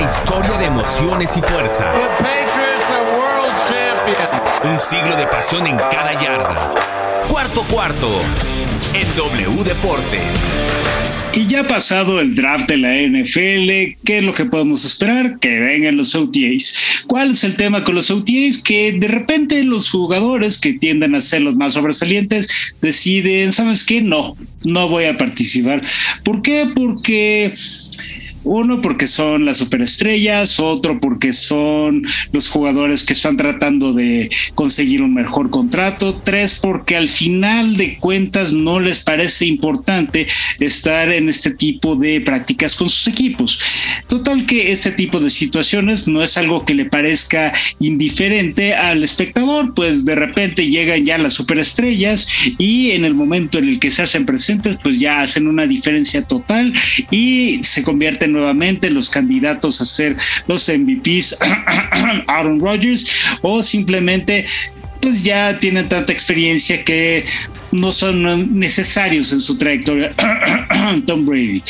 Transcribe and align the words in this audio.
historia 0.00 0.56
de 0.56 0.66
emociones 0.66 1.36
y 1.36 1.42
fuerza. 1.42 1.92
Un 4.64 4.78
siglo 4.78 5.16
de 5.16 5.26
pasión 5.26 5.66
en 5.66 5.76
cada 5.76 6.12
yarda. 6.20 6.74
Cuarto 7.28 7.62
cuarto 7.64 8.20
en 8.94 9.16
W 9.16 9.64
Deportes. 9.64 10.22
Y 11.32 11.46
ya 11.46 11.66
pasado 11.68 12.20
el 12.20 12.34
draft 12.34 12.68
de 12.68 12.76
la 12.76 12.96
NFL, 12.96 13.98
¿qué 14.04 14.18
es 14.18 14.24
lo 14.24 14.34
que 14.34 14.46
podemos 14.46 14.84
esperar? 14.84 15.38
Que 15.38 15.60
vengan 15.60 15.96
los 15.96 16.14
OTAs. 16.14 17.04
¿Cuál 17.06 17.30
es 17.30 17.44
el 17.44 17.54
tema 17.54 17.84
con 17.84 17.94
los 17.94 18.10
OTAs? 18.10 18.58
Que 18.58 18.92
de 18.92 19.06
repente 19.06 19.62
los 19.62 19.90
jugadores 19.90 20.58
que 20.58 20.72
tienden 20.72 21.14
a 21.14 21.20
ser 21.20 21.42
los 21.42 21.54
más 21.54 21.74
sobresalientes 21.74 22.76
deciden, 22.82 23.52
¿sabes 23.52 23.84
qué? 23.84 24.00
No, 24.00 24.36
no 24.64 24.88
voy 24.88 25.04
a 25.04 25.16
participar. 25.16 25.82
¿Por 26.24 26.42
qué? 26.42 26.68
Porque 26.74 27.54
uno 28.44 28.80
porque 28.80 29.06
son 29.06 29.44
las 29.44 29.58
superestrellas, 29.58 30.60
otro 30.60 31.00
porque 31.00 31.32
son 31.32 32.02
los 32.32 32.48
jugadores 32.48 33.04
que 33.04 33.12
están 33.12 33.36
tratando 33.36 33.92
de 33.92 34.30
conseguir 34.54 35.02
un 35.02 35.14
mejor 35.14 35.50
contrato, 35.50 36.20
tres 36.24 36.54
porque 36.54 36.96
al 36.96 37.08
final 37.08 37.76
de 37.76 37.96
cuentas 37.98 38.52
no 38.52 38.80
les 38.80 39.00
parece 39.00 39.46
importante 39.46 40.26
estar 40.58 41.12
en 41.12 41.28
este 41.28 41.50
tipo 41.50 41.96
de 41.96 42.20
prácticas 42.20 42.76
con 42.76 42.88
sus 42.88 43.06
equipos. 43.06 43.58
Total 44.06 44.46
que 44.46 44.72
este 44.72 44.92
tipo 44.92 45.20
de 45.20 45.30
situaciones 45.30 46.08
no 46.08 46.22
es 46.22 46.36
algo 46.36 46.64
que 46.64 46.74
le 46.74 46.84
parezca 46.84 47.52
indiferente 47.78 48.74
al 48.74 49.02
espectador, 49.02 49.74
pues 49.74 50.04
de 50.04 50.14
repente 50.14 50.68
llegan 50.68 51.04
ya 51.04 51.18
las 51.18 51.34
superestrellas 51.34 52.26
y 52.58 52.90
en 52.92 53.04
el 53.04 53.14
momento 53.14 53.58
en 53.58 53.68
el 53.68 53.78
que 53.78 53.90
se 53.90 54.02
hacen 54.02 54.26
presentes, 54.26 54.78
pues 54.82 54.98
ya 54.98 55.20
hacen 55.20 55.46
una 55.46 55.66
diferencia 55.66 56.22
total 56.22 56.72
y 57.10 57.60
se 57.62 57.82
convierten 57.82 58.29
nuevamente 58.32 58.90
los 58.90 59.08
candidatos 59.10 59.80
a 59.80 59.84
ser 59.84 60.16
los 60.46 60.68
MVPs 60.68 61.36
Aaron 62.26 62.60
Rodgers 62.60 63.06
o 63.42 63.62
simplemente 63.62 64.44
pues 65.00 65.22
ya 65.22 65.58
tienen 65.58 65.88
tanta 65.88 66.12
experiencia 66.12 66.84
que 66.84 67.24
no 67.72 67.92
son 67.92 68.58
necesarios 68.58 69.32
en 69.32 69.40
su 69.40 69.56
trayectoria 69.56 70.12
Tom 71.06 71.24
Brady. 71.24 71.62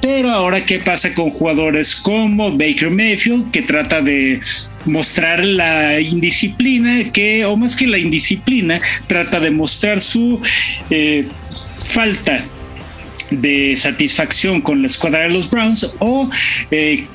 Pero 0.00 0.30
ahora, 0.30 0.64
¿qué 0.64 0.78
pasa 0.78 1.12
con 1.14 1.30
jugadores 1.30 1.94
como 1.96 2.50
Baker 2.52 2.90
Mayfield, 2.90 3.50
que 3.50 3.62
trata 3.62 4.00
de 4.00 4.40
mostrar 4.84 5.44
la 5.44 6.00
indisciplina, 6.00 7.10
que, 7.12 7.44
o 7.44 7.56
más 7.56 7.76
que 7.76 7.86
la 7.86 7.98
indisciplina, 7.98 8.80
trata 9.06 9.40
de 9.40 9.50
mostrar 9.50 10.00
su 10.00 10.40
eh, 10.90 11.24
falta 11.84 12.44
de 13.40 13.74
satisfacción 13.76 14.60
con 14.60 14.82
la 14.82 14.86
escuadra 14.86 15.22
de 15.22 15.30
los 15.30 15.50
Browns 15.50 15.90
o 15.98 16.28
eh, 16.70 17.06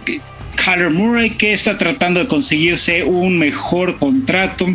Murray 0.91 1.31
que 1.31 1.53
está 1.53 1.77
tratando 1.77 2.19
de 2.19 2.27
conseguirse 2.27 3.03
un 3.03 3.37
mejor 3.37 3.97
contrato 3.99 4.67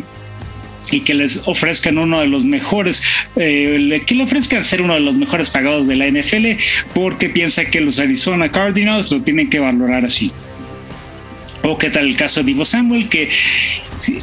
y 0.90 1.00
que 1.00 1.14
les 1.14 1.42
ofrezcan 1.46 1.98
uno 1.98 2.20
de 2.20 2.26
los 2.26 2.44
mejores, 2.44 3.02
eh, 3.36 4.02
que 4.06 4.14
le 4.14 4.24
ofrezcan 4.24 4.64
ser 4.64 4.82
uno 4.82 4.94
de 4.94 5.00
los 5.00 5.14
mejores 5.14 5.50
pagados 5.50 5.86
de 5.86 5.96
la 5.96 6.06
NFL 6.06 6.60
porque 6.94 7.30
piensa 7.30 7.64
que 7.64 7.80
los 7.80 7.98
Arizona 7.98 8.50
Cardinals 8.50 9.10
lo 9.10 9.22
tienen 9.22 9.48
que 9.48 9.58
valorar 9.58 10.04
así. 10.04 10.32
O 11.62 11.78
qué 11.78 11.90
tal 11.90 12.08
el 12.08 12.16
caso 12.16 12.40
de 12.40 12.46
Divo 12.46 12.64
Samuel, 12.64 13.08
que 13.08 13.30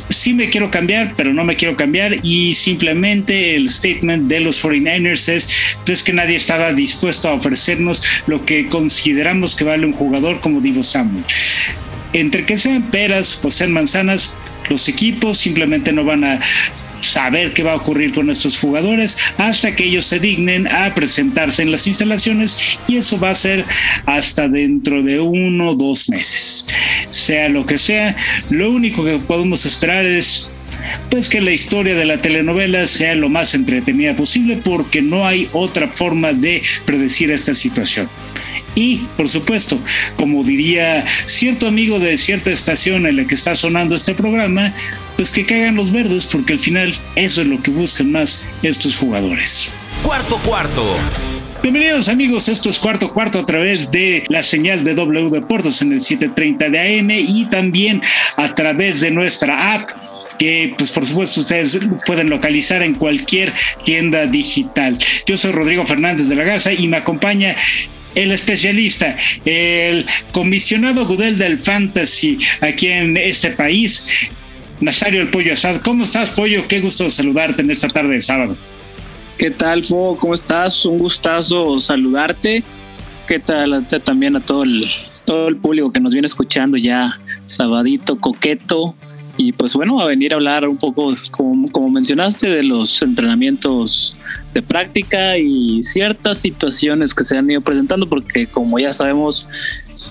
sí, 0.09 0.33
me 0.33 0.49
quiero 0.49 0.69
cambiar, 0.69 1.13
pero 1.15 1.33
no 1.33 1.43
me 1.43 1.55
quiero 1.55 1.75
cambiar 1.75 2.17
y 2.23 2.53
simplemente 2.53 3.55
el 3.55 3.69
statement 3.69 4.27
de 4.27 4.39
los 4.41 4.63
49ers 4.63 5.29
es 5.29 5.49
pues, 5.85 6.03
que 6.03 6.13
nadie 6.13 6.35
estaba 6.35 6.73
dispuesto 6.73 7.29
a 7.29 7.33
ofrecernos 7.33 8.03
lo 8.27 8.45
que 8.45 8.67
consideramos 8.67 9.55
que 9.55 9.63
vale 9.63 9.85
un 9.85 9.93
jugador 9.93 10.41
como 10.41 10.61
Divo 10.61 10.83
Samuel. 10.83 11.23
Entre 12.13 12.45
que 12.45 12.57
sean 12.57 12.83
peras 12.83 13.39
o 13.43 13.51
sean 13.51 13.71
manzanas, 13.71 14.33
los 14.69 14.87
equipos 14.87 15.37
simplemente 15.37 15.91
no 15.91 16.03
van 16.03 16.23
a 16.23 16.39
saber 16.99 17.53
qué 17.53 17.63
va 17.63 17.73
a 17.73 17.77
ocurrir 17.77 18.13
con 18.13 18.29
estos 18.29 18.59
jugadores 18.59 19.17
hasta 19.37 19.75
que 19.75 19.85
ellos 19.85 20.05
se 20.05 20.19
dignen 20.19 20.67
a 20.67 20.93
presentarse 20.93 21.61
en 21.61 21.71
las 21.71 21.87
instalaciones 21.87 22.79
y 22.87 22.97
eso 22.97 23.19
va 23.19 23.31
a 23.31 23.35
ser 23.35 23.65
hasta 24.05 24.47
dentro 24.47 25.01
de 25.03 25.19
uno 25.19 25.71
o 25.71 25.75
dos 25.75 26.09
meses. 26.09 26.65
Sea 27.09 27.49
lo 27.49 27.65
que 27.65 27.77
sea, 27.77 28.15
lo 28.49 28.71
único 28.71 29.03
que 29.03 29.19
podemos 29.19 29.65
esperar 29.65 30.05
es 30.05 30.49
pues 31.09 31.27
que 31.29 31.41
la 31.41 31.51
historia 31.51 31.95
de 31.95 32.05
la 32.05 32.21
telenovela 32.21 32.85
sea 32.85 33.15
lo 33.15 33.29
más 33.29 33.53
entretenida 33.53 34.15
posible 34.15 34.61
porque 34.63 35.01
no 35.01 35.25
hay 35.25 35.49
otra 35.53 35.87
forma 35.87 36.33
de 36.33 36.61
predecir 36.85 37.31
esta 37.31 37.53
situación. 37.53 38.09
Y, 38.75 38.97
por 39.17 39.27
supuesto, 39.29 39.79
como 40.15 40.43
diría 40.43 41.05
cierto 41.25 41.67
amigo 41.67 41.99
de 41.99 42.17
cierta 42.17 42.51
estación 42.51 43.05
en 43.05 43.17
la 43.17 43.25
que 43.25 43.35
está 43.35 43.55
sonando 43.55 43.95
este 43.95 44.13
programa, 44.13 44.73
pues 45.15 45.31
que 45.31 45.45
caigan 45.45 45.75
los 45.75 45.91
verdes 45.91 46.25
porque 46.25 46.53
al 46.53 46.59
final 46.59 46.95
eso 47.15 47.41
es 47.41 47.47
lo 47.47 47.61
que 47.61 47.71
buscan 47.71 48.11
más 48.11 48.43
estos 48.63 48.95
jugadores. 48.95 49.69
Cuarto 50.03 50.37
cuarto. 50.37 50.95
Bienvenidos 51.61 52.07
amigos, 52.07 52.47
esto 52.47 52.69
es 52.69 52.79
cuarto 52.79 53.13
cuarto 53.13 53.39
a 53.39 53.45
través 53.45 53.91
de 53.91 54.23
la 54.29 54.43
señal 54.43 54.85
de 54.85 54.93
W 54.93 55.29
Deportes 55.29 55.81
en 55.81 55.91
el 55.91 55.99
730 55.99 56.69
de 56.69 56.99
AM 56.99 57.11
y 57.11 57.45
también 57.49 58.01
a 58.37 58.55
través 58.55 59.01
de 59.01 59.11
nuestra 59.11 59.73
app 59.73 59.89
que 60.39 60.73
pues 60.77 60.89
por 60.89 61.05
supuesto 61.05 61.41
ustedes 61.41 61.77
pueden 62.07 62.29
localizar 62.29 62.81
en 62.81 62.95
cualquier 62.95 63.53
tienda 63.83 64.25
digital. 64.25 64.97
Yo 65.25 65.35
soy 65.35 65.51
Rodrigo 65.51 65.85
Fernández 65.85 66.29
de 66.29 66.35
la 66.35 66.45
Garza 66.45 66.71
y 66.71 66.87
me 66.87 66.95
acompaña 66.95 67.57
el 68.15 68.31
especialista, 68.31 69.17
el 69.45 70.05
comisionado 70.31 71.05
Gudel 71.05 71.37
del 71.37 71.59
Fantasy 71.59 72.39
aquí 72.61 72.87
en 72.87 73.17
este 73.17 73.51
país, 73.51 74.09
Nazario 74.81 75.21
el 75.21 75.29
Pollo 75.29 75.53
Asad. 75.53 75.81
¿Cómo 75.81 76.05
estás, 76.05 76.29
Pollo? 76.29 76.67
Qué 76.67 76.79
gusto 76.79 77.09
saludarte 77.09 77.61
en 77.61 77.71
esta 77.71 77.89
tarde 77.89 78.15
de 78.15 78.21
sábado. 78.21 78.57
¿Qué 79.37 79.51
tal, 79.51 79.83
Fo? 79.83 80.17
¿Cómo 80.17 80.33
estás? 80.33 80.85
Un 80.85 80.97
gustazo 80.97 81.79
saludarte. 81.79 82.63
¿Qué 83.27 83.39
tal 83.39 83.87
también 84.03 84.35
a 84.35 84.39
todo 84.39 84.63
el, 84.63 84.89
todo 85.25 85.47
el 85.47 85.57
público 85.57 85.91
que 85.91 85.99
nos 85.99 86.13
viene 86.13 86.25
escuchando 86.25 86.77
ya 86.77 87.09
sabadito, 87.45 88.19
coqueto? 88.19 88.95
Y 89.41 89.53
pues 89.53 89.73
bueno, 89.73 90.01
a 90.01 90.05
venir 90.05 90.33
a 90.33 90.35
hablar 90.35 90.67
un 90.67 90.75
poco, 90.75 91.15
como, 91.31 91.89
mencionaste, 91.89 92.49
de 92.49 92.61
los 92.61 93.01
entrenamientos 93.01 94.17
de 94.53 94.61
práctica 94.61 95.37
y 95.37 95.81
ciertas 95.81 96.39
situaciones 96.39 97.13
que 97.13 97.23
se 97.23 97.37
han 97.37 97.49
ido 97.49 97.61
presentando, 97.61 98.05
porque 98.09 98.47
como 98.47 98.77
ya 98.79 98.91
sabemos, 98.91 99.47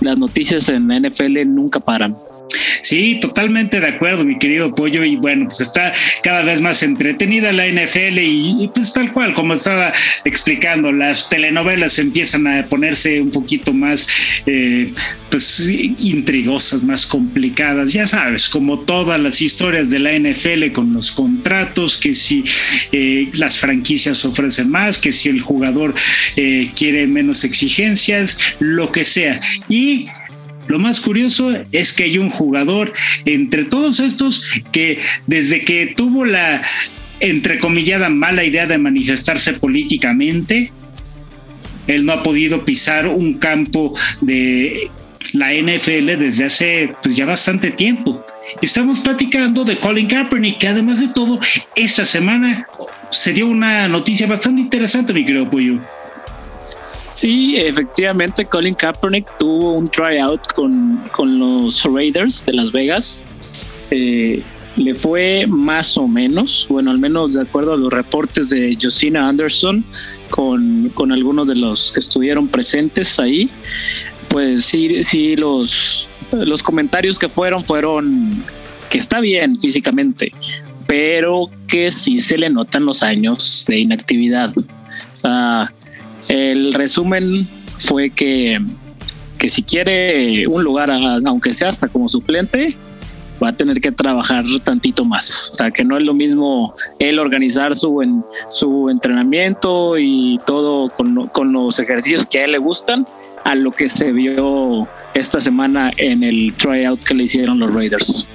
las 0.00 0.16
noticias 0.16 0.70
en 0.70 0.88
NFL 0.88 1.44
nunca 1.44 1.78
paran. 1.78 2.16
Sí, 2.82 3.18
totalmente 3.20 3.80
de 3.80 3.86
acuerdo, 3.86 4.24
mi 4.24 4.38
querido 4.38 4.74
Pollo. 4.74 5.04
Y 5.04 5.16
bueno, 5.16 5.46
pues 5.46 5.60
está 5.60 5.92
cada 6.22 6.42
vez 6.42 6.60
más 6.60 6.82
entretenida 6.82 7.52
la 7.52 7.66
NFL 7.66 8.18
y, 8.18 8.70
pues 8.74 8.92
tal 8.92 9.12
cual, 9.12 9.34
como 9.34 9.54
estaba 9.54 9.92
explicando, 10.24 10.92
las 10.92 11.28
telenovelas 11.28 11.98
empiezan 11.98 12.46
a 12.46 12.66
ponerse 12.66 13.20
un 13.20 13.30
poquito 13.30 13.72
más, 13.72 14.06
eh, 14.46 14.92
pues, 15.30 15.60
intrigosas, 15.98 16.82
más 16.82 17.06
complicadas. 17.06 17.92
Ya 17.92 18.06
sabes, 18.06 18.48
como 18.48 18.80
todas 18.80 19.20
las 19.20 19.40
historias 19.40 19.90
de 19.90 19.98
la 19.98 20.12
NFL 20.12 20.72
con 20.72 20.92
los 20.92 21.12
contratos, 21.12 21.96
que 21.96 22.14
si 22.14 22.44
eh, 22.92 23.28
las 23.34 23.58
franquicias 23.58 24.24
ofrecen 24.24 24.70
más, 24.70 24.98
que 24.98 25.12
si 25.12 25.28
el 25.28 25.40
jugador 25.40 25.94
eh, 26.36 26.70
quiere 26.74 27.06
menos 27.06 27.44
exigencias, 27.44 28.38
lo 28.58 28.90
que 28.90 29.04
sea. 29.04 29.40
Y 29.68 30.06
lo 30.68 30.78
más 30.78 31.00
curioso 31.00 31.50
es 31.72 31.92
que 31.92 32.04
hay 32.04 32.18
un 32.18 32.30
jugador 32.30 32.92
entre 33.24 33.64
todos 33.64 34.00
estos 34.00 34.44
que 34.70 35.00
desde 35.26 35.64
que 35.64 35.94
tuvo 35.96 36.24
la 36.24 36.62
entrecomillada 37.20 38.08
mala 38.08 38.44
idea 38.44 38.66
de 38.66 38.78
manifestarse 38.78 39.54
políticamente, 39.54 40.72
él 41.86 42.04
no 42.04 42.12
ha 42.12 42.22
podido 42.22 42.64
pisar 42.64 43.08
un 43.08 43.34
campo 43.34 43.94
de 44.20 44.90
la 45.32 45.52
NFL 45.52 46.18
desde 46.18 46.44
hace 46.44 46.94
pues 47.02 47.16
ya 47.16 47.26
bastante 47.26 47.70
tiempo. 47.70 48.24
Estamos 48.62 49.00
platicando 49.00 49.64
de 49.64 49.78
Colin 49.78 50.06
Kaepernick, 50.06 50.58
que 50.58 50.68
además 50.68 51.00
de 51.00 51.08
todo, 51.08 51.40
esta 51.74 52.04
semana 52.04 52.66
se 53.10 53.32
dio 53.32 53.46
una 53.46 53.88
noticia 53.88 54.26
bastante 54.26 54.60
interesante, 54.60 55.12
mi 55.12 55.24
querido 55.24 55.48
Pollo. 55.48 55.80
Sí, 57.18 57.56
efectivamente, 57.56 58.44
Colin 58.44 58.76
Kaepernick 58.76 59.26
tuvo 59.38 59.72
un 59.72 59.88
tryout 59.88 60.52
con, 60.52 61.02
con 61.10 61.36
los 61.36 61.82
Raiders 61.82 62.46
de 62.46 62.52
Las 62.52 62.70
Vegas. 62.70 63.24
le 63.90 64.94
fue 64.94 65.44
más 65.48 65.98
o 65.98 66.06
menos, 66.06 66.64
bueno, 66.70 66.92
al 66.92 66.98
menos 66.98 67.34
de 67.34 67.42
acuerdo 67.42 67.74
a 67.74 67.76
los 67.76 67.92
reportes 67.92 68.50
de 68.50 68.72
Josina 68.80 69.28
Anderson, 69.28 69.84
con, 70.30 70.90
con 70.90 71.10
algunos 71.10 71.48
de 71.48 71.56
los 71.56 71.90
que 71.90 71.98
estuvieron 71.98 72.46
presentes 72.46 73.18
ahí, 73.18 73.50
pues 74.28 74.66
sí, 74.66 75.02
sí, 75.02 75.34
los, 75.34 76.08
los 76.30 76.62
comentarios 76.62 77.18
que 77.18 77.28
fueron 77.28 77.64
fueron 77.64 78.44
que 78.90 78.98
está 78.98 79.18
bien 79.18 79.58
físicamente, 79.58 80.30
pero 80.86 81.50
que 81.66 81.90
sí 81.90 82.20
se 82.20 82.38
le 82.38 82.48
notan 82.48 82.84
los 82.84 83.02
años 83.02 83.64
de 83.66 83.80
inactividad. 83.80 84.56
O 84.56 85.16
sea, 85.16 85.72
el 86.28 86.74
resumen 86.74 87.46
fue 87.78 88.10
que 88.10 88.60
que 89.38 89.48
si 89.48 89.62
quiere 89.62 90.46
un 90.46 90.64
lugar, 90.64 90.90
aunque 90.90 91.54
sea 91.54 91.68
hasta 91.68 91.88
como 91.88 92.08
suplente, 92.08 92.76
va 93.42 93.50
a 93.50 93.52
tener 93.52 93.80
que 93.80 93.92
trabajar 93.92 94.44
tantito 94.64 95.04
más. 95.04 95.50
O 95.52 95.56
sea, 95.56 95.70
que 95.70 95.84
no 95.84 95.96
es 95.96 96.02
lo 96.02 96.12
mismo 96.12 96.74
él 96.98 97.20
organizar 97.20 97.76
su, 97.76 98.02
su 98.50 98.90
entrenamiento 98.90 99.96
y 99.96 100.38
todo 100.44 100.90
con, 100.90 101.28
con, 101.28 101.52
los 101.52 101.78
ejercicios 101.78 102.26
que 102.26 102.40
a 102.40 102.44
él 102.44 102.52
le 102.52 102.58
gustan 102.58 103.06
a 103.44 103.54
lo 103.54 103.70
que 103.70 103.88
se 103.88 104.10
vio 104.10 104.88
esta 105.14 105.40
semana 105.40 105.92
en 105.96 106.24
el 106.24 106.52
tryout 106.54 107.02
que 107.04 107.14
le 107.14 107.24
hicieron 107.24 107.60
los 107.60 107.72
Raiders. 107.72 108.26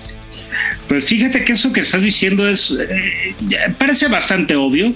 Pues 0.87 1.05
fíjate 1.05 1.43
que 1.43 1.53
eso 1.53 1.73
que 1.73 1.81
estás 1.81 2.01
diciendo 2.01 2.47
es 2.47 2.71
eh, 2.71 3.35
parece 3.77 4.07
bastante 4.07 4.55
obvio, 4.55 4.93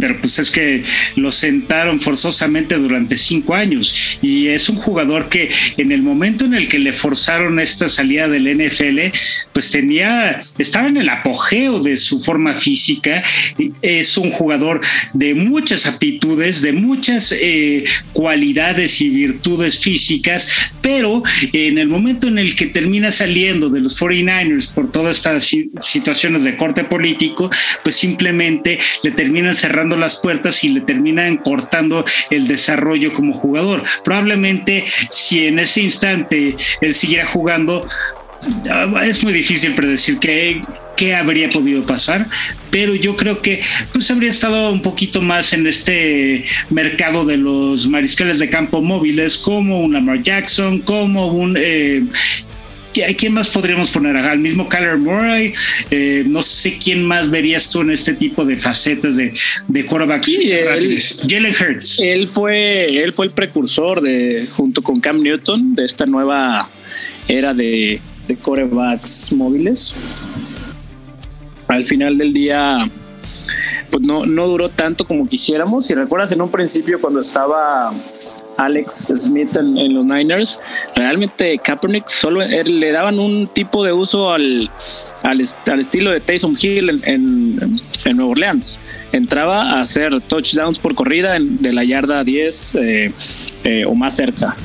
pero 0.00 0.18
pues 0.20 0.38
es 0.38 0.50
que 0.50 0.84
lo 1.16 1.30
sentaron 1.30 2.00
forzosamente 2.00 2.76
durante 2.76 3.16
cinco 3.16 3.54
años. 3.54 4.18
Y 4.22 4.48
es 4.48 4.68
un 4.68 4.76
jugador 4.76 5.28
que 5.28 5.50
en 5.76 5.92
el 5.92 6.02
momento 6.02 6.44
en 6.44 6.54
el 6.54 6.68
que 6.68 6.78
le 6.78 6.92
forzaron 6.92 7.60
esta 7.60 7.88
salida 7.88 8.28
del 8.28 8.48
NFL, 8.48 9.16
pues 9.52 9.70
tenía, 9.70 10.42
estaba 10.58 10.88
en 10.88 10.96
el 10.96 11.08
apogeo 11.08 11.80
de 11.80 11.96
su 11.96 12.20
forma 12.20 12.54
física, 12.54 13.22
es 13.82 14.16
un 14.16 14.30
jugador 14.30 14.80
de 15.12 15.34
muchas 15.34 15.86
aptitudes, 15.86 16.62
de 16.62 16.72
muchas 16.72 17.32
eh, 17.32 17.84
cualidades 18.12 19.00
y 19.00 19.10
virtudes 19.10 19.78
físicas, 19.78 20.48
pero 20.80 21.22
en 21.52 21.78
el 21.78 21.88
momento 21.88 22.28
en 22.28 22.38
el 22.38 22.56
que 22.56 22.66
termina 22.66 23.10
saliendo 23.10 23.68
de 23.70 23.80
los 23.80 24.00
49ers 24.00 24.72
por 24.74 24.90
todas 24.90 25.16
estas 25.16 25.50
situaciones 25.80 26.44
de 26.44 26.56
corte 26.56 26.84
político, 26.84 27.50
pues 27.82 27.96
simplemente 27.96 28.78
le 29.02 29.10
terminan 29.10 29.54
cerrando 29.54 29.73
cerrando 29.74 29.96
las 29.96 30.14
puertas 30.14 30.62
y 30.62 30.68
le 30.68 30.82
terminan 30.82 31.36
cortando 31.36 32.04
el 32.30 32.46
desarrollo 32.46 33.12
como 33.12 33.32
jugador. 33.32 33.82
Probablemente 34.04 34.84
si 35.10 35.48
en 35.48 35.58
ese 35.58 35.80
instante 35.80 36.54
él 36.80 36.94
siguiera 36.94 37.26
jugando, 37.26 37.84
ah, 38.70 39.04
es 39.04 39.24
muy 39.24 39.32
difícil 39.32 39.74
predecir 39.74 40.20
qué, 40.20 40.62
qué 40.96 41.16
habría 41.16 41.48
podido 41.48 41.82
pasar, 41.82 42.24
pero 42.70 42.94
yo 42.94 43.16
creo 43.16 43.42
que 43.42 43.62
pues 43.92 44.08
habría 44.12 44.30
estado 44.30 44.70
un 44.70 44.80
poquito 44.80 45.20
más 45.20 45.52
en 45.52 45.66
este 45.66 46.44
mercado 46.70 47.24
de 47.24 47.36
los 47.36 47.88
mariscales 47.88 48.38
de 48.38 48.48
campo 48.48 48.80
móviles 48.80 49.36
como 49.36 49.80
un 49.80 49.94
Lamar 49.94 50.22
Jackson, 50.22 50.78
como 50.82 51.32
un 51.32 51.56
eh, 51.58 52.04
quién 53.16 53.32
más 53.32 53.48
podríamos 53.48 53.90
poner? 53.90 54.16
Al 54.16 54.38
mismo 54.38 54.68
Kyler 54.68 54.98
Murray. 54.98 55.52
Eh, 55.90 56.24
no 56.26 56.42
sé 56.42 56.78
quién 56.78 57.06
más 57.06 57.30
verías 57.30 57.68
tú 57.70 57.80
en 57.80 57.90
este 57.90 58.14
tipo 58.14 58.44
de 58.44 58.56
facetas 58.56 59.16
de, 59.16 59.32
de 59.68 59.86
quarterbacks. 59.86 60.30
Jalen 61.28 61.54
Hurts. 61.54 62.00
Él 62.00 62.28
fue, 62.28 63.02
él 63.02 63.12
fue 63.12 63.26
el 63.26 63.32
precursor 63.32 64.00
de, 64.00 64.46
junto 64.50 64.82
con 64.82 65.00
Cam 65.00 65.20
Newton, 65.20 65.74
de 65.74 65.84
esta 65.84 66.06
nueva 66.06 66.68
era 67.28 67.54
de, 67.54 68.00
de 68.28 68.36
quarterbacks 68.36 69.32
móviles. 69.32 69.94
Al 71.68 71.84
final 71.84 72.18
del 72.18 72.32
día, 72.32 72.78
pues 73.90 74.04
no, 74.04 74.26
no 74.26 74.46
duró 74.46 74.68
tanto 74.68 75.06
como 75.06 75.28
quisiéramos. 75.28 75.86
Si 75.86 75.94
recuerdas 75.94 76.32
en 76.32 76.42
un 76.42 76.50
principio 76.50 77.00
cuando 77.00 77.20
estaba 77.20 77.92
Alex 78.56 79.12
Smith 79.16 79.56
en, 79.56 79.94
los 79.94 80.04
Niners, 80.04 80.60
realmente 80.94 81.58
Kaepernick 81.58 82.08
solo 82.08 82.40
le 82.42 82.92
daban 82.92 83.18
un 83.18 83.46
tipo 83.46 83.84
de 83.84 83.92
uso 83.92 84.32
al, 84.32 84.70
al, 85.22 85.40
estilo 85.80 86.10
de 86.10 86.20
Taysom 86.20 86.56
Hill 86.60 86.90
en, 86.90 87.02
en, 87.04 87.80
en, 88.04 88.16
Nueva 88.16 88.32
Orleans. 88.32 88.78
Entraba 89.12 89.72
a 89.72 89.80
hacer 89.80 90.20
touchdowns 90.22 90.78
por 90.78 90.94
corrida 90.94 91.36
de 91.38 91.72
la 91.72 91.84
yarda 91.84 92.24
10 92.24 92.74
eh, 92.74 93.12
eh, 93.64 93.84
o 93.86 93.94
más 93.94 94.16
cerca. 94.16 94.56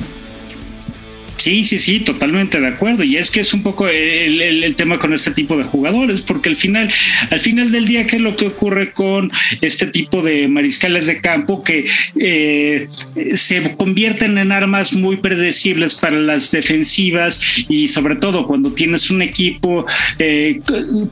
Sí, 1.40 1.64
sí, 1.64 1.78
sí, 1.78 2.00
totalmente 2.00 2.60
de 2.60 2.66
acuerdo. 2.66 3.02
Y 3.02 3.16
es 3.16 3.30
que 3.30 3.40
es 3.40 3.54
un 3.54 3.62
poco 3.62 3.88
el, 3.88 4.74
tema 4.76 4.98
con 4.98 5.14
este 5.14 5.30
tipo 5.30 5.56
de 5.56 5.64
jugadores, 5.64 6.20
porque 6.20 6.50
al 6.50 6.56
final, 6.56 6.92
al 7.30 7.40
final 7.40 7.72
del 7.72 7.86
día, 7.86 8.06
¿qué 8.06 8.16
es 8.16 8.22
lo 8.22 8.36
que 8.36 8.48
ocurre 8.48 8.92
con 8.92 9.32
este 9.62 9.86
tipo 9.86 10.20
de 10.20 10.48
mariscales 10.48 11.06
de 11.06 11.22
campo 11.22 11.64
que 11.64 11.86
eh, 12.20 12.86
se 13.32 13.74
convierten 13.76 14.36
en 14.36 14.52
armas 14.52 14.92
muy 14.92 15.16
predecibles 15.16 15.94
para 15.94 16.18
las 16.20 16.50
defensivas 16.50 17.64
y 17.70 17.88
sobre 17.88 18.16
todo 18.16 18.46
cuando 18.46 18.74
tienes 18.74 19.10
un 19.10 19.22
equipo 19.22 19.86
eh, 20.18 20.60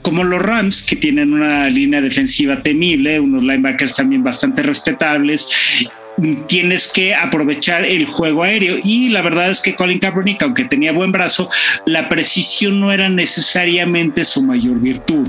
como 0.03 0.25
los 0.25 0.43
Rams, 0.43 0.83
que 0.83 0.97
tienen 0.97 1.33
una 1.33 1.71
línea 1.71 2.03
defensiva 2.03 2.63
temible, 2.63 3.19
unos 3.19 3.43
linebackers 3.43 3.95
también 3.95 4.23
bastante 4.23 4.63
respetables 4.63 5.49
tienes 6.47 6.89
que 6.89 7.15
aprovechar 7.15 7.85
el 7.85 8.07
juego 8.07 8.43
aéreo. 8.43 8.79
Y 8.83 9.09
la 9.11 9.23
verdad 9.23 9.51
es 9.51 9.61
que 9.61 9.75
Colin 9.75 9.99
Kaepernick, 9.99 10.43
aunque 10.43 10.65
tenía 10.65 10.93
buen 10.93 11.13
brazo, 11.13 11.49
la 11.87 12.09
precisión 12.09 12.81
no 12.81 12.93
era 12.93 13.09
necesariamente 13.09 14.25
su 14.25 14.43
mayor 14.43 14.81
virtud. 14.81 15.29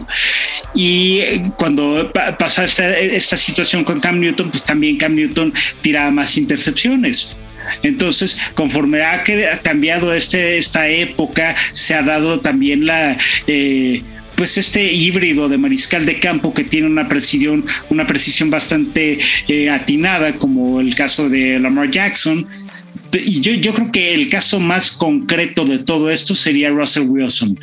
Y 0.74 1.40
cuando 1.58 2.12
pasa 2.38 2.64
esta, 2.64 2.98
esta 2.98 3.38
situación 3.38 3.84
con 3.84 4.00
Cam 4.00 4.20
Newton, 4.20 4.50
pues 4.50 4.64
también 4.64 4.98
Cam 4.98 5.16
Newton 5.16 5.54
tiraba 5.82 6.12
más 6.12 6.38
intercepciones. 6.38 7.36
Entonces, 7.84 8.38
conforme 8.56 9.04
ha 9.04 9.24
cambiado 9.62 10.14
este, 10.14 10.58
esta 10.58 10.88
época, 10.88 11.56
se 11.72 11.96
ha 11.96 12.02
dado 12.02 12.40
también 12.40 12.86
la... 12.86 13.18
Eh, 13.48 14.02
pues 14.40 14.58
este 14.58 14.94
híbrido 14.94 15.50
de 15.50 15.58
mariscal 15.58 16.06
de 16.06 16.18
campo 16.18 16.54
que 16.54 16.64
tiene 16.64 16.88
una 16.88 17.10
precisión, 17.10 17.66
una 17.90 18.08
precisión 18.08 18.50
bastante 18.50 19.20
eh, 19.50 19.70
atinada, 19.70 20.36
como 20.36 20.80
el 20.80 20.96
caso 20.96 21.28
de 21.28 21.60
Lamar 21.60 21.92
Jackson. 21.92 22.48
Y 23.12 23.42
yo, 23.42 23.52
yo 23.56 23.74
creo 23.74 23.92
que 23.92 24.14
el 24.14 24.30
caso 24.30 24.62
más 24.62 24.92
concreto 24.92 25.66
de 25.66 25.80
todo 25.80 26.10
esto 26.10 26.36
sería 26.36 26.70
Russell 26.70 27.10
Wilson, 27.10 27.60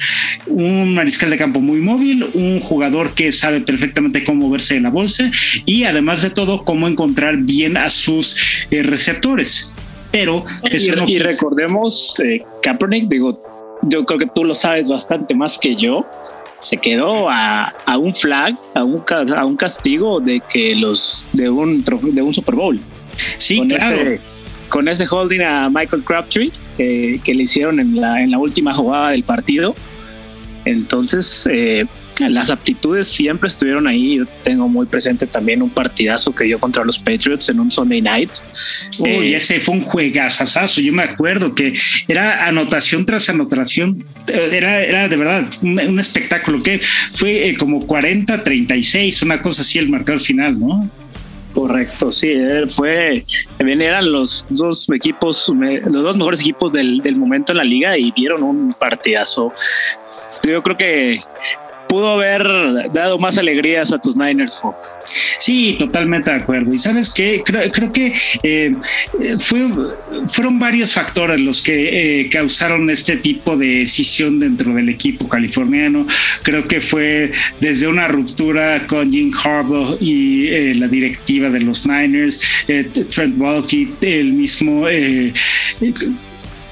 un 0.49 0.95
mariscal 0.95 1.31
de 1.31 1.39
campo 1.39 1.61
muy 1.61 1.81
móvil, 1.81 2.27
un 2.35 2.61
jugador 2.61 3.15
que 3.15 3.33
sabe 3.33 3.63
perfectamente 3.63 4.23
cómo 4.23 4.47
moverse 4.47 4.77
en 4.77 4.83
la 4.83 4.91
bolsa 4.91 5.31
y 5.65 5.85
además 5.85 6.21
de 6.21 6.29
todo 6.29 6.63
cómo 6.63 6.89
encontrar 6.89 7.39
bien 7.39 7.79
a 7.79 7.89
sus 7.89 8.37
eh, 8.71 8.83
receptores. 8.83 9.73
Pero 10.13 10.45
y, 11.07 11.21
recordemos, 11.21 12.21
eh, 12.23 12.43
Kaepernick, 12.61 13.09
digo, 13.09 13.79
yo 13.83 14.05
creo 14.05 14.19
que 14.19 14.27
tú 14.27 14.45
lo 14.45 14.55
sabes 14.55 14.91
bastante 14.91 15.35
más 15.35 15.59
que 15.59 15.75
yo 15.75 16.05
se 16.61 16.77
quedó 16.77 17.29
a, 17.29 17.73
un 17.99 18.15
flag, 18.15 18.57
a 18.75 18.85
un, 18.85 19.03
a 19.37 19.45
un 19.45 19.57
castigo 19.57 20.21
de 20.21 20.41
que 20.49 20.75
los 20.75 21.29
de 21.33 21.49
un 21.51 21.85
de 21.85 22.23
un 22.23 22.35
Super 22.35 22.55
Bowl. 22.55 22.81
Sí, 23.39 23.59
con 23.59 23.69
claro. 23.69 23.97
Ese, 23.97 24.21
con 24.69 24.89
ese 24.89 25.07
holding 25.09 25.41
a 25.41 25.71
Michael 25.71 26.03
Crabtree 26.03 26.53
que, 26.77 27.21
que, 27.25 27.35
le 27.35 27.45
hicieron 27.45 27.81
en 27.81 28.01
la, 28.01 28.23
en 28.23 28.31
la 28.31 28.39
última 28.39 28.73
jugada 28.73 29.11
del 29.11 29.23
partido. 29.23 29.75
Entonces, 30.65 31.49
eh, 31.51 31.87
las 32.19 32.51
aptitudes 32.51 33.07
siempre 33.09 33.49
estuvieron 33.49 33.87
ahí. 33.87 34.17
Yo 34.17 34.27
tengo 34.43 34.69
muy 34.69 34.87
presente 34.87 35.27
también 35.27 35.63
un 35.63 35.71
partidazo 35.71 36.35
que 36.35 36.45
dio 36.45 36.59
contra 36.59 36.85
los 36.85 36.99
Patriots 36.99 37.49
en 37.49 37.61
un 37.61 37.71
Sunday 37.71 38.01
night. 38.01 38.31
Uy, 38.99 39.09
eh, 39.09 39.37
ese 39.37 39.61
fue 39.61 39.77
un 39.77 39.81
juegazazazo. 39.83 40.81
Yo 40.81 40.93
me 40.93 41.03
acuerdo 41.03 41.55
que 41.55 41.73
era 42.09 42.47
anotación 42.47 43.05
tras 43.05 43.29
anotación. 43.29 44.05
Era, 44.29 44.83
era 44.83 45.09
de 45.09 45.17
verdad 45.17 45.49
un, 45.63 45.99
espectáculo 45.99 46.63
que 46.63 46.81
fue 47.13 47.49
eh, 47.49 47.57
como 47.57 47.87
40-36, 47.87 49.23
una 49.23 49.41
cosa 49.41 49.63
así 49.63 49.79
el 49.79 49.89
marcador 49.89 50.21
final, 50.21 50.59
¿no? 50.59 50.89
Correcto, 51.55 52.13
sí, 52.13 52.35
fue, 52.69 53.25
eran 53.59 54.13
los 54.13 54.45
dos 54.51 54.87
equipos, 54.95 55.51
los 55.87 56.03
dos 56.03 56.19
mejores 56.19 56.41
equipos 56.41 56.71
del, 56.71 56.99
del 56.99 57.17
momento 57.17 57.53
en 57.53 57.59
la 57.59 57.65
liga 57.65 57.97
y 57.97 58.13
dieron 58.13 58.43
un 58.43 58.75
partidazo 58.79 59.55
yo 60.45 60.63
creo 60.63 60.77
que 60.77 61.21
pudo 61.89 62.13
haber 62.15 62.47
dado 62.93 63.19
más 63.19 63.39
alegrías 63.39 63.93
a 63.93 63.99
tus 63.99 64.17
Niners. 64.17 64.61
Sí, 65.39 65.77
totalmente 65.79 66.31
de 66.31 66.37
acuerdo. 66.37 66.73
Y 66.73 66.79
sabes 66.79 67.11
qué, 67.11 67.43
creo, 67.45 67.71
creo 67.71 67.93
que 67.93 68.13
eh, 68.43 68.75
fue, 69.39 69.69
fueron 70.27 70.59
varios 70.59 70.93
factores 70.93 71.41
los 71.41 71.63
que 71.63 72.21
eh, 72.21 72.31
causaron 72.31 72.89
este 72.91 73.17
tipo 73.17 73.57
de 73.57 73.79
decisión 73.79 74.39
dentro 74.39 74.75
del 74.75 74.89
equipo 74.89 75.29
californiano. 75.29 76.07
Creo 76.43 76.67
que 76.67 76.81
fue 76.81 77.33
desde 77.61 77.87
una 77.87 78.09
ruptura 78.09 78.87
con 78.87 79.11
Jim 79.11 79.31
Harbaugh 79.33 79.97
y 80.01 80.49
eh, 80.49 80.75
la 80.75 80.89
directiva 80.89 81.51
de 81.51 81.61
los 81.61 81.87
Niners, 81.87 82.41
Trent 83.11 83.39
Walkie, 83.39 83.93
el 84.01 84.33
mismo 84.33 84.87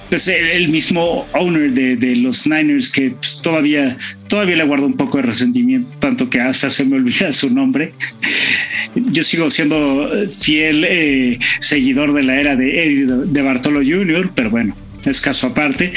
pues 0.08 0.28
el 0.28 0.68
mismo 0.68 1.26
owner 1.32 1.72
de, 1.72 2.16
los 2.16 2.46
Niners 2.46 2.90
que 2.90 3.10
pues, 3.10 3.40
todavía, 3.42 3.96
todavía 4.28 4.56
le 4.56 4.64
guardo 4.64 4.86
un 4.86 4.94
poco 4.94 5.18
de 5.18 5.24
resentimiento, 5.24 5.98
tanto 5.98 6.28
que 6.30 6.40
hasta 6.40 6.70
se 6.70 6.84
me 6.84 6.96
olvida 6.98 7.32
su 7.32 7.50
nombre. 7.50 7.92
Yo 8.94 9.22
sigo 9.22 9.50
siendo 9.50 10.10
fiel 10.30 10.84
eh, 10.88 11.38
seguidor 11.60 12.12
de 12.12 12.22
la 12.22 12.40
era 12.40 12.56
de 12.56 12.80
Eddie 12.80 13.06
de 13.06 13.42
Bartolo 13.42 13.80
Jr., 13.80 14.30
pero 14.34 14.50
bueno, 14.50 14.76
es 15.04 15.20
caso 15.20 15.48
aparte. 15.48 15.92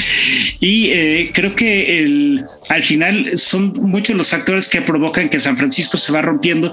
Y 0.60 0.86
eh, 0.90 1.30
creo 1.32 1.54
que 1.54 2.42
al 2.68 2.82
final 2.82 3.32
son 3.36 3.72
muchos 3.80 4.16
los 4.16 4.30
factores 4.30 4.68
que 4.68 4.82
provocan 4.82 5.28
que 5.28 5.38
San 5.38 5.56
Francisco 5.56 5.96
se 5.96 6.12
va 6.12 6.22
rompiendo, 6.22 6.72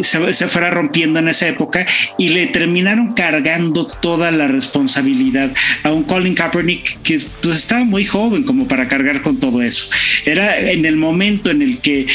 se, 0.00 0.32
se 0.32 0.48
fuera 0.48 0.70
rompiendo 0.70 1.18
en 1.18 1.28
esa 1.28 1.48
época 1.48 1.86
y 2.18 2.30
le 2.30 2.46
terminaron 2.46 3.14
cargando 3.14 3.86
toda 3.86 4.30
la 4.30 4.48
responsabilidad 4.48 5.52
a 5.82 5.92
un 5.92 6.04
Colin 6.04 6.34
Kaepernick 6.34 7.02
que 7.02 7.18
pues, 7.42 7.56
estaba 7.56 7.84
muy 7.84 8.04
joven 8.04 8.42
como 8.44 8.66
para 8.68 8.88
cargar 8.88 9.22
con 9.22 9.38
todo 9.38 9.62
eso. 9.62 9.86
Era 10.24 10.58
en 10.58 10.84
el 10.84 10.96
momento 10.96 11.50
en 11.50 11.62
el 11.62 11.80
que 11.80 12.06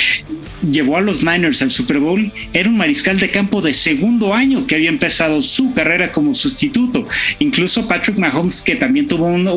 llevó 0.67 0.97
a 0.97 1.01
los 1.01 1.23
Niners 1.23 1.61
al 1.61 1.71
Super 1.71 1.99
Bowl, 1.99 2.31
era 2.53 2.69
un 2.69 2.77
mariscal 2.77 3.19
de 3.19 3.29
campo 3.29 3.61
de 3.61 3.73
segundo 3.73 4.33
año 4.33 4.67
que 4.67 4.75
había 4.75 4.89
empezado 4.89 5.41
su 5.41 5.73
carrera 5.73 6.11
como 6.11 6.33
sustituto. 6.33 7.07
Incluso 7.39 7.88
Patrick 7.88 8.17
Mahomes, 8.17 8.61
que 8.61 8.75
también 8.75 9.07
tuvo 9.07 9.25
un, 9.25 9.47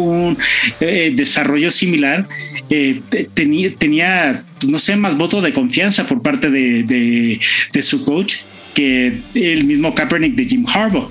eh, 0.80 1.12
desarrollo 1.14 1.70
similar, 1.70 2.26
eh, 2.70 3.00
tenía, 3.34 4.44
pues, 4.58 4.68
no 4.70 4.78
sé, 4.78 4.96
más 4.96 5.16
voto 5.16 5.40
de 5.40 5.52
confianza 5.52 6.06
por 6.06 6.22
parte 6.22 6.50
de, 6.50 7.38
su 7.80 8.04
coach 8.04 8.36
que 8.74 9.18
el 9.34 9.64
mismo 9.64 9.94
Kaepernick 9.94 10.34
de 10.34 10.44
Jim 10.46 10.64
Harbaugh 10.66 11.10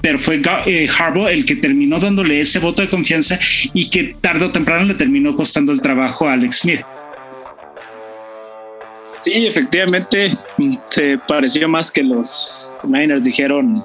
pero 0.00 0.18
fue 0.18 0.40
eh, 0.66 0.88
Harbaugh 0.98 1.28
el 1.28 1.44
que 1.44 1.56
terminó 1.56 1.98
dándole 1.98 2.40
ese 2.40 2.58
voto 2.58 2.82
de 2.82 2.88
confianza 2.88 3.38
y 3.74 3.90
que 3.90 4.14
tarde 4.20 4.44
o 4.44 4.52
temprano 4.52 4.84
le 4.84 4.94
terminó 4.94 5.34
costando 5.34 5.72
el 5.72 5.80
trabajo 5.80 6.28
a 6.28 6.34
Alex 6.34 6.58
Smith. 6.58 6.80
Sí, 9.20 9.32
efectivamente 9.34 10.28
se 10.86 11.18
pareció 11.26 11.68
más 11.68 11.90
que 11.90 12.04
los 12.04 12.70
Niners 12.88 13.24
dijeron, 13.24 13.84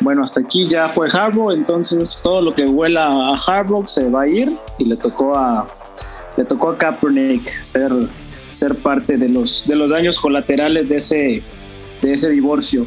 bueno, 0.00 0.22
hasta 0.22 0.40
aquí 0.40 0.68
ya 0.68 0.88
fue 0.88 1.08
Harbaugh, 1.10 1.50
entonces 1.50 2.20
todo 2.22 2.40
lo 2.40 2.54
que 2.54 2.64
huela 2.66 3.06
a 3.06 3.34
Harbaugh 3.34 3.86
se 3.86 4.08
va 4.08 4.22
a 4.22 4.28
ir 4.28 4.52
y 4.78 4.84
le 4.84 4.96
tocó 4.96 5.36
a 5.36 5.66
le 6.36 6.44
tocó 6.44 6.70
a 6.70 6.78
Kaepernick 6.78 7.46
ser 7.46 7.92
ser 8.52 8.76
parte 8.76 9.16
de 9.16 9.28
los 9.28 9.66
de 9.66 9.74
los 9.74 9.90
daños 9.90 10.18
colaterales 10.18 10.88
de 10.88 10.96
ese 10.96 11.42
de 12.00 12.12
ese 12.12 12.30
divorcio. 12.30 12.86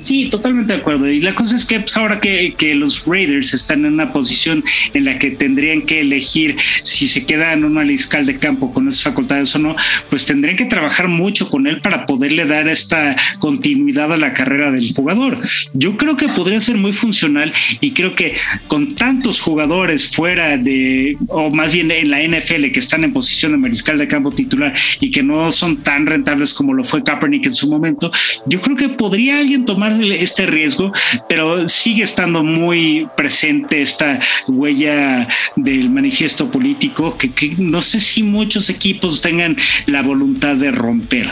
Sí, 0.00 0.28
totalmente 0.30 0.72
de 0.72 0.80
acuerdo. 0.80 1.08
Y 1.08 1.20
la 1.20 1.34
cosa 1.34 1.56
es 1.56 1.64
que 1.64 1.80
pues, 1.80 1.96
ahora 1.96 2.20
que, 2.20 2.54
los 2.74 3.06
Raiders 3.06 3.54
están 3.54 3.84
en 3.84 3.92
una 3.94 4.12
posición 4.12 4.64
en 4.94 5.04
la 5.04 5.18
que 5.18 5.30
tendrían 5.30 5.82
que 5.82 6.00
elegir 6.00 6.56
si 6.82 7.06
se 7.06 7.24
quedan 7.24 7.62
un 7.64 7.74
mariscal 7.74 8.26
de 8.26 8.38
campo 8.38 8.72
con 8.72 8.88
esas 8.88 9.02
facultades 9.02 9.54
o 9.54 9.58
no, 9.58 9.76
pues 10.08 10.26
tendrían 10.26 10.56
que 10.56 10.64
trabajar 10.64 11.08
mucho 11.08 11.48
con 11.48 11.66
él 11.66 11.80
para 11.80 12.06
poderle 12.06 12.46
dar 12.46 12.68
esta 12.68 13.14
continuidad 13.38 14.12
a 14.12 14.16
la 14.16 14.32
carrera 14.32 14.70
del 14.70 14.92
jugador. 14.94 15.40
Yo 15.74 15.96
creo 15.96 16.16
que 16.16 16.28
podría 16.28 16.60
ser 16.60 16.76
muy 16.76 16.92
funcional 16.92 17.52
y 17.80 17.92
creo 17.92 18.14
que 18.14 18.36
con 18.66 18.94
tantos 18.94 19.40
jugadores 19.40 20.10
fuera 20.10 20.56
de, 20.56 21.16
o 21.28 21.50
más 21.50 21.74
bien 21.74 21.90
en 21.90 22.10
la 22.10 22.22
NFL 22.22 22.72
que 22.72 22.80
están 22.80 23.04
en 23.04 23.12
posición 23.12 23.52
de 23.52 23.58
mariscal 23.58 23.98
de 23.98 24.08
campo 24.08 24.30
titular 24.30 24.74
y 25.00 25.10
que 25.10 25.22
no 25.22 25.50
son 25.50 25.76
tan 25.78 26.06
rentables 26.06 26.54
como 26.54 26.72
lo 26.72 26.82
fue 26.82 27.04
Kaepernick 27.04 27.46
en 27.46 27.54
su 27.54 27.68
momento, 27.68 28.10
yo 28.46 28.60
creo 28.60 28.76
que 28.76 28.88
podría 28.88 29.38
alguien 29.38 29.64
tomar 29.64 29.73
este 29.82 30.46
riesgo, 30.46 30.92
pero 31.28 31.68
sigue 31.68 32.04
estando 32.04 32.42
muy 32.42 33.08
presente 33.16 33.82
esta 33.82 34.20
huella 34.48 35.28
del 35.56 35.90
manifiesto 35.90 36.50
político 36.50 37.16
que, 37.16 37.30
que 37.32 37.54
no 37.58 37.80
sé 37.80 38.00
si 38.00 38.22
muchos 38.22 38.70
equipos 38.70 39.20
tengan 39.20 39.56
la 39.86 40.02
voluntad 40.02 40.56
de 40.56 40.70
romper. 40.70 41.30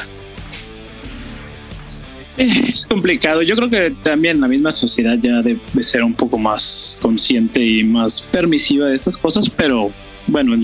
Es 2.37 2.87
complicado. 2.87 3.43
Yo 3.43 3.55
creo 3.57 3.69
que 3.69 3.95
también 4.03 4.41
la 4.41 4.49
misma 4.49 4.73
sociedad 4.73 5.17
ya 5.21 5.43
debe 5.43 5.61
ser 5.81 6.03
un 6.03 6.15
poco 6.15 6.39
más 6.39 6.99
consciente 7.01 7.65
y 7.65 7.85
más 7.85 8.23
permisiva 8.23 8.89
de 8.89 8.95
estas 8.95 9.17
cosas, 9.17 9.51
pero 9.51 9.93
bueno, 10.27 10.57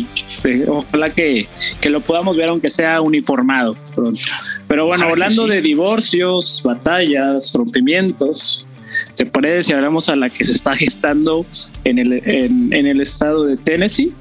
ojalá 0.68 1.12
que, 1.12 1.48
que, 1.80 1.90
lo 1.90 2.00
podamos 2.00 2.36
ver 2.36 2.48
aunque 2.48 2.70
sea 2.70 3.00
uniformado 3.00 3.76
pronto. 3.94 4.20
Pero 4.66 4.86
bueno, 4.86 5.06
hablando 5.06 5.46
de 5.46 5.60
divorcios, 5.60 6.62
batallas, 6.64 7.52
rompimientos, 7.54 8.66
¿te 9.14 9.26
parece 9.26 9.64
si 9.64 9.72
hablamos 9.72 10.08
a 10.08 10.16
la 10.16 10.30
que 10.30 10.44
se 10.44 10.52
está 10.52 10.76
gestando 10.76 11.44
en 11.84 11.98
el, 11.98 12.22
en, 12.24 12.86
el 12.86 13.00
estado 13.00 13.44
de 13.44 13.56
Tennessee? 13.56 14.12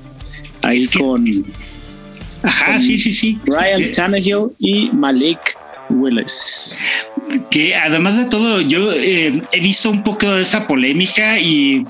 Ahí 0.64 0.88
con... 0.88 1.26
Ajá, 2.44 2.80
sí, 2.80 2.98
sí, 2.98 3.12
sí. 3.12 3.40
Ryan 3.46 3.82
eh, 3.82 3.92
Tannehill 3.96 4.52
y 4.60 4.90
Malik 4.92 5.40
Willis. 5.90 6.80
Que 7.50 7.76
además 7.76 8.18
de 8.18 8.26
todo, 8.26 8.62
yo 8.62 8.92
eh, 8.94 9.42
he 9.52 9.60
visto 9.60 9.90
un 9.90 10.04
poco 10.04 10.32
de 10.32 10.44
esta 10.44 10.68
polémica 10.68 11.40
y 11.40 11.86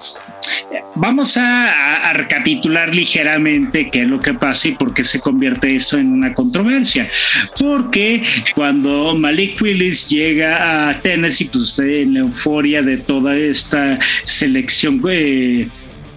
Vamos 0.95 1.37
a, 1.37 2.11
recapitular 2.13 2.93
ligeramente 2.93 3.87
qué 3.89 4.01
es 4.01 4.07
lo 4.07 4.19
que 4.19 4.33
pasa 4.33 4.69
y 4.69 4.71
por 4.73 4.93
qué 4.93 5.03
se 5.03 5.19
convierte 5.19 5.75
esto 5.75 5.97
en 5.97 6.11
una 6.11 6.33
controversia. 6.33 7.09
Porque 7.59 8.23
cuando 8.55 9.15
Malik 9.15 9.61
Willis 9.61 10.07
llega 10.07 10.89
a 10.89 10.99
Tennessee, 10.99 11.49
pues 11.51 11.77
en 11.79 12.15
la 12.15 12.19
euforia 12.21 12.81
de 12.81 12.97
toda 12.97 13.35
esta 13.35 13.99
selección 14.23 15.01
eh, 15.09 15.69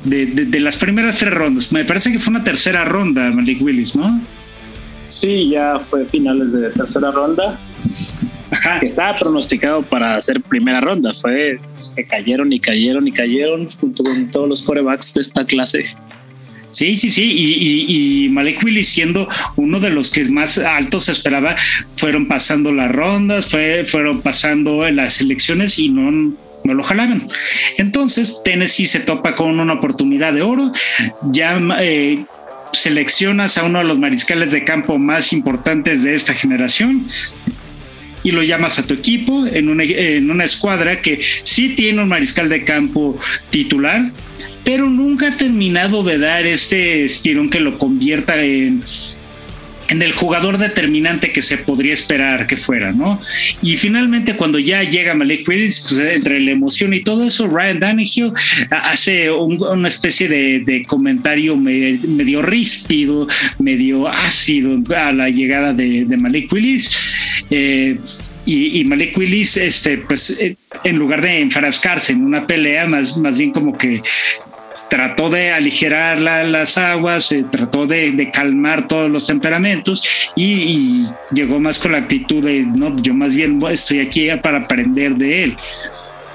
de, 0.05 0.61
las 0.61 0.77
primeras 0.77 1.19
tres 1.19 1.35
rondas, 1.35 1.73
me 1.73 1.85
parece 1.85 2.11
que 2.11 2.19
fue 2.19 2.33
una 2.33 2.45
tercera 2.45 2.85
ronda 2.85 3.31
Malik 3.31 3.61
Willis, 3.61 3.97
¿no? 3.97 4.21
Sí, 5.05 5.51
ya 5.51 5.79
fue 5.79 6.07
finales 6.07 6.53
de 6.53 6.71
tercera 6.71 7.11
ronda 7.11 7.59
que 8.81 8.87
estaba 8.87 9.15
pronosticado 9.15 9.83
para 9.83 10.17
hacer 10.17 10.41
primera 10.41 10.81
ronda. 10.81 11.13
Fue 11.13 11.59
que 11.95 12.05
cayeron 12.05 12.53
y 12.53 12.61
cayeron 12.61 13.07
y 13.07 13.13
cayeron 13.13 13.69
junto 13.71 14.03
con 14.03 14.31
todos 14.31 14.49
los 14.49 14.63
corebacks 14.63 15.15
de 15.15 15.21
esta 15.21 15.45
clase. 15.45 15.85
Sí, 16.73 16.95
sí, 16.95 17.11
sí, 17.11 17.23
y, 17.23 18.25
y, 18.25 18.29
Malek 18.29 18.63
Willis 18.63 18.89
siendo 18.89 19.29
uno 19.57 19.81
de 19.81 19.91
los 19.91 20.09
que 20.09 20.25
más 20.27 20.57
altos 20.57 21.07
se 21.07 21.13
esperaba, 21.13 21.57
fueron 21.97 22.29
pasando 22.29 22.73
las 22.73 22.93
rondas, 22.93 23.51
fue, 23.51 23.85
fueron 23.85 24.21
pasando 24.21 24.89
las 24.91 25.21
elecciones 25.21 25.81
y 25.81 25.89
no, 25.89 26.37
no 26.65 26.75
lo 26.75 26.83
jalaban. 26.85 27.27
Entonces 27.77 28.41
Tennessee 28.45 28.87
se 28.87 29.01
topa 29.01 29.35
con 29.35 29.59
una 29.59 29.73
oportunidad 29.73 30.33
de 30.33 30.43
oro, 30.43 30.71
ya 31.23 31.61
eh, 31.81 32.25
seleccionas 32.73 33.59
a 33.59 33.65
uno 33.65 33.81
de 33.81 33.85
los 33.85 33.99
mariscales 33.99 34.53
de 34.53 34.65
campo 34.65 34.99
más 34.99 35.33
importantes 35.33 36.03
de 36.03 36.15
esta 36.15 36.35
generación, 36.35 37.07
y 38.23 38.31
lo 38.31 38.43
llamas 38.43 38.79
a 38.79 38.87
tu 38.87 38.95
equipo 38.95 39.47
en 39.47 39.69
una, 39.69 39.85
en 39.85 40.31
una 40.31 40.45
escuadra 40.45 41.01
que 41.01 41.21
sí 41.43 41.71
tiene 41.71 42.03
un 42.03 42.09
mariscal 42.09 42.49
de 42.49 42.65
campo 42.65 43.19
titular, 43.51 44.03
pero 44.65 44.89
nunca 44.89 45.29
ha 45.29 45.37
terminado 45.37 46.03
de 46.03 46.19
dar 46.19 46.47
este 46.47 47.05
estirón 47.05 47.51
que 47.51 47.61
lo 47.61 47.79
convierta 47.79 48.43
en, 48.43 48.83
en 49.91 50.03
el 50.03 50.13
jugador 50.13 50.59
determinante 50.59 51.33
que 51.33 51.43
se 51.43 51.59
podría 51.59 51.93
esperar 51.93 52.47
que 52.47 52.57
fuera, 52.57 52.93
¿no? 52.93 53.21
Y 53.63 53.77
finalmente 53.77 54.37
cuando 54.37 54.59
ya 54.59 54.83
llega 54.83 55.15
Malik 55.15 55.47
Willis, 55.49 55.81
pues 55.81 55.99
entre 55.99 56.41
la 56.41 56.53
emoción 56.53 56.95
y 56.95 57.03
todo 57.03 57.25
eso, 57.25 57.47
Ryan 57.49 57.81
Danehill 57.81 58.33
hace 58.71 59.31
una 59.31 59.89
especie 59.89 60.29
de, 60.29 60.85
comentario 60.87 61.57
medio, 61.57 62.43
ríspido, 62.43 63.27
medio 63.59 64.09
ácido 64.09 64.79
a 64.97 65.13
la 65.13 65.29
llegada 65.29 65.73
de, 65.73 66.05
de 66.05 66.17
Malik 66.17 66.53
Willis. 66.53 66.91
Eh, 67.51 67.99
y, 68.47 68.85
Malik 68.85 69.17
Willis, 69.17 69.57
este, 69.57 69.99
pues, 69.99 70.31
eh, 70.31 70.57
en 70.85 70.97
lugar 70.97 71.21
de 71.21 71.41
enfrascarse 71.41 72.13
en 72.13 72.25
una 72.25 72.47
pelea, 72.47 72.87
más, 72.87 73.17
más 73.19 73.39
bien 73.39 73.53
como 73.53 73.77
que 73.77 74.01
trató 74.91 75.31
de 75.31 75.53
aligerar 75.53 76.19
las 76.21 76.77
aguas, 76.77 77.33
eh, 77.33 77.47
trató 77.51 77.87
de, 77.87 78.31
calmar 78.31 78.89
todos 78.89 79.09
los 79.11 79.27
temperamentos 79.27 80.03
y, 80.37 81.07
llegó 81.33 81.61
más 81.61 81.79
con 81.79 81.93
la 81.93 81.99
actitud 81.99 82.45
de, 82.45 82.65
no, 82.65 82.95
yo 83.01 83.15
más 83.15 83.35
bien 83.35 83.61
estoy 83.71 84.01
aquí 84.01 84.29
para 84.43 84.59
aprender 84.59 85.15
de 85.15 85.45
él. 85.45 85.57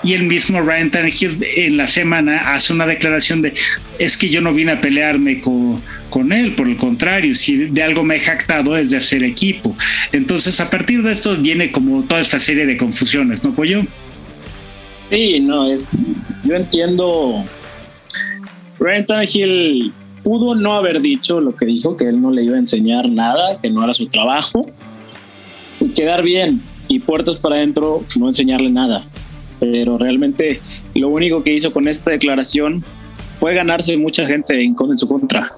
Y 0.03 0.13
el 0.13 0.23
mismo 0.23 0.61
Ryan 0.61 0.91
Tannehill 0.91 1.43
en 1.43 1.77
la 1.77 1.87
semana 1.87 2.53
hace 2.53 2.73
una 2.73 2.85
declaración 2.85 3.41
de, 3.41 3.53
es 3.97 4.15
que 4.15 4.29
yo 4.29 4.39
no 4.39 4.53
vine 4.53 4.73
a 4.73 4.81
pelearme 4.81 5.41
con, 5.41 5.81
con 6.09 6.31
él, 6.31 6.53
por 6.53 6.69
el 6.69 6.77
contrario, 6.77 7.33
si 7.33 7.57
de 7.57 7.83
algo 7.83 8.03
me 8.03 8.15
he 8.15 8.19
jactado 8.19 8.77
es 8.77 8.89
de 8.89 8.97
hacer 8.97 9.23
equipo. 9.23 9.75
Entonces 10.11 10.59
a 10.59 10.69
partir 10.69 11.01
de 11.01 11.11
esto 11.11 11.35
viene 11.37 11.71
como 11.71 12.03
toda 12.03 12.21
esta 12.21 12.39
serie 12.39 12.65
de 12.65 12.77
confusiones, 12.77 13.43
¿no, 13.43 13.53
Pollo? 13.53 13.83
Sí, 15.09 15.39
no, 15.39 15.71
es, 15.71 15.89
yo 16.45 16.55
entiendo 16.55 17.43
Ryan 18.79 19.05
Tannehill 19.05 19.93
pudo 20.23 20.55
no 20.55 20.73
haber 20.73 21.01
dicho 21.01 21.39
lo 21.39 21.55
que 21.55 21.65
dijo, 21.65 21.95
que 21.95 22.09
él 22.09 22.21
no 22.21 22.31
le 22.31 22.43
iba 22.43 22.55
a 22.55 22.59
enseñar 22.59 23.09
nada, 23.09 23.59
que 23.61 23.69
no 23.69 23.83
era 23.83 23.93
su 23.93 24.07
trabajo, 24.07 24.65
y 25.79 25.89
quedar 25.89 26.23
bien 26.23 26.61
y 26.87 26.99
puertas 26.99 27.37
para 27.37 27.55
adentro, 27.55 28.03
no 28.17 28.27
enseñarle 28.27 28.69
nada. 28.69 29.05
Pero 29.59 29.97
realmente 29.97 30.61
lo 30.93 31.09
único 31.09 31.43
que 31.43 31.53
hizo 31.53 31.71
con 31.71 31.87
esta 31.87 32.11
declaración 32.11 32.83
fue 33.35 33.53
ganarse 33.53 33.95
mucha 33.97 34.25
gente 34.25 34.61
en, 34.61 34.75
en 34.77 34.97
su 34.97 35.07
contra. 35.07 35.51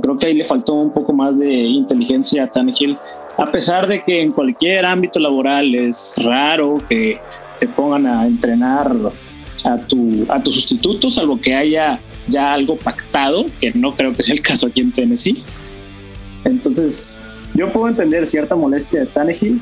Creo 0.00 0.18
que 0.18 0.26
ahí 0.26 0.34
le 0.34 0.44
faltó 0.44 0.74
un 0.74 0.92
poco 0.92 1.12
más 1.12 1.38
de 1.38 1.52
inteligencia 1.52 2.44
a 2.44 2.50
Tannehill, 2.50 2.96
a 3.36 3.46
pesar 3.50 3.86
de 3.86 4.02
que 4.02 4.22
en 4.22 4.32
cualquier 4.32 4.84
ámbito 4.84 5.18
laboral 5.18 5.74
es 5.74 6.16
raro 6.24 6.78
que 6.88 7.18
te 7.58 7.68
pongan 7.68 8.06
a 8.06 8.26
entrenar 8.26 8.92
a 9.64 9.78
tu, 9.78 10.24
a 10.28 10.42
tu 10.42 10.50
sustituto, 10.50 11.08
salvo 11.10 11.40
que 11.40 11.54
haya 11.54 12.00
ya 12.28 12.52
algo 12.52 12.76
pactado, 12.76 13.46
que 13.60 13.72
no 13.72 13.94
creo 13.94 14.12
que 14.12 14.22
sea 14.22 14.34
el 14.34 14.42
caso 14.42 14.66
aquí 14.66 14.80
en 14.80 14.92
Tennessee. 14.92 15.42
Entonces, 16.44 17.26
yo 17.54 17.72
puedo 17.72 17.88
entender 17.88 18.26
cierta 18.26 18.54
molestia 18.54 19.00
de 19.00 19.06
Tannehill, 19.06 19.60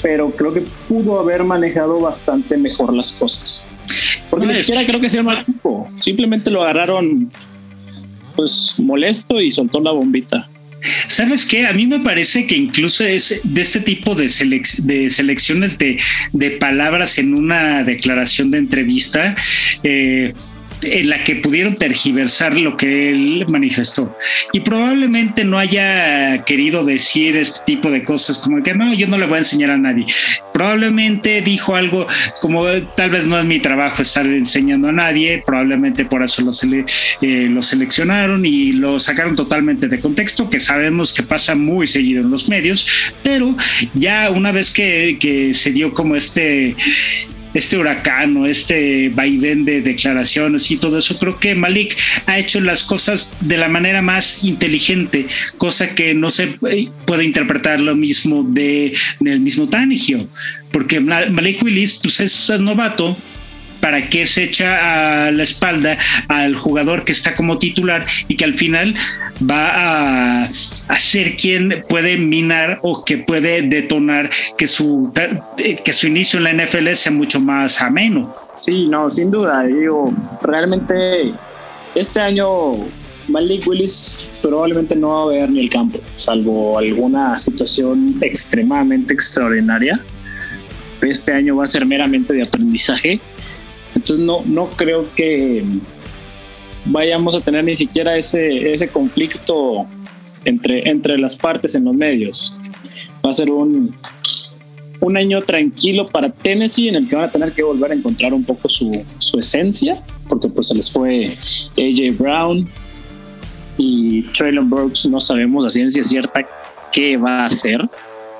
pero 0.00 0.30
creo 0.30 0.54
que 0.54 0.62
pudo 0.88 1.18
haber 1.20 1.44
manejado 1.44 2.00
bastante 2.00 2.56
mejor 2.56 2.94
las 2.94 3.12
cosas. 3.12 3.66
Porque 4.30 4.46
ni 4.46 4.54
siquiera 4.54 4.86
creo 4.86 5.00
que 5.00 5.08
sea 5.08 5.22
mal 5.22 5.44
tipo. 5.44 5.88
Simplemente 5.96 6.50
lo 6.50 6.62
agarraron 6.62 7.30
pues 8.34 8.76
molesto 8.82 9.40
y 9.40 9.50
soltó 9.50 9.80
la 9.80 9.90
bombita. 9.90 10.48
¿Sabes 11.06 11.46
qué? 11.46 11.66
A 11.66 11.72
mí 11.72 11.86
me 11.86 12.00
parece 12.00 12.46
que 12.46 12.56
incluso 12.56 13.04
es 13.04 13.40
de 13.44 13.60
este 13.60 13.80
tipo 13.80 14.14
de, 14.14 14.24
de 14.78 15.10
selecciones 15.10 15.78
de, 15.78 15.98
de, 16.32 16.50
palabras 16.52 17.18
en 17.18 17.34
una 17.34 17.84
declaración 17.84 18.50
de 18.50 18.58
entrevista. 18.58 19.34
Eh, 19.84 20.32
en 20.84 21.08
la 21.08 21.22
que 21.24 21.36
pudieron 21.36 21.74
tergiversar 21.74 22.56
lo 22.56 22.76
que 22.76 23.10
él 23.10 23.44
manifestó. 23.48 24.16
Y 24.52 24.60
probablemente 24.60 25.44
no 25.44 25.58
haya 25.58 26.44
querido 26.44 26.84
decir 26.84 27.36
este 27.36 27.60
tipo 27.66 27.90
de 27.90 28.04
cosas 28.04 28.38
como 28.38 28.62
que 28.62 28.74
no, 28.74 28.92
yo 28.94 29.06
no 29.06 29.18
le 29.18 29.26
voy 29.26 29.36
a 29.36 29.38
enseñar 29.38 29.70
a 29.70 29.78
nadie. 29.78 30.06
Probablemente 30.52 31.42
dijo 31.42 31.74
algo 31.74 32.06
como 32.40 32.64
tal 32.96 33.10
vez 33.10 33.26
no 33.26 33.38
es 33.38 33.44
mi 33.44 33.60
trabajo 33.60 34.02
estar 34.02 34.26
enseñando 34.26 34.88
a 34.88 34.92
nadie, 34.92 35.42
probablemente 35.44 36.04
por 36.04 36.22
eso 36.22 36.42
lo, 36.42 36.50
eh, 37.22 37.48
lo 37.48 37.62
seleccionaron 37.62 38.44
y 38.44 38.72
lo 38.72 38.98
sacaron 38.98 39.36
totalmente 39.36 39.88
de 39.88 40.00
contexto, 40.00 40.50
que 40.50 40.60
sabemos 40.60 41.12
que 41.12 41.22
pasa 41.22 41.54
muy 41.54 41.86
seguido 41.86 42.22
en 42.22 42.30
los 42.30 42.48
medios, 42.48 42.86
pero 43.22 43.54
ya 43.94 44.30
una 44.30 44.52
vez 44.52 44.70
que, 44.70 45.16
que 45.18 45.54
se 45.54 45.70
dio 45.70 45.94
como 45.94 46.16
este 46.16 46.76
este 47.54 47.76
huracán 47.76 48.36
o 48.36 48.46
este 48.46 49.10
vaivén 49.10 49.64
de 49.64 49.82
declaraciones 49.82 50.70
y 50.70 50.76
todo 50.76 50.98
eso, 50.98 51.18
creo 51.18 51.38
que 51.38 51.54
Malik 51.54 51.96
ha 52.26 52.38
hecho 52.38 52.60
las 52.60 52.82
cosas 52.82 53.30
de 53.40 53.56
la 53.56 53.68
manera 53.68 54.02
más 54.02 54.44
inteligente, 54.44 55.26
cosa 55.58 55.94
que 55.94 56.14
no 56.14 56.30
se 56.30 56.58
puede 57.06 57.24
interpretar 57.24 57.80
lo 57.80 57.94
mismo 57.94 58.42
de, 58.42 58.92
del 59.20 59.40
mismo 59.40 59.68
Tanigio, 59.68 60.26
porque 60.70 61.00
Malik 61.00 61.62
Willis 61.62 61.94
pues 62.02 62.20
es 62.20 62.60
novato, 62.60 63.16
para 63.82 64.08
que 64.08 64.26
se 64.26 64.44
echa 64.44 65.26
a 65.26 65.32
la 65.32 65.42
espalda 65.42 65.98
al 66.28 66.54
jugador 66.54 67.04
que 67.04 67.10
está 67.10 67.34
como 67.34 67.58
titular 67.58 68.06
y 68.28 68.36
que 68.36 68.44
al 68.44 68.54
final 68.54 68.94
va 69.42 70.44
a, 70.44 70.48
ser 71.00 71.34
quien 71.34 71.84
puede 71.88 72.16
minar 72.16 72.78
o 72.82 73.04
que 73.04 73.18
puede 73.18 73.62
detonar 73.62 74.30
que 74.56 74.68
su, 74.68 75.12
que 75.56 75.92
su 75.92 76.06
inicio 76.06 76.38
en 76.38 76.44
la 76.44 76.64
NFL 76.64 76.92
sea 76.92 77.10
mucho 77.10 77.40
más 77.40 77.82
ameno. 77.82 78.32
Sí, 78.54 78.86
no, 78.86 79.10
sin 79.10 79.32
duda. 79.32 79.64
Digo, 79.64 80.12
realmente 80.42 81.34
este 81.96 82.20
año 82.20 82.74
Malik 83.26 83.66
Willis 83.66 84.16
probablemente 84.40 84.94
no 84.94 85.08
va 85.08 85.22
a 85.24 85.26
ver 85.38 85.50
ni 85.50 85.58
el 85.58 85.68
campo, 85.68 85.98
salvo 86.14 86.78
alguna 86.78 87.36
situación 87.36 88.16
extremadamente 88.20 89.12
extraordinaria. 89.12 90.00
Este 91.00 91.32
año 91.32 91.56
va 91.56 91.64
a 91.64 91.66
ser 91.66 91.84
meramente 91.84 92.32
de 92.32 92.44
aprendizaje 92.44 93.20
entonces 94.02 94.26
no, 94.26 94.40
no 94.44 94.66
creo 94.66 95.06
que 95.14 95.64
vayamos 96.86 97.36
a 97.36 97.40
tener 97.40 97.62
ni 97.62 97.74
siquiera 97.74 98.16
ese, 98.16 98.72
ese 98.72 98.88
conflicto 98.88 99.86
entre, 100.44 100.88
entre 100.88 101.18
las 101.18 101.36
partes 101.36 101.76
en 101.76 101.84
los 101.84 101.94
medios. 101.94 102.60
Va 103.24 103.30
a 103.30 103.32
ser 103.32 103.48
un, 103.48 103.94
un 104.98 105.16
año 105.16 105.40
tranquilo 105.42 106.06
para 106.06 106.30
Tennessee 106.32 106.88
en 106.88 106.96
el 106.96 107.08
que 107.08 107.14
van 107.14 107.26
a 107.26 107.30
tener 107.30 107.52
que 107.52 107.62
volver 107.62 107.92
a 107.92 107.94
encontrar 107.94 108.34
un 108.34 108.42
poco 108.42 108.68
su, 108.68 109.04
su 109.18 109.38
esencia, 109.38 110.02
porque 110.28 110.48
pues 110.48 110.66
se 110.66 110.74
les 110.74 110.90
fue 110.90 111.36
AJ 111.78 112.18
Brown 112.18 112.68
y 113.78 114.22
Traylon 114.32 114.68
Brooks, 114.68 115.06
no 115.06 115.20
sabemos 115.20 115.64
a 115.64 115.70
ciencia 115.70 116.02
cierta 116.02 116.44
qué 116.90 117.16
va 117.16 117.42
a 117.42 117.46
hacer. 117.46 117.80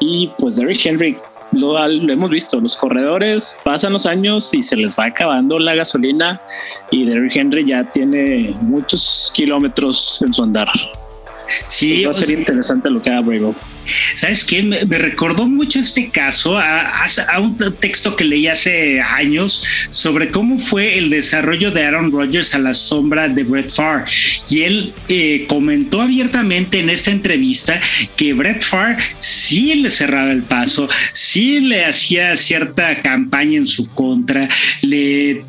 Y 0.01 0.29
pues 0.39 0.57
Derrick 0.57 0.85
Henry 0.85 1.17
lo, 1.53 1.79
hemos 1.87 2.31
visto, 2.31 2.61
los 2.61 2.77
corredores 2.77 3.59
pasan 3.63 3.93
los 3.93 4.07
años 4.07 4.53
y 4.55 4.63
se 4.63 4.77
les 4.77 4.99
va 4.99 5.07
acabando 5.07 5.59
la 5.59 5.75
gasolina 5.75 6.41
y 6.91 7.05
Derrick 7.05 7.37
Henry 7.37 7.67
ya 7.67 7.91
tiene 7.91 8.55
muchos 8.61 9.31
kilómetros 9.35 10.23
en 10.23 10.33
su 10.33 10.43
andar. 10.43 10.69
Sí, 11.67 12.05
va 12.05 12.11
a 12.11 12.15
ser 12.15 12.31
interesante 12.31 12.89
lo 12.89 13.03
que 13.03 13.11
haga 13.11 13.21
Bravo. 13.21 13.55
¿Sabes 14.15 14.45
qué? 14.45 14.63
Me, 14.63 14.85
recordó 14.99 15.47
mucho 15.47 15.81
este 15.81 16.11
caso 16.11 16.59
a, 16.59 17.07
un 17.41 17.57
texto 17.81 18.17
que 18.17 18.25
leí 18.25 18.47
hace 18.47 19.01
años 19.01 19.63
sobre 19.91 20.29
cómo 20.29 20.59
fue 20.59 20.99
el 20.99 21.11
desarrollo 21.11 21.71
de 21.71 21.85
Aaron 21.85 22.13
Rodgers 22.13 22.55
a 22.55 22.59
la 22.59 22.75
sombra 22.75 23.29
de 23.29 23.43
Brett 23.43 23.71
Favre. 23.71 24.05
Y 24.49 24.63
él 24.63 24.93
eh, 25.09 25.45
comentó 25.49 26.01
abiertamente 26.01 26.81
en 26.81 26.91
esta 26.91 27.11
entrevista 27.11 27.81
que 28.17 28.33
Brett 28.33 28.63
Favre 28.63 28.97
sí 29.19 29.75
le 29.75 29.91
cerraba 29.91 30.33
el 30.33 30.43
paso, 30.43 30.89
sí 31.13 31.61
le 31.61 31.85
hacía 31.85 32.37
cierta 32.37 33.03
campaña 33.03 33.59
en 33.59 33.67
su 33.67 33.89
contra, 33.89 34.49
le, 34.83 35.45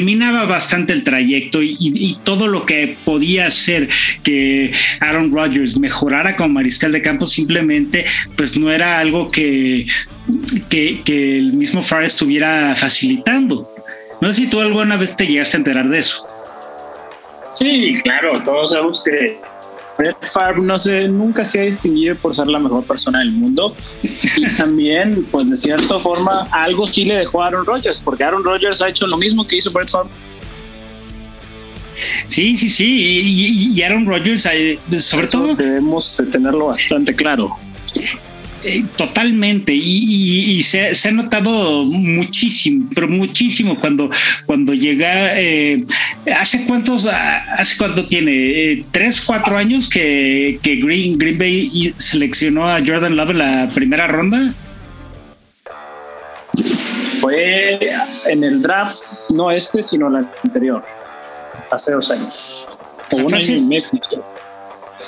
minaba 0.00 0.44
bastante 0.44 0.92
el 0.92 1.02
trayecto 1.02 1.62
y, 1.62 1.76
y 1.80 2.16
todo 2.24 2.46
lo 2.46 2.66
que 2.66 2.96
podía 3.04 3.46
hacer 3.46 3.88
que 4.22 4.72
Aaron 5.00 5.32
Rodgers 5.32 5.78
mejorara 5.78 6.36
como 6.36 6.50
mariscal 6.50 6.92
de 6.92 7.02
campo 7.02 7.26
simplemente 7.26 7.77
pues 8.36 8.58
no 8.58 8.70
era 8.70 8.98
algo 8.98 9.30
que, 9.30 9.86
que, 10.68 11.38
el 11.38 11.54
mismo 11.54 11.82
Farr 11.82 12.04
estuviera 12.04 12.74
facilitando. 12.76 13.72
No 14.20 14.28
sé 14.28 14.42
si 14.42 14.46
tú 14.50 14.60
alguna 14.60 14.96
vez 14.96 15.16
te 15.16 15.26
llegaste 15.26 15.56
a 15.56 15.58
enterar 15.58 15.88
de 15.88 15.98
eso. 15.98 16.26
Sí, 17.58 17.94
claro, 18.04 18.32
todos 18.44 18.70
sabemos 18.70 19.02
que 19.02 19.38
Favre 20.32 20.60
no 20.60 20.78
sé, 20.78 21.08
nunca 21.08 21.44
se 21.44 21.60
ha 21.60 21.64
distinguido 21.64 22.14
por 22.16 22.32
ser 22.32 22.46
la 22.46 22.58
mejor 22.58 22.84
persona 22.84 23.18
del 23.18 23.32
mundo. 23.32 23.74
Y 24.02 24.46
también, 24.56 25.26
pues 25.30 25.50
de 25.50 25.56
cierta 25.56 25.98
forma, 25.98 26.46
algo 26.52 26.86
sí 26.86 27.04
le 27.04 27.16
dejó 27.16 27.42
a 27.42 27.48
Aaron 27.48 27.66
Rodgers, 27.66 28.00
porque 28.04 28.22
Aaron 28.22 28.44
Rodgers 28.44 28.80
ha 28.80 28.88
hecho 28.88 29.06
lo 29.06 29.16
mismo 29.16 29.46
que 29.46 29.56
hizo 29.56 29.72
Brett 29.72 29.90
Favre. 29.90 30.10
Sí, 32.28 32.56
sí, 32.56 32.68
sí. 32.68 33.72
Y, 33.74 33.82
Aaron 33.82 34.06
Rodgers, 34.06 34.46
eh, 34.52 34.78
sobre 35.00 35.26
todo. 35.26 35.54
Debemos 35.56 36.16
de 36.16 36.26
tenerlo 36.26 36.66
bastante 36.66 37.14
claro. 37.14 37.56
Eh, 38.64 38.84
totalmente 38.96 39.72
y, 39.72 40.60
se, 40.64 40.90
ha 40.90 41.12
notado 41.12 41.84
muchísimo 41.84 42.90
pero 42.92 43.06
muchísimo 43.06 43.76
cuando 43.78 44.10
cuando 44.46 44.74
llega 44.74 45.38
eh, 45.38 45.84
hace 46.36 46.66
cuántos 46.66 47.06
hace 47.06 47.76
cuánto 47.76 48.08
tiene 48.08 48.32
eh, 48.32 48.84
tres 48.90 49.20
cuatro 49.20 49.56
años 49.56 49.88
que, 49.88 50.58
Green 50.60 51.16
Green 51.16 51.38
Bay 51.38 51.94
seleccionó 51.98 52.68
a 52.68 52.80
Jordan 52.84 53.16
Love 53.16 53.30
en 53.30 53.38
la 53.38 53.70
primera 53.72 54.08
ronda. 54.08 54.52
Fue 57.20 57.78
en 58.26 58.42
el 58.42 58.60
draft 58.60 59.04
no 59.30 59.52
este 59.52 59.84
sino 59.84 60.08
el 60.08 60.26
anterior 60.42 60.84
hace 61.70 61.92
dos 61.92 62.10
años. 62.10 62.66
O, 63.12 63.18
un 63.18 63.34
año 63.34 63.54
y 63.56 63.62
medio 63.62 64.37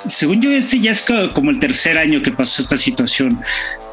según 0.07 0.41
yo, 0.41 0.51
este 0.51 0.79
ya 0.79 0.93
es 0.93 1.07
como 1.35 1.51
el 1.51 1.59
tercer 1.59 1.99
año 1.99 2.23
que 2.23 2.33
pasó 2.33 2.63
esta 2.63 2.77
situación. 2.77 3.41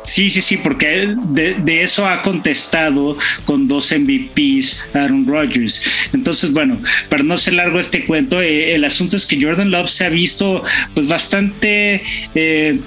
Sí, 0.08 0.30
sí, 0.30 0.42
sí, 0.42 0.56
porque 0.56 1.16
de, 1.18 1.84
eso 1.84 2.08
ha 2.08 2.22
contestado 2.22 3.18
con 3.44 3.68
dos 3.68 3.92
MVPs 3.92 4.86
Aaron 4.94 5.28
Rodgers. 5.28 5.82
Entonces, 6.14 6.54
bueno, 6.54 6.82
para 7.10 7.24
no 7.24 7.36
ser 7.36 7.56
largo 7.56 7.78
este 7.78 8.06
cuento, 8.06 8.42
eh, 8.42 8.74
el 8.74 8.86
asunto 8.86 9.18
es 9.18 9.26
que 9.26 9.42
Jordan 9.42 9.70
Love 9.70 9.90
se 9.90 10.06
ha 10.06 10.10
visto 10.10 10.64
pues 10.94 11.10
bastante, 11.10 12.02
eh, 12.36 12.80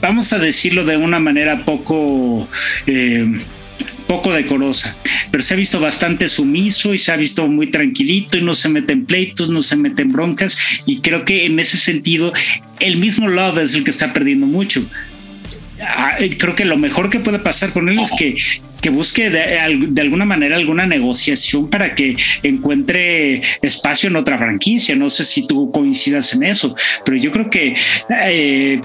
vamos 0.00 0.32
a 0.32 0.40
decirlo 0.40 0.84
de 0.84 0.96
una 0.96 1.20
manera 1.20 1.64
poco... 1.64 2.48
Eh, 2.86 3.24
poco 4.06 4.32
decorosa, 4.32 4.96
pero 5.30 5.42
se 5.42 5.54
ha 5.54 5.56
visto 5.56 5.80
bastante 5.80 6.28
sumiso 6.28 6.94
y 6.94 6.98
se 6.98 7.12
ha 7.12 7.16
visto 7.16 7.46
muy 7.46 7.70
tranquilito 7.70 8.36
y 8.36 8.42
no 8.42 8.54
se 8.54 8.68
mete 8.68 8.92
en 8.92 9.06
pleitos, 9.06 9.48
no 9.48 9.60
se 9.60 9.76
mete 9.76 10.02
en 10.02 10.12
broncas 10.12 10.56
y 10.86 11.00
creo 11.00 11.24
que 11.24 11.46
en 11.46 11.58
ese 11.58 11.76
sentido 11.76 12.32
el 12.80 12.96
mismo 12.96 13.28
Love 13.28 13.58
es 13.58 13.74
el 13.74 13.84
que 13.84 13.90
está 13.90 14.12
perdiendo 14.12 14.46
mucho. 14.46 14.84
Ah, 15.80 16.16
creo 16.38 16.54
que 16.54 16.64
lo 16.64 16.76
mejor 16.76 17.10
que 17.10 17.20
puede 17.20 17.38
pasar 17.38 17.72
con 17.72 17.88
él 17.88 17.98
es 18.00 18.12
que, 18.12 18.36
que 18.80 18.90
busque 18.90 19.28
de, 19.28 19.58
alguna 20.00 20.24
manera 20.24 20.56
alguna 20.56 20.86
negociación 20.86 21.68
para 21.68 21.94
que 21.94 22.16
encuentre 22.42 23.42
espacio 23.60 24.08
en 24.08 24.16
otra 24.16 24.38
franquicia. 24.38 24.94
No 24.94 25.10
sé 25.10 25.24
si 25.24 25.46
tú 25.46 25.70
coincidas 25.72 26.32
en 26.32 26.44
eso, 26.44 26.76
pero 27.04 27.16
yo 27.16 27.32
creo 27.32 27.50
que 27.50 27.74
eh, 28.24 28.80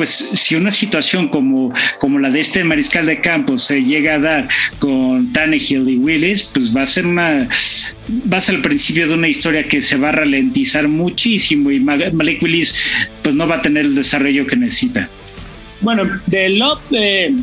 pues 0.00 0.30
si 0.32 0.54
una 0.54 0.70
situación 0.70 1.28
como, 1.28 1.70
como 1.98 2.18
la 2.18 2.30
de 2.30 2.40
este 2.40 2.64
mariscal 2.64 3.04
de 3.04 3.20
campo 3.20 3.58
se 3.58 3.84
llega 3.84 4.14
a 4.14 4.18
dar 4.18 4.48
con 4.78 5.30
Tannehill 5.30 5.86
y 5.90 5.98
Willis, 5.98 6.44
pues 6.44 6.74
va 6.74 6.80
a 6.80 6.86
ser 6.86 7.06
una 7.06 7.46
va 8.10 8.38
a 8.38 8.40
ser 8.40 8.54
el 8.54 8.62
principio 8.62 9.06
de 9.06 9.12
una 9.12 9.28
historia 9.28 9.68
que 9.68 9.82
se 9.82 9.98
va 9.98 10.08
a 10.08 10.12
ralentizar 10.12 10.88
muchísimo 10.88 11.70
y 11.70 11.80
Malik 11.80 12.42
Willis 12.42 12.74
pues 13.22 13.34
no 13.34 13.46
va 13.46 13.56
a 13.56 13.60
tener 13.60 13.84
el 13.84 13.94
desarrollo 13.94 14.46
que 14.46 14.56
necesita. 14.56 15.06
Bueno, 15.82 16.04
de 16.30 16.48
Love, 16.48 16.80
eh, 16.92 17.34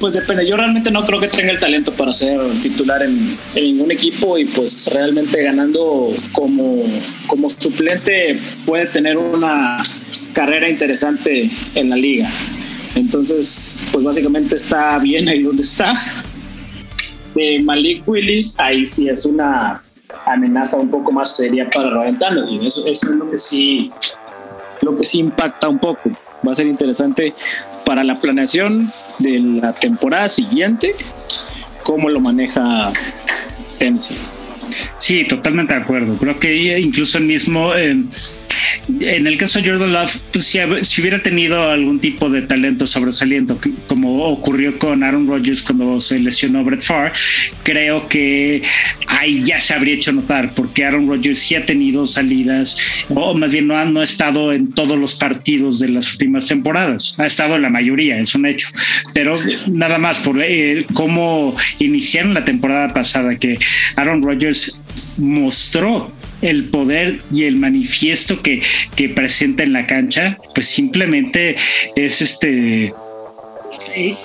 pues 0.00 0.14
depende. 0.14 0.48
Yo 0.48 0.56
realmente 0.56 0.90
no 0.90 1.04
creo 1.04 1.20
que 1.20 1.28
tenga 1.28 1.52
el 1.52 1.60
talento 1.60 1.92
para 1.92 2.14
ser 2.14 2.40
titular 2.62 3.02
en, 3.02 3.36
ningún 3.54 3.90
equipo 3.90 4.38
y 4.38 4.46
pues 4.46 4.88
realmente 4.90 5.42
ganando 5.42 6.14
como, 6.32 6.82
como 7.26 7.50
suplente 7.50 8.40
puede 8.64 8.86
tener 8.86 9.18
una 9.18 9.82
carrera 10.36 10.68
interesante 10.68 11.50
en 11.74 11.88
la 11.88 11.96
liga. 11.96 12.28
Entonces, 12.94 13.82
pues 13.90 14.04
básicamente 14.04 14.56
está 14.56 14.98
bien 14.98 15.28
ahí 15.28 15.42
donde 15.42 15.62
está. 15.62 15.92
De 17.34 17.62
Malik 17.64 18.06
Willis, 18.06 18.54
ahí 18.60 18.86
sí 18.86 19.08
es 19.08 19.24
una 19.24 19.82
amenaza 20.26 20.76
un 20.76 20.90
poco 20.90 21.10
más 21.10 21.36
seria 21.36 21.68
para 21.70 21.90
Ryan 21.90 22.18
eso, 22.62 22.86
eso 22.86 23.10
es 23.10 23.16
lo 23.16 23.30
que 23.30 23.38
sí 23.38 23.90
lo 24.82 24.94
que 24.96 25.04
sí 25.06 25.20
impacta 25.20 25.68
un 25.68 25.78
poco. 25.78 26.10
Va 26.46 26.52
a 26.52 26.54
ser 26.54 26.66
interesante 26.66 27.32
para 27.86 28.04
la 28.04 28.18
planeación 28.18 28.88
de 29.18 29.38
la 29.38 29.72
temporada 29.72 30.28
siguiente, 30.28 30.94
cómo 31.82 32.10
lo 32.10 32.20
maneja 32.20 32.92
Tennessee. 33.78 34.18
Sí, 34.98 35.26
totalmente 35.26 35.74
de 35.74 35.80
acuerdo. 35.80 36.16
Creo 36.16 36.38
que 36.38 36.78
incluso 36.78 37.16
el 37.18 37.24
mismo... 37.24 37.74
Eh, 37.74 38.04
en 38.88 39.26
el 39.26 39.36
caso 39.36 39.60
de 39.60 39.68
Jordan 39.68 39.92
Love, 39.92 40.16
pues 40.32 40.44
si, 40.46 41.00
hubiera 41.00 41.20
tenido 41.22 41.70
algún 41.70 41.98
tipo 41.98 42.30
de 42.30 42.42
talento 42.42 42.86
sobresaliendo, 42.86 43.58
como 43.88 44.24
ocurrió 44.24 44.78
con 44.78 45.02
Aaron 45.02 45.26
Rodgers 45.26 45.62
cuando 45.62 46.00
se 46.00 46.18
lesionó 46.18 46.62
Brett 46.64 46.82
Favre, 46.82 47.12
creo 47.62 48.08
que 48.08 48.62
ahí 49.08 49.42
ya 49.42 49.58
se 49.58 49.74
habría 49.74 49.94
hecho 49.94 50.12
notar, 50.12 50.54
porque 50.54 50.84
Aaron 50.84 51.08
Rodgers 51.08 51.38
sí 51.38 51.54
ha 51.54 51.66
tenido 51.66 52.06
salidas, 52.06 52.76
o 53.08 53.34
más 53.34 53.52
bien 53.52 53.66
no 53.66 53.76
ha, 53.76 53.84
no 53.84 54.00
ha 54.00 54.04
estado 54.04 54.52
en 54.52 54.72
todos 54.72 54.98
los 54.98 55.14
partidos 55.14 55.80
de 55.80 55.88
las 55.88 56.12
últimas 56.12 56.46
temporadas, 56.46 57.16
ha 57.18 57.26
estado 57.26 57.56
en 57.56 57.62
la 57.62 57.70
mayoría, 57.70 58.18
es 58.18 58.34
un 58.34 58.46
hecho, 58.46 58.68
pero 59.12 59.32
nada 59.66 59.98
más 59.98 60.20
por 60.20 60.40
eh, 60.40 60.86
cómo 60.94 61.56
iniciaron 61.78 62.34
la 62.34 62.44
temporada 62.44 62.94
pasada, 62.94 63.34
que 63.34 63.58
Aaron 63.96 64.22
Rodgers 64.22 64.80
mostró 65.16 66.12
el 66.42 66.64
poder 66.64 67.20
y 67.32 67.44
el 67.44 67.56
manifiesto 67.56 68.42
que, 68.42 68.62
que 68.94 69.08
presenta 69.08 69.62
en 69.62 69.72
la 69.72 69.86
cancha, 69.86 70.38
pues 70.54 70.66
simplemente 70.66 71.56
es 71.94 72.22
este... 72.22 72.92
Eh, 73.94 74.16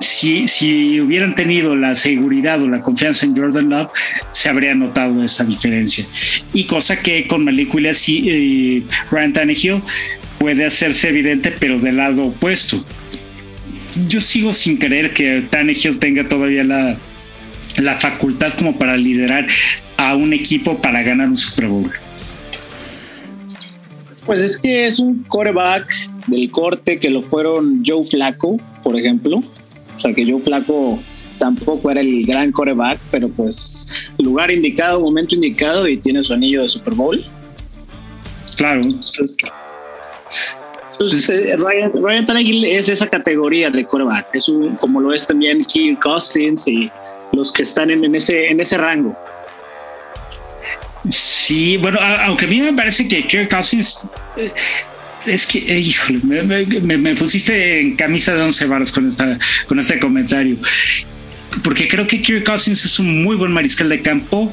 si, 0.00 0.46
si, 0.48 1.00
hubieran 1.00 1.34
tenido 1.34 1.74
la 1.76 1.94
seguridad 1.94 2.60
o 2.62 2.68
la 2.68 2.82
confianza 2.82 3.24
en 3.24 3.34
Jordan 3.36 3.70
Love, 3.70 3.90
se 4.32 4.48
habría 4.50 4.74
notado 4.74 5.22
esta 5.24 5.44
diferencia. 5.44 6.06
Y 6.52 6.64
cosa 6.64 7.00
que 7.00 7.26
con 7.26 7.44
Malik 7.44 7.72
Williams 7.74 8.06
y 8.08 8.84
Ryan 9.10 9.32
Tannehill 9.32 9.82
puede 10.38 10.66
hacerse 10.66 11.08
evidente, 11.08 11.52
pero 11.52 11.78
del 11.78 11.96
lado 11.96 12.26
opuesto. 12.26 12.84
Yo 14.06 14.20
sigo 14.20 14.52
sin 14.52 14.76
creer 14.76 15.14
que 15.14 15.42
Tannehill 15.48 15.98
tenga 15.98 16.28
todavía 16.28 16.64
la, 16.64 16.98
la 17.76 17.94
facultad 17.94 18.52
como 18.52 18.76
para 18.76 18.96
liderar 18.96 19.46
a 20.10 20.16
un 20.16 20.32
equipo 20.32 20.76
para 20.80 21.02
ganar 21.02 21.28
un 21.28 21.36
Super 21.36 21.68
Bowl? 21.68 21.90
Pues 24.26 24.40
es 24.40 24.56
que 24.58 24.86
es 24.86 24.98
un 24.98 25.24
coreback 25.24 25.92
del 26.26 26.50
corte 26.50 26.98
que 26.98 27.10
lo 27.10 27.22
fueron 27.22 27.82
Joe 27.86 28.04
Flaco, 28.04 28.58
por 28.82 28.98
ejemplo. 28.98 29.42
O 29.94 29.98
sea 29.98 30.12
que 30.12 30.24
Joe 30.24 30.40
Flaco 30.40 30.98
tampoco 31.38 31.90
era 31.90 32.00
el 32.00 32.24
gran 32.24 32.52
coreback, 32.52 32.98
pero 33.10 33.28
pues 33.28 34.10
lugar 34.18 34.50
indicado, 34.50 35.00
momento 35.00 35.34
indicado 35.34 35.86
y 35.86 35.98
tiene 35.98 36.22
su 36.22 36.32
anillo 36.32 36.62
de 36.62 36.68
Super 36.68 36.94
Bowl. 36.94 37.24
Claro. 38.56 38.80
Entonces, 40.92 41.28
eh, 41.28 41.56
Ryan, 41.58 41.92
Ryan 41.92 42.26
Tannehill 42.26 42.64
es 42.64 42.88
esa 42.88 43.08
categoría 43.08 43.68
de 43.68 43.84
coreback, 43.84 44.34
es 44.34 44.48
un, 44.48 44.76
como 44.76 45.00
lo 45.00 45.12
es 45.12 45.26
también 45.26 45.60
Kirk 45.60 46.00
Cousins 46.00 46.68
y 46.68 46.90
los 47.32 47.52
que 47.52 47.62
están 47.62 47.90
en, 47.90 48.14
ese, 48.14 48.46
en 48.46 48.60
ese 48.60 48.78
rango. 48.78 49.16
Sí, 51.10 51.76
bueno, 51.76 51.98
aunque 52.00 52.46
a 52.46 52.48
mí 52.48 52.60
me 52.60 52.72
parece 52.72 53.06
que 53.06 53.26
Kirk 53.26 53.50
Cousins 53.50 54.08
eh, 54.36 54.52
es 55.26 55.46
que, 55.46 55.58
eh, 55.58 55.78
híjole, 55.78 56.20
me, 56.20 57.14
pusiste 57.14 57.80
en 57.80 57.96
camisa 57.96 58.34
de 58.34 58.42
once 58.42 58.64
varas 58.66 58.90
con, 58.90 59.08
esta, 59.08 59.38
con 59.66 59.78
este 59.78 59.98
comentario. 59.98 60.56
Porque 61.62 61.88
creo 61.88 62.06
que 62.06 62.20
Kirk 62.20 62.44
Cousins 62.44 62.84
es 62.84 62.98
un 62.98 63.22
muy 63.22 63.36
buen 63.36 63.52
mariscal 63.52 63.88
de 63.88 64.00
campo, 64.00 64.52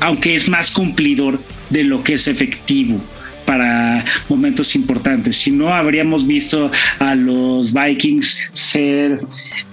aunque 0.00 0.34
es 0.34 0.48
más 0.48 0.70
cumplidor 0.70 1.40
de 1.70 1.84
lo 1.84 2.02
que 2.02 2.14
es 2.14 2.26
efectivo 2.26 3.02
para 3.44 4.04
momentos 4.28 4.74
importantes. 4.74 5.36
Si 5.36 5.50
no, 5.50 5.72
habríamos 5.72 6.26
visto 6.26 6.70
a 6.98 7.14
los 7.14 7.72
Vikings 7.72 8.50
ser 8.52 9.20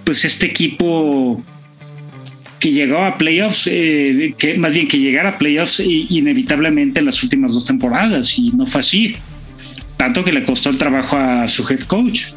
pues 0.04 0.24
este 0.24 0.46
equipo 0.46 1.44
que 2.66 2.72
llegó 2.72 2.98
a 2.98 3.16
playoffs, 3.16 3.70
eh, 3.72 4.34
que 4.40 4.58
más 4.58 4.74
bien 4.74 4.88
que 4.88 4.98
llegara 4.98 5.30
a 5.30 5.38
playoffs 5.38 5.80
inevitablemente 5.80 7.00
en 7.00 7.06
las 7.06 7.22
últimas 7.22 7.54
dos 7.54 7.64
temporadas 7.64 8.40
y 8.40 8.50
no 8.54 8.66
fue 8.66 8.80
así. 8.80 9.16
Tanto 9.98 10.24
que 10.24 10.32
le 10.32 10.44
costó 10.44 10.72
el 10.72 10.80
trabajo 10.80 11.16
a 11.16 11.48
su 11.48 11.64
head 11.70 11.82
coach. 11.82 12.32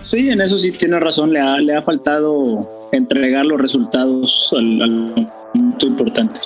Sí, 0.00 0.28
en 0.28 0.40
eso 0.40 0.56
sí 0.58 0.70
tiene 0.70 1.00
razón, 1.00 1.32
le 1.32 1.40
ha, 1.40 1.56
le 1.56 1.74
ha 1.74 1.82
faltado 1.82 2.78
entregar 2.92 3.44
los 3.46 3.60
resultados 3.60 4.54
al, 4.56 5.28
punto 5.52 5.86
importante. 5.88 6.38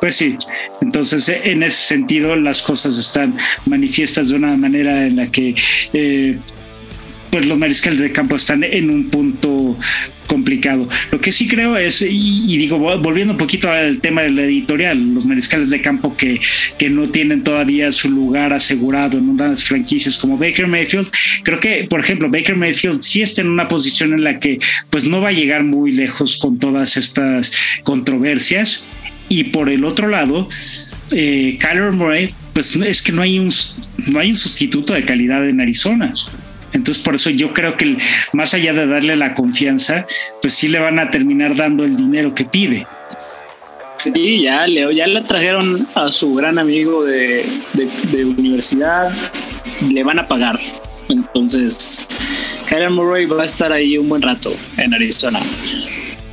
Pues 0.00 0.16
sí, 0.16 0.36
entonces 0.82 1.28
en 1.28 1.62
ese 1.62 1.86
sentido 1.86 2.34
las 2.34 2.62
cosas 2.62 2.98
están 2.98 3.36
manifiestas 3.66 4.30
de 4.30 4.34
una 4.34 4.56
manera 4.56 5.06
en 5.06 5.14
la 5.14 5.30
que 5.30 5.54
eh, 5.92 6.36
pues 7.30 7.46
los 7.46 7.58
mariscales 7.58 8.00
de 8.00 8.12
campo 8.12 8.36
están 8.36 8.64
en 8.64 8.90
un 8.90 9.08
punto 9.08 9.76
complicado. 10.26 10.88
Lo 11.10 11.20
que 11.20 11.32
sí 11.32 11.48
creo 11.48 11.76
es, 11.76 12.02
y, 12.02 12.56
digo, 12.56 12.78
volviendo 12.78 13.34
un 13.34 13.38
poquito 13.38 13.68
al 13.68 14.00
tema 14.00 14.22
de 14.22 14.30
la 14.30 14.42
editorial, 14.42 15.14
los 15.14 15.26
mariscales 15.26 15.70
de 15.70 15.80
campo 15.80 16.16
que, 16.16 16.40
que 16.78 16.88
no 16.88 17.08
tienen 17.08 17.42
todavía 17.42 17.90
su 17.90 18.08
lugar 18.08 18.52
asegurado 18.52 19.18
en 19.18 19.28
unas 19.28 19.64
franquicias 19.64 20.16
como 20.16 20.38
Baker 20.38 20.68
Mayfield, 20.68 21.08
creo 21.42 21.58
que, 21.58 21.86
por 21.90 21.98
ejemplo, 21.98 22.30
Baker 22.30 22.54
Mayfield 22.54 23.02
sí 23.02 23.22
está 23.22 23.40
en 23.40 23.50
una 23.50 23.66
posición 23.66 24.12
en 24.12 24.22
la 24.22 24.38
que 24.38 24.60
pues 24.88 25.04
no 25.04 25.20
va 25.20 25.30
a 25.30 25.32
llegar 25.32 25.64
muy 25.64 25.90
lejos 25.90 26.36
con 26.36 26.58
todas 26.58 26.96
estas 26.96 27.52
controversias. 27.82 28.84
Y 29.28 29.44
por 29.44 29.68
el 29.70 29.84
otro 29.84 30.08
lado, 30.08 30.48
eh, 31.12 31.56
Kyler 31.60 31.92
Murray, 31.92 32.34
pues 32.52 32.76
es 32.76 33.02
que 33.02 33.12
no 33.12 33.22
hay 33.22 33.38
un, 33.38 33.52
no 34.08 34.20
hay 34.20 34.30
un 34.30 34.36
sustituto 34.36 34.92
de 34.94 35.04
calidad 35.04 35.48
en 35.48 35.60
Arizona. 35.60 36.12
Entonces, 36.72 37.02
por 37.02 37.14
eso 37.14 37.30
yo 37.30 37.52
creo 37.52 37.76
que 37.76 37.98
más 38.32 38.54
allá 38.54 38.72
de 38.72 38.86
darle 38.86 39.16
la 39.16 39.34
confianza, 39.34 40.06
pues 40.40 40.54
sí 40.54 40.68
le 40.68 40.78
van 40.78 40.98
a 40.98 41.10
terminar 41.10 41.56
dando 41.56 41.84
el 41.84 41.96
dinero 41.96 42.34
que 42.34 42.44
pide. 42.44 42.86
Sí, 44.02 44.42
ya, 44.42 44.66
Leo, 44.66 44.90
ya 44.90 45.06
le 45.06 45.20
trajeron 45.22 45.86
a 45.94 46.10
su 46.10 46.34
gran 46.34 46.58
amigo 46.58 47.04
de, 47.04 47.46
de, 47.74 48.24
universidad, 48.24 49.12
le 49.92 50.02
van 50.02 50.18
a 50.18 50.26
pagar. 50.26 50.58
Entonces, 51.08 52.08
Kyler 52.68 52.88
Murray 52.88 53.26
va 53.26 53.42
a 53.42 53.44
estar 53.44 53.72
ahí 53.72 53.98
un 53.98 54.08
buen 54.08 54.22
rato 54.22 54.54
en 54.78 54.94
Arizona. 54.94 55.40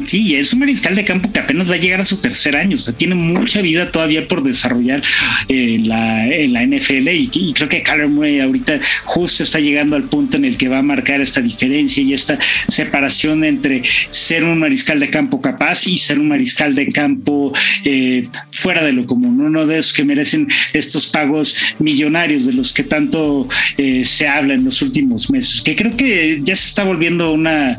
Sí, 0.07 0.35
es 0.37 0.53
un 0.53 0.59
mariscal 0.59 0.95
de 0.95 1.03
campo 1.03 1.29
que 1.33 1.41
apenas 1.41 1.69
va 1.69 1.73
a 1.73 1.77
llegar 1.77 1.99
a 1.99 2.05
su 2.05 2.21
tercer 2.21 2.55
año, 2.55 2.77
o 2.77 2.79
sea, 2.79 2.95
tiene 2.95 3.13
mucha 3.13 3.61
vida 3.61 3.91
todavía 3.91 4.25
por 4.25 4.41
desarrollar 4.41 5.01
en 5.49 5.81
eh, 5.81 5.85
la, 5.85 6.25
en 6.25 6.53
la 6.53 6.65
NFL 6.65 7.09
y, 7.09 7.51
creo 7.53 7.67
que 7.67 7.83
Kyler 7.83 8.07
Murray 8.07 8.39
ahorita 8.39 8.79
justo 9.03 9.43
está 9.43 9.59
llegando 9.59 9.97
al 9.97 10.03
punto 10.03 10.37
en 10.37 10.45
el 10.45 10.55
que 10.55 10.69
va 10.69 10.77
a 10.77 10.81
marcar 10.81 11.19
esta 11.19 11.41
diferencia 11.41 12.01
y 12.01 12.13
esta 12.13 12.39
separación 12.69 13.43
entre 13.43 13.81
ser 14.09 14.45
un 14.45 14.59
mariscal 14.59 14.97
de 15.01 15.09
campo 15.09 15.41
capaz 15.41 15.87
y 15.87 15.97
ser 15.97 16.19
un 16.19 16.29
mariscal 16.29 16.73
de 16.73 16.89
campo 16.93 17.51
eh, 17.83 18.23
fuera 18.51 18.85
de 18.85 18.93
lo 18.93 19.05
común, 19.05 19.41
uno 19.41 19.67
de 19.67 19.77
esos 19.77 19.91
que 19.91 20.05
merecen 20.05 20.47
estos 20.71 21.07
pagos 21.07 21.53
millonarios 21.79 22.45
de 22.45 22.53
los 22.53 22.71
que 22.71 22.83
tanto 22.83 23.49
eh, 23.77 24.05
se 24.05 24.25
habla 24.25 24.53
en 24.53 24.63
los 24.63 24.81
últimos 24.81 25.29
meses, 25.29 25.61
que 25.61 25.75
creo 25.75 25.97
que 25.97 26.39
ya 26.41 26.55
se 26.55 26.67
está 26.67 26.85
volviendo 26.85 27.33
una, 27.33 27.77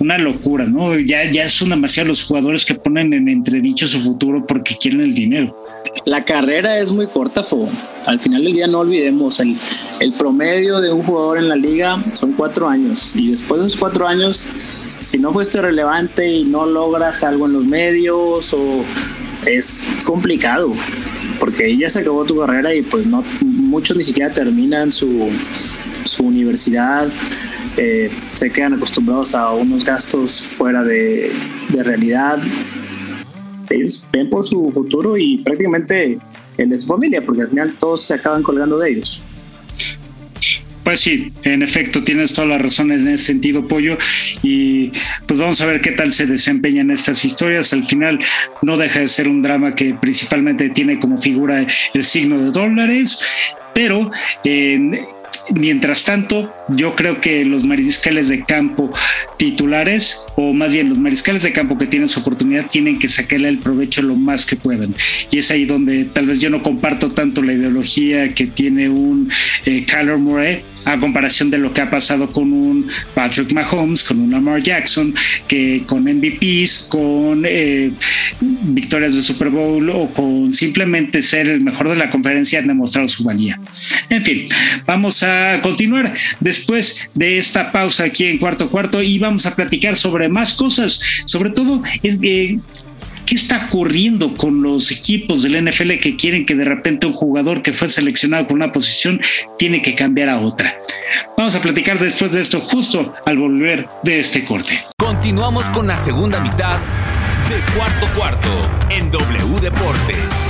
una 0.00 0.18
locura, 0.18 0.64
¿no? 0.64 0.98
Ya, 0.98 1.30
ya 1.30 1.44
es 1.44 1.67
demasiado 1.70 2.08
los 2.08 2.24
jugadores 2.24 2.64
que 2.64 2.74
ponen 2.74 3.12
en 3.12 3.28
entredicho 3.28 3.86
su 3.86 3.98
futuro 4.00 4.44
porque 4.46 4.76
quieren 4.76 5.00
el 5.00 5.14
dinero. 5.14 5.54
La 6.04 6.24
carrera 6.24 6.78
es 6.78 6.92
muy 6.92 7.06
corta, 7.06 7.42
Fo. 7.42 7.68
Al 8.06 8.20
final 8.20 8.44
del 8.44 8.52
día 8.52 8.66
no 8.66 8.80
olvidemos, 8.80 9.40
el, 9.40 9.56
el 10.00 10.12
promedio 10.12 10.80
de 10.80 10.92
un 10.92 11.02
jugador 11.02 11.38
en 11.38 11.48
la 11.48 11.56
liga 11.56 12.02
son 12.12 12.32
cuatro 12.32 12.68
años 12.68 13.14
y 13.16 13.30
después 13.30 13.60
de 13.60 13.66
esos 13.66 13.78
cuatro 13.78 14.06
años, 14.06 14.44
si 15.00 15.18
no 15.18 15.32
fuiste 15.32 15.60
relevante 15.60 16.30
y 16.30 16.44
no 16.44 16.66
logras 16.66 17.24
algo 17.24 17.46
en 17.46 17.52
los 17.52 17.64
medios 17.64 18.52
o 18.54 18.84
es 19.46 19.90
complicado 20.04 20.74
porque 21.38 21.76
ya 21.76 21.88
se 21.88 22.00
acabó 22.00 22.24
tu 22.24 22.38
carrera 22.38 22.74
y 22.74 22.82
pues 22.82 23.06
no 23.06 23.24
muchos 23.42 23.96
ni 23.96 24.02
siquiera 24.02 24.32
terminan 24.32 24.90
su, 24.90 25.30
su 26.04 26.24
universidad 26.24 27.08
eh, 27.80 28.10
se 28.32 28.50
quedan 28.50 28.74
acostumbrados 28.74 29.36
a 29.36 29.52
unos 29.52 29.84
gastos 29.84 30.56
fuera 30.58 30.82
de, 30.82 31.32
realidad. 31.84 32.38
Ellos 33.70 34.08
ven 34.12 34.28
por 34.28 34.44
su 34.44 34.68
futuro 34.72 35.16
y 35.16 35.38
prácticamente 35.38 36.18
el 36.56 36.68
de 36.70 36.76
su 36.76 36.88
familia, 36.88 37.24
porque 37.24 37.42
al 37.42 37.48
final 37.48 37.72
todos 37.74 38.02
se 38.02 38.14
acaban 38.14 38.42
colgando 38.42 38.78
de 38.78 38.90
ellos. 38.90 39.22
Pues 40.82 41.00
sí, 41.00 41.30
en 41.44 41.62
efecto, 41.62 42.02
tienes 42.02 42.34
toda 42.34 42.48
la 42.48 42.58
razón 42.58 42.90
en 42.90 43.06
ese 43.06 43.24
sentido, 43.26 43.68
Pollo. 43.68 43.96
Y 44.42 44.90
pues 45.26 45.38
vamos 45.38 45.60
a 45.60 45.66
ver 45.66 45.80
qué 45.80 45.92
tal 45.92 46.12
se 46.12 46.26
desempeñan 46.26 46.90
estas 46.90 47.24
historias. 47.24 47.72
Al 47.72 47.84
final 47.84 48.18
no 48.62 48.76
deja 48.76 49.00
de 49.00 49.08
ser 49.08 49.28
un 49.28 49.40
drama 49.40 49.74
que 49.74 49.94
principalmente 49.94 50.70
tiene 50.70 50.98
como 50.98 51.16
figura 51.16 51.64
el 51.94 52.02
signo 52.02 52.40
de 52.40 52.50
dólares, 52.50 53.18
pero 53.74 54.10
eh, 54.44 55.06
Mientras 55.54 56.04
tanto, 56.04 56.54
yo 56.68 56.94
creo 56.94 57.20
que 57.20 57.44
los 57.44 57.64
mariscales 57.64 58.28
de 58.28 58.44
campo 58.44 58.92
titulares, 59.38 60.20
o 60.36 60.52
más 60.52 60.72
bien 60.72 60.88
los 60.90 60.98
mariscales 60.98 61.42
de 61.42 61.52
campo 61.52 61.78
que 61.78 61.86
tienen 61.86 62.08
su 62.08 62.20
oportunidad, 62.20 62.66
tienen 62.68 62.98
que 62.98 63.08
sacarle 63.08 63.48
el 63.48 63.58
provecho 63.58 64.02
lo 64.02 64.14
más 64.14 64.44
que 64.44 64.56
puedan. 64.56 64.94
Y 65.30 65.38
es 65.38 65.50
ahí 65.50 65.64
donde 65.64 66.04
tal 66.04 66.26
vez 66.26 66.40
yo 66.40 66.50
no 66.50 66.62
comparto 66.62 67.12
tanto 67.12 67.42
la 67.42 67.54
ideología 67.54 68.34
que 68.34 68.46
tiene 68.46 68.88
un 68.88 69.30
eh, 69.64 69.84
Kyler 69.86 70.18
Murray 70.18 70.62
a 70.84 70.98
comparación 70.98 71.50
de 71.50 71.58
lo 71.58 71.72
que 71.72 71.82
ha 71.82 71.90
pasado 71.90 72.30
con 72.30 72.52
un 72.52 72.88
Patrick 73.14 73.52
Mahomes, 73.52 74.02
con 74.02 74.20
un 74.20 74.30
Lamar 74.30 74.62
Jackson, 74.62 75.14
que 75.46 75.82
con 75.86 76.04
MVPs, 76.04 76.88
con 76.90 77.44
eh, 77.44 77.92
victorias 78.40 79.14
de 79.14 79.22
Super 79.22 79.50
Bowl 79.50 79.90
o 79.90 80.08
con 80.12 80.54
simplemente 80.54 81.20
ser 81.22 81.48
el 81.48 81.60
mejor 81.60 81.88
de 81.88 81.96
la 81.96 82.10
conferencia 82.10 82.58
han 82.58 82.66
demostrado 82.66 83.08
su 83.08 83.24
valía. 83.24 83.58
En 84.08 84.24
fin, 84.24 84.46
vamos 84.86 85.22
a 85.22 85.37
continuar 85.62 86.12
después 86.40 87.08
de 87.14 87.38
esta 87.38 87.72
pausa 87.72 88.04
aquí 88.04 88.26
en 88.26 88.38
cuarto 88.38 88.68
cuarto 88.70 89.02
y 89.02 89.18
vamos 89.18 89.46
a 89.46 89.54
platicar 89.54 89.96
sobre 89.96 90.28
más 90.28 90.54
cosas, 90.54 91.00
sobre 91.26 91.50
todo 91.50 91.82
es 92.02 92.18
¿Qué 93.28 93.34
está 93.34 93.66
ocurriendo 93.66 94.32
con 94.32 94.62
los 94.62 94.90
equipos 94.90 95.42
del 95.42 95.62
NFL 95.62 95.98
que 96.00 96.16
quieren 96.16 96.46
que 96.46 96.54
de 96.54 96.64
repente 96.64 97.06
un 97.06 97.12
jugador 97.12 97.60
que 97.60 97.74
fue 97.74 97.90
seleccionado 97.90 98.46
con 98.46 98.56
una 98.56 98.72
posición 98.72 99.20
tiene 99.58 99.82
que 99.82 99.94
cambiar 99.94 100.30
a 100.30 100.40
otra? 100.40 100.80
Vamos 101.36 101.54
a 101.54 101.60
platicar 101.60 101.98
después 101.98 102.32
de 102.32 102.40
esto 102.40 102.58
justo 102.58 103.14
al 103.26 103.36
volver 103.36 103.86
de 104.02 104.20
este 104.20 104.46
corte. 104.46 104.82
Continuamos 104.96 105.66
con 105.66 105.86
la 105.86 105.98
segunda 105.98 106.40
mitad 106.40 106.78
de 107.50 107.76
cuarto 107.76 108.08
cuarto 108.16 108.48
en 108.88 109.10
W 109.10 109.60
Deportes. 109.60 110.47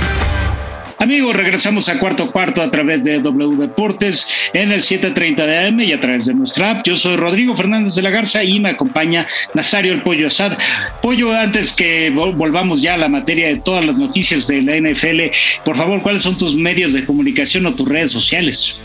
Amigos, 1.01 1.33
regresamos 1.33 1.87
a 1.87 1.97
cuarto 1.97 2.29
cuarto 2.29 2.61
a 2.61 2.69
través 2.69 3.01
de 3.03 3.19
W 3.19 3.55
Deportes 3.55 4.49
en 4.51 4.73
el 4.73 4.81
7:30 4.81 5.45
de 5.45 5.57
AM 5.57 5.79
y 5.79 5.93
a 5.93 5.99
través 6.01 6.25
de 6.25 6.33
nuestra 6.33 6.71
app. 6.71 6.85
Yo 6.85 6.97
soy 6.97 7.15
Rodrigo 7.15 7.55
Fernández 7.55 7.95
de 7.95 8.01
la 8.01 8.09
Garza 8.09 8.43
y 8.43 8.59
me 8.59 8.71
acompaña 8.71 9.25
Nazario 9.53 9.93
el 9.93 10.03
Pollo 10.03 10.27
Asad. 10.27 10.57
Pollo, 11.01 11.31
antes 11.31 11.71
que 11.71 12.09
volvamos 12.09 12.81
ya 12.81 12.95
a 12.95 12.97
la 12.97 13.07
materia 13.07 13.47
de 13.47 13.55
todas 13.55 13.85
las 13.85 13.97
noticias 13.97 14.45
de 14.45 14.61
la 14.61 14.75
NFL, 14.75 15.31
por 15.63 15.77
favor, 15.77 16.01
¿cuáles 16.01 16.21
son 16.21 16.37
tus 16.37 16.57
medios 16.57 16.91
de 16.91 17.05
comunicación 17.05 17.65
o 17.65 17.73
tus 17.73 17.87
redes 17.87 18.11
sociales? 18.11 18.77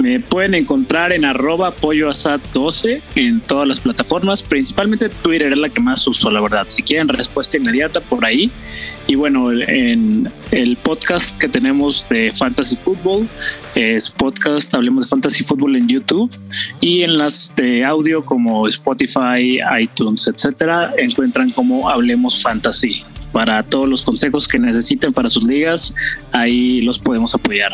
Me 0.00 0.18
pueden 0.18 0.54
encontrar 0.54 1.12
en 1.12 1.26
arroba 1.26 1.76
polloasad12 1.76 3.02
en 3.16 3.40
todas 3.42 3.68
las 3.68 3.80
plataformas, 3.80 4.42
principalmente 4.42 5.10
Twitter 5.10 5.52
es 5.52 5.58
la 5.58 5.68
que 5.68 5.78
más 5.78 6.06
uso, 6.06 6.30
la 6.30 6.40
verdad. 6.40 6.64
Si 6.68 6.82
quieren 6.82 7.08
respuesta 7.08 7.58
inmediata 7.58 8.00
por 8.00 8.24
ahí. 8.24 8.50
Y 9.06 9.16
bueno, 9.16 9.52
en 9.52 10.32
el 10.52 10.78
podcast 10.78 11.36
que 11.36 11.48
tenemos 11.48 12.08
de 12.08 12.32
Fantasy 12.32 12.76
Football 12.76 13.28
es 13.74 14.08
podcast, 14.08 14.72
hablemos 14.74 15.04
de 15.04 15.10
Fantasy 15.10 15.44
Football 15.44 15.76
en 15.76 15.86
YouTube 15.86 16.34
y 16.80 17.02
en 17.02 17.18
las 17.18 17.54
de 17.56 17.84
audio 17.84 18.24
como 18.24 18.66
Spotify, 18.68 19.58
iTunes, 19.78 20.26
etcétera, 20.26 20.94
encuentran 20.96 21.50
como 21.50 21.90
Hablemos 21.90 22.40
Fantasy 22.40 23.04
para 23.32 23.62
todos 23.62 23.88
los 23.88 24.04
consejos 24.04 24.48
que 24.48 24.58
necesiten 24.58 25.12
para 25.12 25.28
sus 25.28 25.44
ligas, 25.44 25.94
ahí 26.32 26.80
los 26.82 26.98
podemos 26.98 27.34
apoyar. 27.34 27.72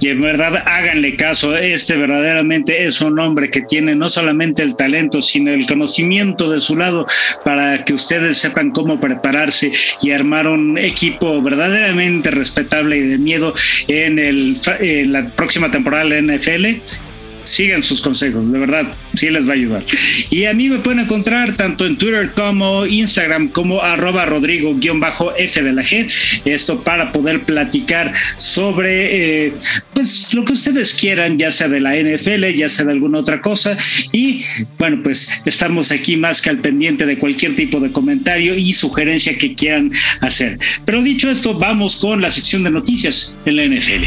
Y 0.00 0.08
en 0.08 0.20
verdad 0.20 0.62
háganle 0.66 1.16
caso, 1.16 1.56
este 1.56 1.96
verdaderamente 1.96 2.84
es 2.84 3.00
un 3.00 3.18
hombre 3.18 3.50
que 3.50 3.62
tiene 3.62 3.94
no 3.94 4.08
solamente 4.08 4.62
el 4.62 4.76
talento, 4.76 5.20
sino 5.20 5.52
el 5.52 5.66
conocimiento 5.66 6.50
de 6.50 6.60
su 6.60 6.76
lado 6.76 7.06
para 7.44 7.84
que 7.84 7.94
ustedes 7.94 8.38
sepan 8.38 8.70
cómo 8.70 9.00
prepararse 9.00 9.72
y 10.02 10.10
armar 10.10 10.46
un 10.46 10.78
equipo 10.78 11.40
verdaderamente 11.42 12.30
respetable 12.30 12.96
y 12.96 13.00
de 13.00 13.18
miedo 13.18 13.54
en, 13.88 14.18
el, 14.18 14.58
en 14.80 15.12
la 15.12 15.28
próxima 15.30 15.70
temporada 15.70 16.04
de 16.04 16.22
la 16.22 16.36
NFL 16.36 17.09
sigan 17.44 17.82
sus 17.82 18.00
consejos, 18.00 18.52
de 18.52 18.58
verdad, 18.58 18.92
sí 19.14 19.30
les 19.30 19.46
va 19.46 19.52
a 19.52 19.56
ayudar. 19.56 19.84
Y 20.30 20.44
a 20.44 20.52
mí 20.52 20.68
me 20.68 20.78
pueden 20.78 21.00
encontrar 21.00 21.54
tanto 21.56 21.86
en 21.86 21.96
Twitter 21.96 22.30
como 22.34 22.86
Instagram 22.86 23.48
como 23.48 23.82
arroba 23.82 24.26
rodrigo-f 24.26 25.62
de 25.62 25.72
la 25.72 25.82
G, 25.82 26.40
esto 26.44 26.82
para 26.82 27.12
poder 27.12 27.42
platicar 27.42 28.12
sobre 28.36 29.46
eh, 29.46 29.52
pues 29.94 30.32
lo 30.34 30.44
que 30.44 30.52
ustedes 30.52 30.94
quieran, 30.94 31.38
ya 31.38 31.50
sea 31.50 31.68
de 31.68 31.80
la 31.80 31.96
NFL, 31.96 32.46
ya 32.54 32.68
sea 32.68 32.86
de 32.86 32.92
alguna 32.92 33.18
otra 33.18 33.40
cosa. 33.40 33.76
Y 34.12 34.42
bueno, 34.78 35.02
pues 35.02 35.28
estamos 35.44 35.92
aquí 35.92 36.16
más 36.16 36.40
que 36.40 36.50
al 36.50 36.58
pendiente 36.58 37.06
de 37.06 37.18
cualquier 37.18 37.56
tipo 37.56 37.80
de 37.80 37.92
comentario 37.92 38.54
y 38.56 38.72
sugerencia 38.72 39.36
que 39.36 39.54
quieran 39.54 39.92
hacer. 40.20 40.58
Pero 40.84 41.02
dicho 41.02 41.30
esto, 41.30 41.54
vamos 41.54 41.96
con 41.96 42.20
la 42.20 42.30
sección 42.30 42.64
de 42.64 42.70
noticias 42.70 43.34
en 43.44 43.56
la 43.56 43.64
NFL. 43.64 44.04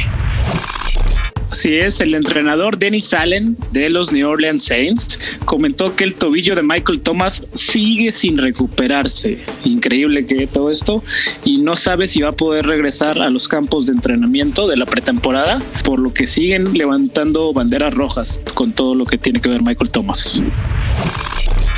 Así 1.53 1.75
es, 1.75 2.01
el 2.01 2.15
entrenador 2.15 2.79
Dennis 2.79 3.13
Allen 3.13 3.55
de 3.71 3.87
los 3.91 4.11
New 4.11 4.27
Orleans 4.27 4.63
Saints 4.63 5.19
comentó 5.45 5.95
que 5.95 6.03
el 6.03 6.15
tobillo 6.15 6.55
de 6.55 6.63
Michael 6.63 7.01
Thomas 7.01 7.45
sigue 7.53 8.09
sin 8.09 8.39
recuperarse. 8.39 9.37
Increíble 9.63 10.25
que 10.25 10.47
todo 10.47 10.71
esto. 10.71 11.03
Y 11.43 11.59
no 11.59 11.75
sabe 11.75 12.07
si 12.07 12.23
va 12.23 12.29
a 12.29 12.35
poder 12.35 12.65
regresar 12.65 13.19
a 13.19 13.29
los 13.29 13.47
campos 13.47 13.85
de 13.85 13.93
entrenamiento 13.93 14.67
de 14.67 14.77
la 14.77 14.87
pretemporada, 14.87 15.61
por 15.83 15.99
lo 15.99 16.11
que 16.11 16.25
siguen 16.25 16.73
levantando 16.73 17.53
banderas 17.53 17.93
rojas 17.93 18.41
con 18.55 18.73
todo 18.73 18.95
lo 18.95 19.05
que 19.05 19.19
tiene 19.19 19.39
que 19.39 19.49
ver 19.49 19.61
Michael 19.61 19.91
Thomas. 19.91 20.41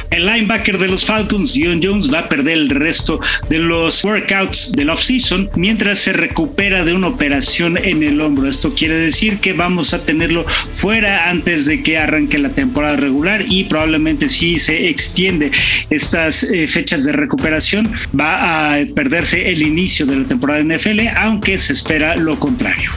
El 0.10 0.26
linebacker 0.26 0.78
de 0.78 0.88
los 0.88 1.06
Falcons, 1.06 1.54
Dion 1.54 1.80
Jones, 1.82 2.13
va 2.13 2.20
a 2.20 2.30
perder 2.30 2.54
el 2.54 2.70
resto 2.70 3.20
de 3.50 3.60
los 3.60 4.04
workouts 4.04 4.72
del 4.74 4.89
off-season 4.89 5.50
mientras 5.56 6.00
se 6.00 6.13
recupera 6.13 6.86
de 6.86 6.94
una 6.94 7.08
operación 7.08 7.78
en 7.78 8.04
el 8.04 8.22
hombro. 8.22 8.48
Esto 8.48 8.74
quiere 8.74 8.96
decir 8.96 9.39
que 9.39 9.54
vamos 9.54 9.94
a 9.94 10.06
tenerlo 10.06 10.46
fuera 10.72 11.30
antes 11.30 11.65
de 11.65 11.84
que 11.84 11.98
arranque 11.98 12.38
la 12.38 12.50
temporada 12.50 12.96
regular 12.96 13.44
y 13.48 13.65
probablemente 13.65 14.30
si 14.30 14.58
se 14.58 14.89
extiende 14.89 15.52
estas 15.89 16.44
eh, 16.44 16.68
fechas 16.68 17.04
de 17.04 17.12
recuperación 17.12 17.91
va 18.20 18.74
a 18.74 18.86
perderse 18.96 19.50
el 19.50 19.62
inicio 19.62 20.06
de 20.06 20.18
la 20.18 20.28
temporada 20.28 20.63
NFL, 20.63 21.08
aunque 21.18 21.58
se 21.58 21.74
espera 21.74 22.15
lo 22.15 22.39
contrario. 22.39 22.91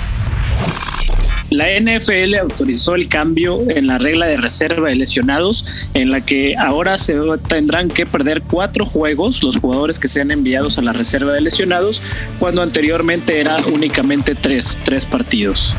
La 1.51 1.67
NFL 1.81 2.35
autorizó 2.41 2.95
el 2.95 3.09
cambio 3.09 3.61
en 3.69 3.87
la 3.87 3.99
regla 3.99 4.27
de 4.27 4.37
reserva 4.37 4.89
de 4.89 4.97
lesionados, 4.97 5.89
en 5.95 6.11
la 6.11 6.21
que 6.21 6.57
ahora 6.57 6.99
se 6.99 7.17
tendrán 7.49 7.89
que 7.89 8.05
perder 8.05 8.43
cuatro 8.43 8.85
juegos 8.85 9.43
los 9.43 9.57
jugadores 9.57 9.99
que 9.99 10.09
sean 10.09 10.31
enviados 10.31 10.79
a 10.79 10.83
la 10.83 10.93
reserva 10.93 11.33
de 11.33 11.41
lesionados, 11.41 12.03
cuando 12.39 12.63
anteriormente 12.63 13.41
era 13.41 13.57
únicamente 13.67 14.35
tres, 14.35 14.77
tres 14.85 15.07
partidos. 15.07 15.75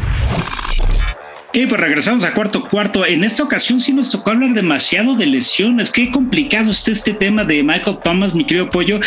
Y 1.52 1.66
pues 1.66 1.82
regresamos 1.82 2.24
a 2.24 2.34
cuarto 2.34 2.68
cuarto. 2.68 3.06
En 3.06 3.24
esta 3.24 3.44
ocasión 3.44 3.80
sí 3.80 3.92
nos 3.92 4.10
tocó 4.10 4.32
hablar 4.32 4.54
demasiado 4.54 5.16
de 5.16 5.26
lesiones. 5.26 5.92
Qué 5.92 6.12
complicado 6.12 6.72
está 6.72 6.92
este 6.92 7.14
tema 7.14 7.44
de 7.44 7.64
Michael 7.64 7.98
Thomas, 8.04 8.36
mi 8.36 8.46
querido 8.46 8.70
pollo. 8.70 9.00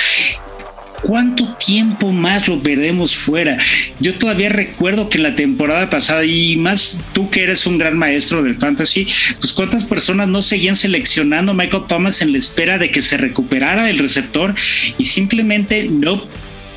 ¿Cuánto 1.03 1.57
tiempo 1.57 2.13
más 2.13 2.47
lo 2.47 2.61
veremos 2.61 3.17
fuera? 3.17 3.59
Yo 3.99 4.15
todavía 4.15 4.49
recuerdo 4.49 5.09
que 5.09 5.19
la 5.19 5.35
temporada 5.35 5.91
pasada, 5.91 6.25
y 6.25 6.57
más 6.57 6.97
tú 7.13 7.29
que 7.29 7.43
eres 7.43 7.67
un 7.67 7.77
gran 7.77 7.99
maestro 7.99 8.43
del 8.43 8.55
fantasy, 8.55 9.09
pues 9.41 9.53
cuántas 9.53 9.85
personas 9.85 10.29
no 10.29 10.41
seguían 10.43 10.77
seleccionando 10.77 11.53
a 11.53 11.55
Michael 11.57 11.85
Thomas 11.89 12.23
en 12.23 12.31
la 12.31 12.39
espera 12.39 12.79
de 12.79 12.93
que 12.93 13.03
se 13.03 13.17
recuperara 13.17 13.91
el 13.91 13.99
receptor 13.99 14.55
y 14.97 15.05
simplemente 15.05 15.89
no 15.91 16.29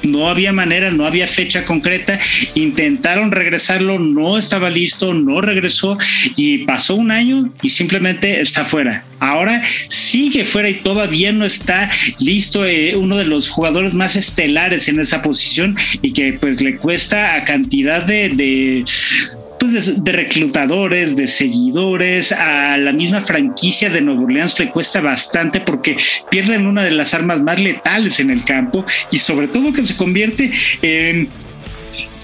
no 0.06 0.30
había 0.30 0.54
manera, 0.54 0.91
no 0.91 1.06
había 1.06 1.28
fecha 1.28 1.65
concreta, 1.65 2.20
intentaron 2.54 3.32
regresarlo, 3.32 4.00
no 4.00 4.38
estaba 4.38 4.70
listo, 4.70 5.13
no 5.13 5.41
regresó 5.41 5.98
y 6.36 6.60
pasó 6.60 6.96
un 6.96 7.12
año 7.12 7.52
y 7.62 7.70
simplemente 7.70 8.41
está 8.41 8.63
fuera. 8.63 9.04
Ahora 9.20 9.62
sigue 9.88 10.46
fuera 10.46 10.70
y 10.70 10.76
todavía 10.76 11.32
no 11.32 11.46
está 11.46 11.89
listo 12.20 12.65
eh, 12.65 12.96
uno 12.96 13.18
de 13.18 13.26
los 13.26 13.50
jugadores 13.50 13.94
más 13.94 14.15
estelares 14.15 14.88
en 14.88 15.00
esa 15.00 15.22
posición 15.22 15.76
y 16.02 16.12
que 16.12 16.34
pues 16.34 16.62
le 16.62 16.78
cuesta 16.78 17.36
a 17.36 17.44
cantidad 17.44 18.04
de 18.04 18.84
de, 19.71 20.12
reclutadores, 20.12 21.15
de 21.15 21.28
seguidores, 21.28 22.32
a 22.32 22.78
la 22.78 22.91
misma 22.91 23.21
franquicia 23.21 23.89
de 23.89 24.01
Nueva 24.01 24.23
Orleans 24.23 24.60
le 24.60 24.69
cuesta 24.69 25.01
bastante 25.01 25.62
porque 25.62 25.97
pierden 26.30 26.65
una 26.65 26.84
de 26.84 26.91
las 26.91 27.13
armas 27.13 27.41
más 27.41 27.60
letales 27.60 28.19
en 28.19 28.30
el 28.30 28.43
campo 28.43 28.86
y 29.12 29.19
sobre 29.19 29.47
todo 29.47 29.73
que 29.73 29.86
se 29.86 29.95
convierte 29.95 30.51
en 30.82 31.30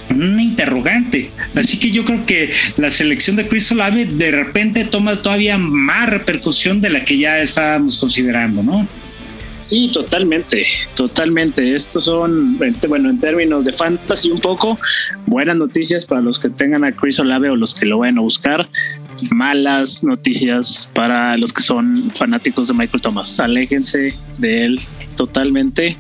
un 0.10 0.40
interrogante. 0.40 1.32
Así 1.56 1.80
que 1.80 1.92
yo 1.92 2.04
creo 2.06 2.26
que 2.26 2.52
la 2.78 2.92
selección 2.92 3.36
de 3.36 3.48
Chris 3.48 3.72
Olave 3.72 4.06
de 4.06 4.32
repente 4.32 4.86
toma 4.86 5.22
todavía 5.22 5.58
más 5.58 6.10
repercusión 6.10 6.82
de 6.82 6.90
la 6.90 7.06
que 7.06 7.18
ya 7.18 7.40
estábamos 7.40 7.98
considerando, 7.98 8.64
¿no? 8.64 8.88
Sí, 9.62 9.92
totalmente, 9.94 10.66
totalmente. 10.96 11.76
Estos 11.76 12.06
son, 12.06 12.58
bueno, 12.90 13.10
en 13.12 13.20
términos 13.20 13.64
de 13.64 13.72
fantasy 13.72 14.32
un 14.32 14.40
poco, 14.40 14.78
buenas 15.28 15.56
noticias 15.56 16.06
para 16.06 16.20
los 16.20 16.40
que 16.40 16.50
tengan 16.50 16.84
a 16.84 16.96
Chris 16.96 17.20
Olave 17.20 17.52
o 17.52 17.56
los 17.56 17.76
que 17.76 17.86
lo 17.86 18.00
vayan 18.00 18.18
a 18.18 18.22
buscar. 18.22 18.68
malas 19.30 20.04
noticias 20.04 20.90
para 20.96 21.38
los 21.38 21.54
que 21.54 21.62
son 21.62 21.96
fanáticos 22.12 22.70
de 22.70 22.74
Michael 22.74 23.02
Thomas. 23.02 23.40
Aléjense 23.40 24.18
de 24.40 24.66
él 24.66 24.80
totalmente 25.16 25.96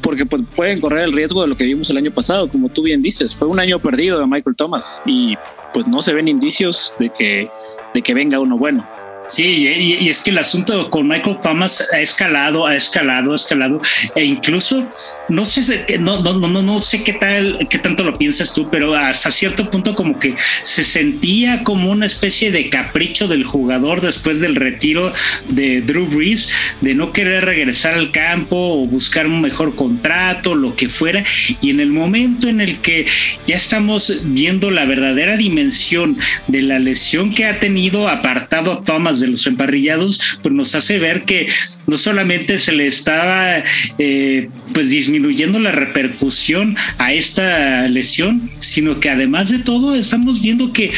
porque 0.00 0.24
pues, 0.24 0.42
pueden 0.54 0.80
correr 0.80 1.04
el 1.04 1.12
riesgo 1.12 1.42
de 1.42 1.48
lo 1.48 1.56
que 1.56 1.64
vimos 1.64 1.90
el 1.90 1.96
año 1.96 2.12
pasado, 2.12 2.48
como 2.48 2.68
tú 2.68 2.82
bien 2.82 3.02
dices. 3.02 3.34
Fue 3.34 3.48
un 3.48 3.58
año 3.58 3.80
perdido 3.80 4.20
de 4.20 4.26
Michael 4.26 4.54
Thomas 4.54 5.02
y 5.04 5.34
pues 5.74 5.88
no 5.88 6.00
se 6.02 6.12
ven 6.12 6.28
indicios 6.28 6.94
de 7.00 7.10
que, 7.10 7.48
de 7.94 8.02
que 8.02 8.14
venga 8.14 8.38
uno 8.38 8.56
bueno. 8.56 8.86
Sí, 9.32 9.44
y, 9.44 10.10
es 10.10 10.20
que 10.20 10.28
el 10.28 10.36
asunto 10.36 10.90
con 10.90 11.08
Michael 11.08 11.38
Thomas 11.42 11.82
ha 11.90 12.00
escalado, 12.00 12.66
ha 12.66 12.76
escalado, 12.76 13.32
ha 13.32 13.34
escalado, 13.34 13.80
e 14.14 14.24
incluso 14.24 14.86
no 15.30 15.46
sé, 15.46 15.86
no, 16.00 16.20
no, 16.20 16.34
no, 16.34 16.60
no 16.60 16.78
sé 16.80 17.02
qué 17.02 17.14
tal, 17.14 17.66
qué 17.70 17.78
tanto 17.78 18.04
lo 18.04 18.12
piensas 18.12 18.52
tú, 18.52 18.68
pero 18.70 18.94
hasta 18.94 19.30
cierto 19.30 19.70
punto 19.70 19.94
como 19.94 20.18
que 20.18 20.34
se 20.64 20.82
sentía 20.82 21.64
como 21.64 21.90
una 21.90 22.04
especie 22.04 22.52
de 22.52 22.68
capricho 22.68 23.26
del 23.26 23.44
jugador 23.44 24.02
después 24.02 24.40
del 24.40 24.54
retiro 24.54 25.14
de 25.48 25.80
Drew 25.80 26.08
Brees, 26.08 26.50
de 26.82 26.94
no 26.94 27.12
querer 27.12 27.46
regresar 27.46 27.94
al 27.94 28.10
campo 28.10 28.56
o 28.56 28.86
buscar 28.86 29.26
un 29.26 29.40
mejor 29.40 29.74
contrato, 29.74 30.54
lo 30.54 30.76
que 30.76 30.90
fuera, 30.90 31.24
y 31.62 31.70
en 31.70 31.80
el 31.80 31.88
momento 31.88 32.48
en 32.48 32.60
el 32.60 32.82
que 32.82 33.06
ya 33.46 33.56
estamos 33.56 34.12
viendo 34.24 34.70
la 34.70 34.84
verdadera 34.84 35.38
dimensión 35.38 36.18
de 36.48 36.60
la 36.60 36.78
lesión 36.78 37.32
que 37.32 37.46
ha 37.46 37.58
tenido 37.58 38.10
apartado 38.10 38.72
a 38.72 38.82
Thomas 38.82 39.21
de 39.22 39.28
los 39.28 39.46
emparrillados, 39.46 40.20
pues 40.42 40.54
nos 40.54 40.74
hace 40.74 40.98
ver 40.98 41.24
que 41.24 41.48
no 41.86 41.96
solamente 41.96 42.58
se 42.58 42.72
le 42.72 42.86
estaba 42.86 43.62
eh, 43.98 44.50
pues 44.74 44.90
disminuyendo 44.90 45.58
la 45.58 45.72
repercusión 45.72 46.76
a 46.98 47.12
esta 47.12 47.88
lesión, 47.88 48.50
sino 48.58 49.00
que 49.00 49.08
además 49.08 49.50
de 49.50 49.60
todo 49.60 49.94
estamos 49.94 50.42
viendo 50.42 50.72
que 50.72 50.92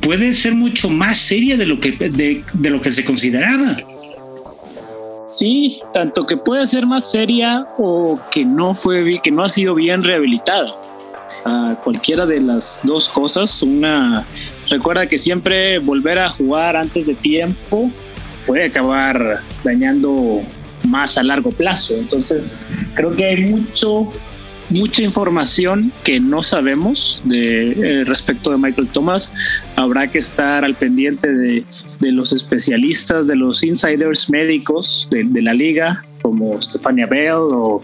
puede 0.00 0.34
ser 0.34 0.54
mucho 0.54 0.90
más 0.90 1.18
seria 1.18 1.56
de 1.56 1.66
lo 1.66 1.80
que, 1.80 1.92
de, 1.92 2.70
lo 2.70 2.80
que 2.80 2.90
se 2.90 3.04
consideraba. 3.04 3.76
Sí, 5.28 5.80
tanto 5.92 6.24
que 6.24 6.36
puede 6.36 6.64
ser 6.66 6.86
más 6.86 7.10
seria 7.10 7.66
o 7.76 8.18
que 8.30 8.44
no 8.44 8.74
fue 8.74 9.20
que 9.22 9.30
no 9.30 9.44
ha 9.44 9.48
sido 9.48 9.74
bien 9.74 10.02
rehabilitada. 10.02 10.70
O 10.70 11.32
sea, 11.32 11.78
cualquiera 11.84 12.24
de 12.24 12.40
las 12.40 12.80
dos 12.84 13.08
cosas, 13.08 13.62
una 13.62 14.24
Recuerda 14.70 15.06
que 15.06 15.18
siempre 15.18 15.78
volver 15.78 16.18
a 16.18 16.28
jugar 16.28 16.76
antes 16.76 17.06
de 17.06 17.14
tiempo 17.14 17.90
puede 18.46 18.64
acabar 18.64 19.40
dañando 19.64 20.42
más 20.84 21.18
a 21.18 21.22
largo 21.22 21.50
plazo. 21.50 21.94
Entonces, 21.96 22.74
creo 22.94 23.14
que 23.14 23.24
hay 23.24 23.44
mucho, 23.44 24.10
mucha 24.70 25.02
información 25.02 25.92
que 26.04 26.20
no 26.20 26.42
sabemos 26.42 27.22
de, 27.24 27.72
eh, 27.72 28.04
respecto 28.04 28.50
de 28.50 28.58
Michael 28.58 28.88
Thomas. 28.88 29.32
Habrá 29.76 30.10
que 30.10 30.18
estar 30.18 30.64
al 30.64 30.74
pendiente 30.74 31.32
de, 31.32 31.64
los 32.00 32.32
especialistas, 32.32 33.28
de 33.28 33.36
los 33.36 33.62
insiders 33.62 34.30
médicos 34.30 35.08
de, 35.10 35.42
la 35.42 35.52
liga, 35.52 36.04
como 36.22 36.60
Stefania 36.60 37.06
Bell 37.06 37.34
o 37.52 37.82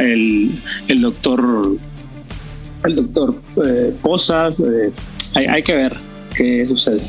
el, 0.00 0.50
el 0.88 1.00
doctor 1.00 1.78
el 2.84 2.94
doctor 2.94 3.34
eh, 3.64 3.94
Posas. 4.02 4.60
Eh, 4.60 4.92
hay, 5.34 5.62
que 5.62 5.74
ver 5.74 5.96
qué 6.36 6.66
sucede. 6.66 7.00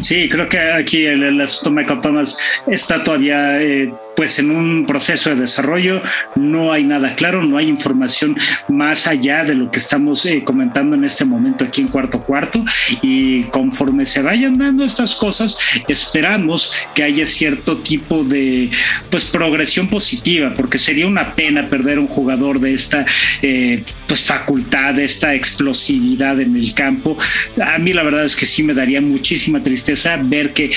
Sí, 0.00 0.28
creo 0.28 0.48
que 0.48 0.58
aquí 0.58 1.04
el, 1.04 1.22
el 1.22 1.40
asunto 1.40 1.70
Michael 1.70 2.00
Thomas 2.00 2.36
está 2.66 3.02
todavía 3.02 3.60
eh, 3.62 3.92
pues 4.16 4.38
en 4.38 4.50
un 4.50 4.86
proceso 4.86 5.30
de 5.30 5.36
desarrollo 5.36 6.02
no 6.34 6.72
hay 6.72 6.84
nada 6.84 7.14
claro, 7.14 7.42
no 7.42 7.58
hay 7.58 7.68
información 7.68 8.36
más 8.68 9.06
allá 9.06 9.44
de 9.44 9.54
lo 9.54 9.70
que 9.70 9.78
estamos 9.78 10.24
eh, 10.26 10.42
comentando 10.42 10.96
en 10.96 11.04
este 11.04 11.24
momento 11.24 11.64
aquí 11.64 11.82
en 11.82 11.88
cuarto 11.88 12.20
cuarto 12.20 12.64
y 13.02 13.44
conforme 13.44 14.06
se 14.06 14.22
vayan 14.22 14.58
dando 14.58 14.84
estas 14.84 15.14
cosas 15.14 15.56
esperamos 15.88 16.72
que 16.94 17.02
haya 17.02 17.26
cierto 17.26 17.78
tipo 17.78 18.24
de 18.24 18.70
pues 19.10 19.24
progresión 19.24 19.88
positiva 19.88 20.54
porque 20.56 20.78
sería 20.78 21.06
una 21.06 21.34
pena 21.34 21.68
perder 21.68 21.98
un 21.98 22.08
jugador 22.08 22.60
de 22.60 22.74
esta 22.74 23.04
eh, 23.42 23.84
pues 24.08 24.24
facultad, 24.24 24.94
de 24.94 25.04
esta 25.04 25.34
explosividad 25.34 26.40
en 26.40 26.56
el 26.56 26.74
campo. 26.74 27.16
A 27.62 27.78
mí 27.78 27.92
la 27.92 28.02
verdad 28.02 28.24
es 28.24 28.36
que 28.36 28.46
sí 28.46 28.62
me 28.62 28.74
daría 28.74 29.00
muchísima 29.00 29.62
tristeza 29.62 30.18
ver 30.20 30.52
que 30.52 30.70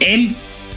él 0.00 0.36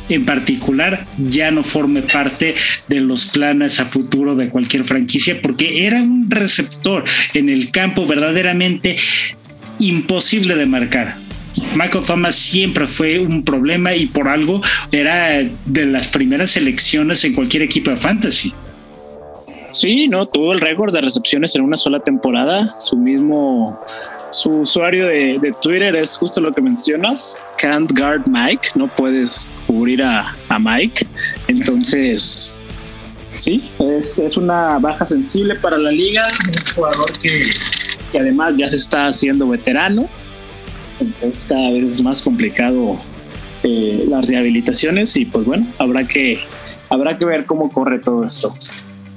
en 0.09 0.25
particular 0.25 1.05
ya 1.17 1.51
no 1.51 1.63
forme 1.63 2.01
parte 2.01 2.55
de 2.87 3.01
los 3.01 3.27
planes 3.27 3.79
a 3.79 3.85
futuro 3.85 4.35
de 4.35 4.49
cualquier 4.49 4.83
franquicia 4.83 5.41
porque 5.41 5.85
era 5.85 6.01
un 6.01 6.29
receptor 6.29 7.03
en 7.33 7.49
el 7.49 7.71
campo 7.71 8.05
verdaderamente 8.05 8.97
imposible 9.79 10.55
de 10.55 10.65
marcar. 10.65 11.15
Michael 11.75 12.05
Thomas 12.05 12.35
siempre 12.35 12.87
fue 12.87 13.19
un 13.19 13.43
problema 13.43 13.93
y 13.93 14.07
por 14.07 14.27
algo 14.27 14.61
era 14.91 15.43
de 15.65 15.85
las 15.85 16.07
primeras 16.07 16.51
selecciones 16.51 17.23
en 17.25 17.33
cualquier 17.33 17.63
equipo 17.63 17.91
de 17.91 17.97
fantasy. 17.97 18.53
Sí, 19.71 20.07
no, 20.07 20.25
tuvo 20.25 20.53
el 20.53 20.59
récord 20.59 20.93
de 20.93 21.01
recepciones 21.01 21.55
en 21.55 21.61
una 21.61 21.77
sola 21.77 21.99
temporada. 21.99 22.67
Su 22.67 22.97
mismo 22.97 23.79
su 24.31 24.51
usuario 24.51 25.07
de, 25.07 25.53
Twitter 25.61 25.95
es 25.95 26.17
justo 26.17 26.41
lo 26.41 26.51
que 26.51 26.61
mencionas, 26.61 27.49
can't 27.57 27.91
guard 27.97 28.23
Mike, 28.27 28.69
no 28.75 28.87
puedes 28.87 29.47
cubrir 29.67 30.03
a, 30.03 30.35
Mike. 30.59 31.05
Entonces, 31.47 32.53
sí, 33.35 33.69
es, 33.79 34.19
es, 34.19 34.37
una 34.37 34.79
baja 34.79 35.05
sensible 35.05 35.55
para 35.55 35.77
la 35.77 35.91
liga, 35.91 36.27
un 36.47 36.75
jugador 36.75 37.11
que, 37.19 37.49
que 38.11 38.19
además 38.19 38.55
ya 38.57 38.67
se 38.67 38.77
está 38.77 39.07
haciendo 39.07 39.47
veterano, 39.47 40.07
entonces 40.99 41.45
cada 41.47 41.71
vez 41.71 41.93
es 41.93 42.01
más 42.01 42.21
complicado 42.21 42.99
eh, 43.63 44.05
las 44.07 44.29
rehabilitaciones 44.29 45.15
y 45.17 45.25
pues 45.25 45.45
bueno, 45.45 45.67
habrá 45.77 46.05
que, 46.05 46.39
habrá 46.89 47.17
que 47.17 47.25
ver 47.25 47.45
cómo 47.45 47.71
corre 47.71 47.99
todo 47.99 48.23
esto. 48.23 48.55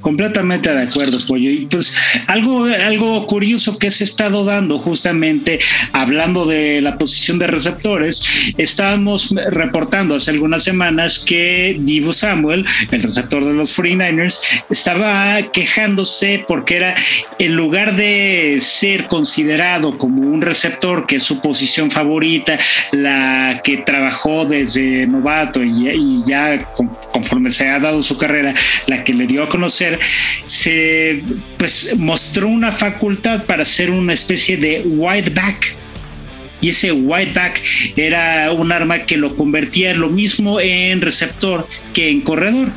Completamente 0.03 0.73
de 0.73 0.83
acuerdo, 0.83 1.19
Pollo. 1.27 1.51
Y 1.51 1.67
pues 1.67 1.95
algo, 2.27 2.65
algo 2.65 3.27
curioso 3.27 3.79
que 3.79 3.91
se 3.91 4.05
ha 4.05 4.07
estado 4.07 4.45
dando 4.45 4.79
justamente 4.79 5.59
hablando 5.93 6.45
de 6.45 6.81
la 6.83 6.99
posición 6.99 7.39
de 7.39 7.47
receptores, 7.47 8.21
estábamos 8.59 9.35
reportando 9.51 10.17
hace 10.17 10.31
algunas 10.31 10.65
semanas 10.65 11.19
que 11.19 11.77
Divo 11.81 12.13
Samuel, 12.13 12.67
el 12.91 13.03
receptor 13.03 13.45
de 13.45 13.55
los 13.55 13.79
49ers, 13.79 14.41
estaba 14.71 15.41
quejándose 15.53 16.45
porque 16.47 16.77
era, 16.77 16.95
en 17.39 17.55
lugar 17.55 17.97
de 17.97 18.59
ser 18.61 19.07
considerado 19.07 19.97
como 19.99 20.23
un 20.23 20.43
receptor, 20.43 21.07
que 21.07 21.17
es 21.17 21.23
su 21.23 21.41
posición 21.41 21.91
favorita, 21.91 22.59
la 22.91 23.61
que 23.63 23.79
trabajó 23.79 24.45
desde 24.45 25.07
novato 25.07 25.63
y, 25.63 26.23
ya 26.27 26.65
conforme 27.13 27.51
se 27.51 27.69
ha 27.69 27.79
dado 27.79 28.03
su 28.03 28.17
carrera, 28.17 28.55
la 28.87 29.05
que 29.05 29.15
le 29.15 29.27
dio 29.27 29.43
a 29.43 29.49
conocer, 29.49 29.92
se 30.47 31.23
pues 31.57 31.97
mostró 31.97 32.49
una 32.49 32.73
facultad 32.73 33.45
para 33.45 33.65
ser 33.65 33.91
una 33.91 34.13
especie 34.13 34.57
de 34.57 34.83
white 34.85 35.31
back. 35.31 35.77
Y 36.61 36.69
ese 36.69 36.93
white 36.93 37.33
back 37.35 37.61
era 37.97 38.53
un 38.53 38.71
arma 38.71 39.01
que 39.01 39.17
lo 39.17 39.35
convertía 39.35 39.95
lo 39.95 40.09
mismo 40.09 40.61
en 40.61 41.01
receptor 41.01 41.67
que 41.93 42.09
en 42.09 42.21
corredor 42.21 42.69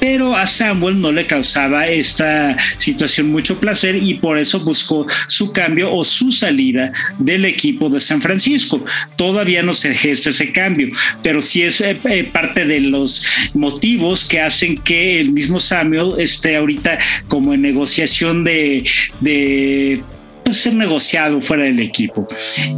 pero 0.00 0.36
a 0.36 0.46
Samuel 0.46 1.00
no 1.00 1.12
le 1.12 1.26
causaba 1.26 1.86
esta 1.88 2.56
situación 2.78 3.30
mucho 3.30 3.58
placer 3.58 3.96
y 3.96 4.14
por 4.14 4.38
eso 4.38 4.60
buscó 4.60 5.06
su 5.26 5.52
cambio 5.52 5.92
o 5.92 6.04
su 6.04 6.30
salida 6.32 6.92
del 7.18 7.44
equipo 7.44 7.88
de 7.88 8.00
San 8.00 8.20
Francisco. 8.20 8.84
Todavía 9.16 9.62
no 9.62 9.74
se 9.74 9.94
gesta 9.94 10.30
ese 10.30 10.52
cambio, 10.52 10.88
pero 11.22 11.40
sí 11.40 11.62
es 11.62 11.80
eh, 11.80 11.98
eh, 12.04 12.24
parte 12.24 12.64
de 12.64 12.80
los 12.80 13.24
motivos 13.54 14.24
que 14.24 14.40
hacen 14.40 14.76
que 14.76 15.20
el 15.20 15.32
mismo 15.32 15.58
Samuel 15.58 16.14
esté 16.18 16.56
ahorita 16.56 16.98
como 17.28 17.54
en 17.54 17.62
negociación 17.62 18.44
de, 18.44 18.84
de 19.20 20.02
ser 20.52 20.74
negociado 20.74 21.40
fuera 21.40 21.64
del 21.64 21.80
equipo. 21.80 22.26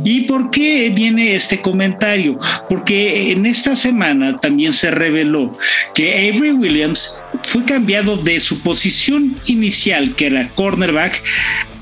¿Y 0.04 0.22
por 0.22 0.50
qué 0.50 0.90
viene 0.94 1.35
este 1.35 1.61
comentario? 1.61 2.37
Porque 2.68 3.33
en 3.33 3.46
esta 3.46 3.76
semana 3.76 4.37
también 4.37 4.72
se 4.72 4.90
reveló 4.90 5.56
que 5.94 6.28
Avery 6.28 6.52
Williams 6.52 7.20
fue 7.44 7.64
cambiado 7.64 8.16
de 8.16 8.40
su 8.40 8.61
posición 8.61 9.37
inicial, 9.46 10.14
que 10.14 10.26
era 10.26 10.50
cornerback, 10.54 11.22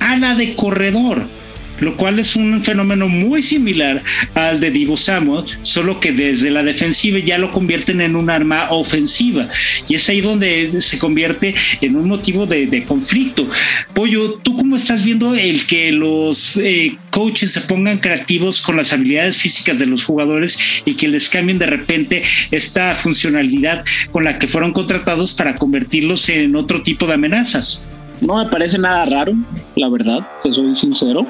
a 0.01 0.17
la 0.17 0.35
de 0.35 0.55
corredor 0.55 1.38
lo 1.81 1.97
cual 1.97 2.19
es 2.19 2.37
un 2.37 2.63
fenómeno 2.63 3.09
muy 3.09 3.43
similar 3.43 4.03
al 4.35 4.61
de 4.61 4.71
Divo 4.71 4.97
Samuel, 4.97 5.45
solo 5.63 6.01
que 6.01 6.13
desde 6.13 6.51
la 6.51 6.63
defensiva 6.63 7.19
ya 7.19 7.39
lo 7.39 7.51
convierten 7.51 8.01
en 8.01 8.17
un 8.17 8.31
arma 8.31 8.69
ofensiva. 8.71 9.49
Y 9.89 9.95
es 9.95 10.09
ahí 10.09 10.21
donde 10.21 10.81
se 10.81 10.99
convierte 10.99 11.55
en 11.81 11.97
un 11.97 12.09
motivo 12.09 12.47
de, 12.47 12.85
conflicto. 12.87 13.49
Pollo, 13.95 14.35
¿tú 14.43 14.57
cómo 14.57 14.77
estás 14.77 15.05
viendo 15.05 15.35
el 15.35 15.67
que 15.67 15.91
los 15.93 16.57
eh, 16.63 16.97
coaches 17.11 17.53
se 17.53 17.61
pongan 17.63 17.99
creativos 17.99 18.61
con 18.61 18.77
las 18.77 18.93
habilidades 18.93 19.37
físicas 19.37 19.79
de 19.79 19.87
los 19.87 20.05
jugadores 20.05 20.83
y 20.85 20.95
que 20.95 21.09
les 21.09 21.29
cambien 21.29 21.59
de 21.59 21.67
repente 21.67 22.23
esta 22.51 22.95
funcionalidad 22.95 23.85
con 24.13 24.25
la 24.25 24.39
que 24.39 24.47
fueron 24.47 24.73
contratados 24.73 25.33
para 25.33 25.55
convertirlos 25.55 26.29
en 26.29 26.55
otro 26.57 26.83
tipo 26.83 27.07
de 27.07 27.15
amenazas? 27.15 27.83
No 28.21 28.43
me 28.43 28.51
parece 28.51 28.79
nada 28.79 29.05
raro, 29.05 29.33
la 29.77 29.89
verdad, 29.89 30.21
te 30.43 30.53
soy 30.53 30.75
sincero. 30.75 31.27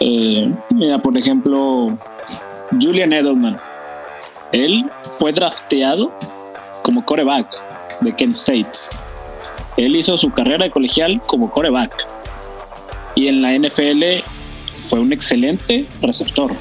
Eh, 0.00 0.52
mira, 0.70 1.00
por 1.00 1.16
ejemplo, 1.16 1.96
Julian 2.80 3.12
Edelman. 3.12 3.58
Él 4.52 4.84
fue 5.02 5.32
drafteado 5.32 6.12
como 6.82 7.04
coreback 7.04 7.54
de 8.00 8.14
Kent 8.14 8.34
State. 8.34 8.78
Él 9.76 9.94
hizo 9.96 10.16
su 10.16 10.30
carrera 10.30 10.64
de 10.64 10.70
colegial 10.70 11.20
como 11.26 11.50
coreback. 11.50 12.06
Y 13.14 13.28
en 13.28 13.42
la 13.42 13.56
NFL 13.58 14.22
fue 14.74 15.00
un 15.00 15.12
excelente 15.12 15.86
receptor. 16.00 16.52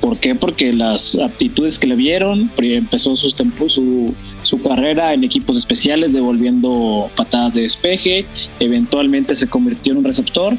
¿Por 0.00 0.18
qué? 0.18 0.34
Porque 0.34 0.72
las 0.72 1.18
aptitudes 1.18 1.78
que 1.78 1.86
le 1.86 1.96
vieron, 1.96 2.50
empezó 2.58 3.16
sus 3.16 3.34
su, 3.66 4.14
su 4.42 4.62
carrera 4.62 5.12
en 5.12 5.24
equipos 5.24 5.56
especiales, 5.56 6.12
devolviendo 6.12 7.10
patadas 7.16 7.54
de 7.54 7.62
despeje, 7.62 8.24
eventualmente 8.60 9.34
se 9.34 9.48
convirtió 9.48 9.92
en 9.92 9.98
un 9.98 10.04
receptor. 10.04 10.56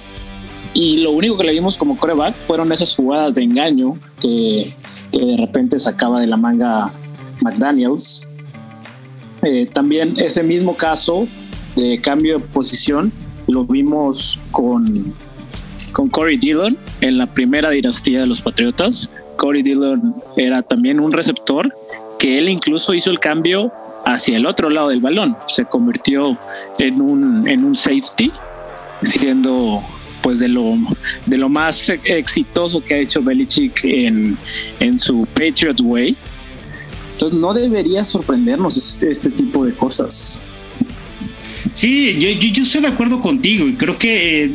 Y 0.73 0.97
lo 0.97 1.11
único 1.11 1.37
que 1.37 1.43
le 1.43 1.53
vimos 1.53 1.77
como 1.77 1.97
coreback 1.97 2.35
fueron 2.43 2.71
esas 2.71 2.95
jugadas 2.95 3.33
de 3.35 3.43
engaño 3.43 3.97
que, 4.21 4.73
de 5.11 5.37
repente 5.37 5.79
sacaba 5.79 6.21
de 6.21 6.27
la 6.27 6.37
manga 6.37 6.93
McDaniels. 7.41 8.27
Eh, 9.41 9.67
también 9.73 10.13
ese 10.17 10.43
mismo 10.43 10.75
caso 10.75 11.27
de 11.75 11.99
cambio 12.01 12.39
de 12.39 12.45
posición 12.45 13.11
lo 13.47 13.65
vimos 13.65 14.37
con, 14.51 15.15
con 15.93 16.09
Corey 16.09 16.37
Dillon 16.37 16.77
en 17.01 17.17
la 17.17 17.25
primera 17.25 17.71
dinastía 17.71 18.19
de 18.19 18.27
los 18.27 18.41
Patriotas. 18.41 19.11
Corey 19.37 19.63
Dillon 19.63 20.13
era 20.35 20.61
también 20.61 20.99
un 20.99 21.11
receptor 21.11 21.73
que 22.19 22.37
él 22.37 22.49
incluso 22.49 22.93
hizo 22.93 23.09
el 23.09 23.19
cambio 23.19 23.71
hacia 24.05 24.37
el 24.37 24.45
otro 24.45 24.69
lado 24.69 24.89
del 24.89 24.99
balón. 24.99 25.37
Se 25.47 25.65
convirtió 25.65 26.37
en 26.77 27.01
un, 27.01 27.47
en 27.47 27.63
un 27.63 27.73
safety, 27.75 28.31
siendo 29.01 29.81
pues 30.21 30.39
de 30.39 30.47
lo, 30.47 30.77
de 31.25 31.37
lo 31.37 31.49
más 31.49 31.89
exitoso 32.03 32.83
que 32.83 32.93
ha 32.93 32.97
hecho 32.97 33.21
Belichick 33.21 33.83
en, 33.83 34.37
en 34.79 34.99
su 34.99 35.27
Patriot 35.35 35.79
Way 35.81 36.17
entonces 37.19 37.37
no 37.37 37.53
debería 37.53 38.01
sorprendernos 38.01 38.77
este, 38.77 39.09
este 39.09 39.29
tipo 39.29 39.65
de 39.65 39.73
cosas. 39.73 40.41
Sí, 41.73 42.17
yo, 42.17 42.29
yo, 42.29 42.63
estoy 42.63 42.79
de 42.79 42.87
acuerdo 42.87 43.19
contigo 43.19 43.67
y 43.67 43.73
creo 43.73 43.97
que 43.97 44.45
eh, 44.45 44.51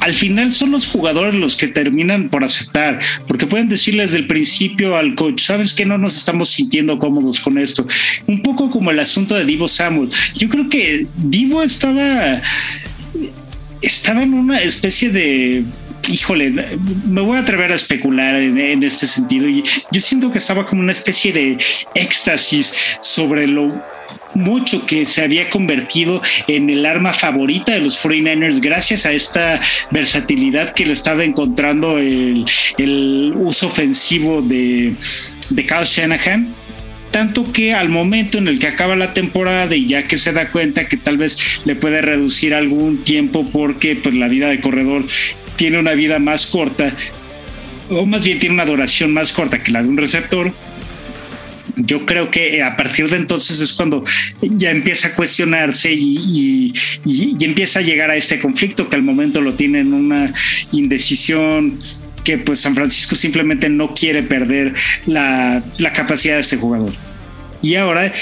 al 0.00 0.12
final 0.12 0.52
son 0.52 0.72
los 0.72 0.88
jugadores 0.88 1.36
los 1.36 1.54
que 1.54 1.68
terminan 1.68 2.30
por 2.30 2.42
aceptar, 2.42 2.98
porque 3.28 3.46
pueden 3.46 3.68
decirle 3.68 4.02
desde 4.02 4.18
el 4.18 4.26
principio 4.26 4.96
al 4.96 5.14
coach, 5.14 5.40
sabes 5.40 5.72
que 5.72 5.86
no 5.86 5.98
nos 5.98 6.16
estamos 6.16 6.48
sintiendo 6.48 6.98
cómodos 6.98 7.38
con 7.38 7.58
esto. 7.58 7.86
Un 8.26 8.42
poco 8.42 8.70
como 8.70 8.90
el 8.90 8.98
asunto 8.98 9.36
de 9.36 9.44
Divo 9.44 9.68
Samuel. 9.68 10.08
Yo 10.34 10.48
creo 10.48 10.68
que 10.68 11.06
Divo 11.16 11.62
estaba 11.62 12.42
estaba 13.82 14.22
en 14.22 14.34
una 14.34 14.60
especie 14.60 15.10
de 15.10 15.64
híjole, 16.08 16.78
me 17.06 17.20
voy 17.20 17.36
a 17.36 17.40
atrever 17.40 17.72
a 17.72 17.74
especular 17.74 18.34
en, 18.36 18.82
este 18.82 19.06
sentido. 19.06 19.48
Y 19.48 19.62
yo 19.90 20.00
siento 20.00 20.30
que 20.30 20.38
estaba 20.38 20.64
como 20.64 20.80
una 20.80 20.92
especie 20.92 21.32
de 21.32 21.58
éxtasis 21.94 22.98
sobre 23.00 23.46
lo 23.46 23.82
mucho 24.34 24.86
que 24.86 25.04
se 25.06 25.22
había 25.22 25.48
convertido 25.50 26.20
en 26.46 26.70
el 26.70 26.86
arma 26.86 27.12
favorita 27.12 27.72
de 27.72 27.80
los 27.80 28.02
49ers 28.02 28.60
gracias 28.60 29.06
a 29.06 29.12
esta 29.12 29.60
versatilidad 29.90 30.74
que 30.74 30.86
le 30.86 30.92
estaba 30.92 31.24
encontrando 31.24 31.98
el, 31.98 32.44
uso 33.36 33.66
ofensivo 33.66 34.42
de, 34.42 34.94
de 35.50 35.66
Kyle 35.66 35.84
Shanahan 35.84 36.54
tanto 37.10 37.52
que 37.52 37.74
al 37.74 37.88
momento 37.88 38.38
en 38.38 38.48
el 38.48 38.58
que 38.58 38.66
acaba 38.66 38.96
la 38.96 39.12
temporada 39.12 39.74
y 39.74 39.86
ya 39.86 40.06
que 40.06 40.16
se 40.16 40.32
da 40.32 40.50
cuenta 40.50 40.88
que 40.88 40.96
tal 40.96 41.16
vez 41.16 41.38
le 41.64 41.74
puede 41.76 42.02
reducir 42.02 42.54
algún 42.54 42.98
tiempo 43.04 43.46
porque 43.50 43.96
pues 43.96 44.14
la 44.14 44.28
vida 44.28 44.48
de 44.48 44.60
corredor 44.60 45.06
tiene 45.56 45.78
una 45.78 45.92
vida 45.92 46.18
más 46.18 46.46
corta, 46.46 46.94
o 47.90 48.06
más 48.06 48.24
bien 48.24 48.38
tiene 48.38 48.54
una 48.54 48.64
duración 48.64 49.12
más 49.12 49.32
corta 49.32 49.62
que 49.62 49.72
la 49.72 49.82
de 49.82 49.88
un 49.88 49.96
receptor, 49.96 50.52
yo 51.76 52.06
creo 52.06 52.30
que 52.30 52.62
a 52.62 52.76
partir 52.76 53.08
de 53.08 53.16
entonces 53.16 53.60
es 53.60 53.72
cuando 53.72 54.02
ya 54.42 54.70
empieza 54.70 55.08
a 55.08 55.14
cuestionarse 55.14 55.92
y, 55.92 56.72
empieza 57.40 57.78
a 57.78 57.82
llegar 57.82 58.10
a 58.10 58.16
este 58.16 58.38
conflicto 58.38 58.88
que 58.88 58.96
al 58.96 59.02
momento 59.02 59.40
lo 59.40 59.54
tiene 59.54 59.80
en 59.80 59.92
una 59.92 60.32
indecisión 60.72 61.78
que 62.28 62.36
pues 62.36 62.60
San 62.60 62.74
Francisco 62.74 63.16
simplemente 63.16 63.70
no 63.70 63.94
quiere 63.94 64.22
perder 64.22 64.74
la, 65.06 65.62
la 65.78 65.92
capacidad 65.94 66.34
de 66.34 66.42
este 66.42 66.58
jugador. 66.58 66.92
Y 67.62 67.74
ahora 67.74 68.12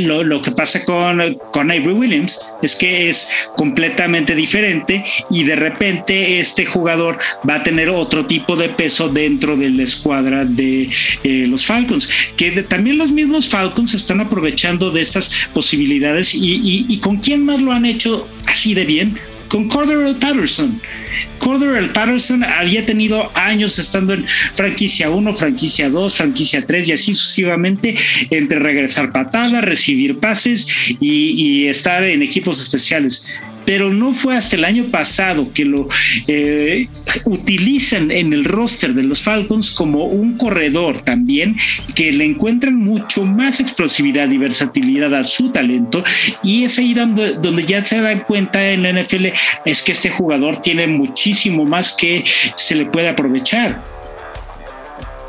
lo, 0.00 0.42
que 0.42 0.50
pasa 0.50 0.84
con, 0.84 1.38
con 1.52 1.70
Avery 1.70 1.92
Williams 1.92 2.40
es 2.60 2.74
que 2.74 3.08
es 3.08 3.28
completamente 3.56 4.34
diferente 4.34 5.04
y 5.30 5.44
de 5.44 5.54
repente 5.54 6.40
este 6.40 6.66
jugador 6.66 7.16
va 7.48 7.54
a 7.54 7.62
tener 7.62 7.88
otro 7.88 8.26
tipo 8.26 8.56
de 8.56 8.68
peso 8.68 9.08
dentro 9.08 9.56
de 9.56 9.70
la 9.70 9.84
escuadra 9.84 10.44
de 10.44 10.90
eh, 11.22 11.46
los 11.46 11.64
Falcons, 11.64 12.08
que 12.36 12.64
también 12.64 12.98
los 12.98 13.12
mismos 13.12 13.48
Falcons 13.48 13.94
están 13.94 14.20
aprovechando 14.20 14.90
de 14.90 15.02
estas 15.02 15.48
posibilidades 15.54 16.34
y, 16.34 16.84
y 16.88 16.98
con 16.98 17.18
quién 17.18 17.44
más 17.44 17.60
lo 17.60 17.70
han 17.70 17.86
hecho 17.86 18.28
así 18.46 18.74
de 18.74 18.84
bien, 18.84 19.16
con 19.54 19.68
Cordero 19.68 20.18
Patterson. 20.18 20.80
Cordero 21.38 21.92
Patterson 21.92 22.42
había 22.42 22.84
tenido 22.84 23.30
años 23.36 23.78
estando 23.78 24.12
en 24.12 24.26
franquicia 24.52 25.10
1, 25.10 25.32
franquicia 25.32 25.88
2, 25.88 26.16
franquicia 26.16 26.66
3 26.66 26.88
y 26.88 26.92
así 26.92 27.14
sucesivamente 27.14 27.94
entre 28.30 28.58
regresar 28.58 29.12
patadas, 29.12 29.64
recibir 29.64 30.18
pases 30.18 30.66
y, 30.98 31.36
y 31.36 31.68
estar 31.68 32.02
en 32.02 32.24
equipos 32.24 32.58
especiales 32.58 33.40
pero 33.64 33.90
no 33.90 34.12
fue 34.12 34.36
hasta 34.36 34.56
el 34.56 34.64
año 34.64 34.84
pasado 34.90 35.52
que 35.52 35.64
lo 35.64 35.88
eh, 36.26 36.88
utilizan 37.24 38.10
en 38.10 38.32
el 38.32 38.44
roster 38.44 38.94
de 38.94 39.02
los 39.02 39.22
Falcons 39.22 39.70
como 39.70 40.04
un 40.04 40.36
corredor 40.36 40.98
también, 41.02 41.56
que 41.94 42.12
le 42.12 42.24
encuentran 42.24 42.76
mucho 42.76 43.24
más 43.24 43.60
explosividad 43.60 44.30
y 44.30 44.38
versatilidad 44.38 45.14
a 45.14 45.24
su 45.24 45.50
talento, 45.50 46.02
y 46.42 46.64
es 46.64 46.78
ahí 46.78 46.94
donde, 46.94 47.34
donde 47.34 47.64
ya 47.64 47.84
se 47.84 48.00
dan 48.00 48.20
cuenta 48.20 48.70
en 48.70 48.82
la 48.82 48.92
NFL, 48.92 49.26
es 49.64 49.82
que 49.82 49.92
este 49.92 50.10
jugador 50.10 50.60
tiene 50.60 50.86
muchísimo 50.86 51.64
más 51.64 51.92
que 51.92 52.24
se 52.56 52.74
le 52.74 52.86
puede 52.86 53.08
aprovechar. 53.08 53.82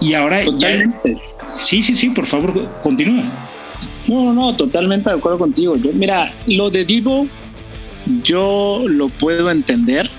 Y 0.01 0.13
ahora 0.13 0.43
Totalmente. 0.43 1.17
sí, 1.61 1.81
sí, 1.81 1.95
sí, 1.95 2.09
por 2.09 2.25
favor, 2.25 2.69
continúa. 2.83 3.31
No, 4.07 4.33
no, 4.33 4.55
totalmente 4.55 5.09
de 5.09 5.15
acuerdo 5.15 5.39
contigo. 5.39 5.75
Yo, 5.77 5.91
mira, 5.93 6.33
lo 6.47 6.69
de 6.69 6.85
Divo 6.85 7.27
yo 8.23 8.83
lo 8.87 9.09
puedo 9.09 9.49
entender, 9.49 10.09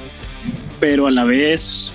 pero 0.80 1.06
a 1.06 1.10
la 1.10 1.24
vez, 1.24 1.94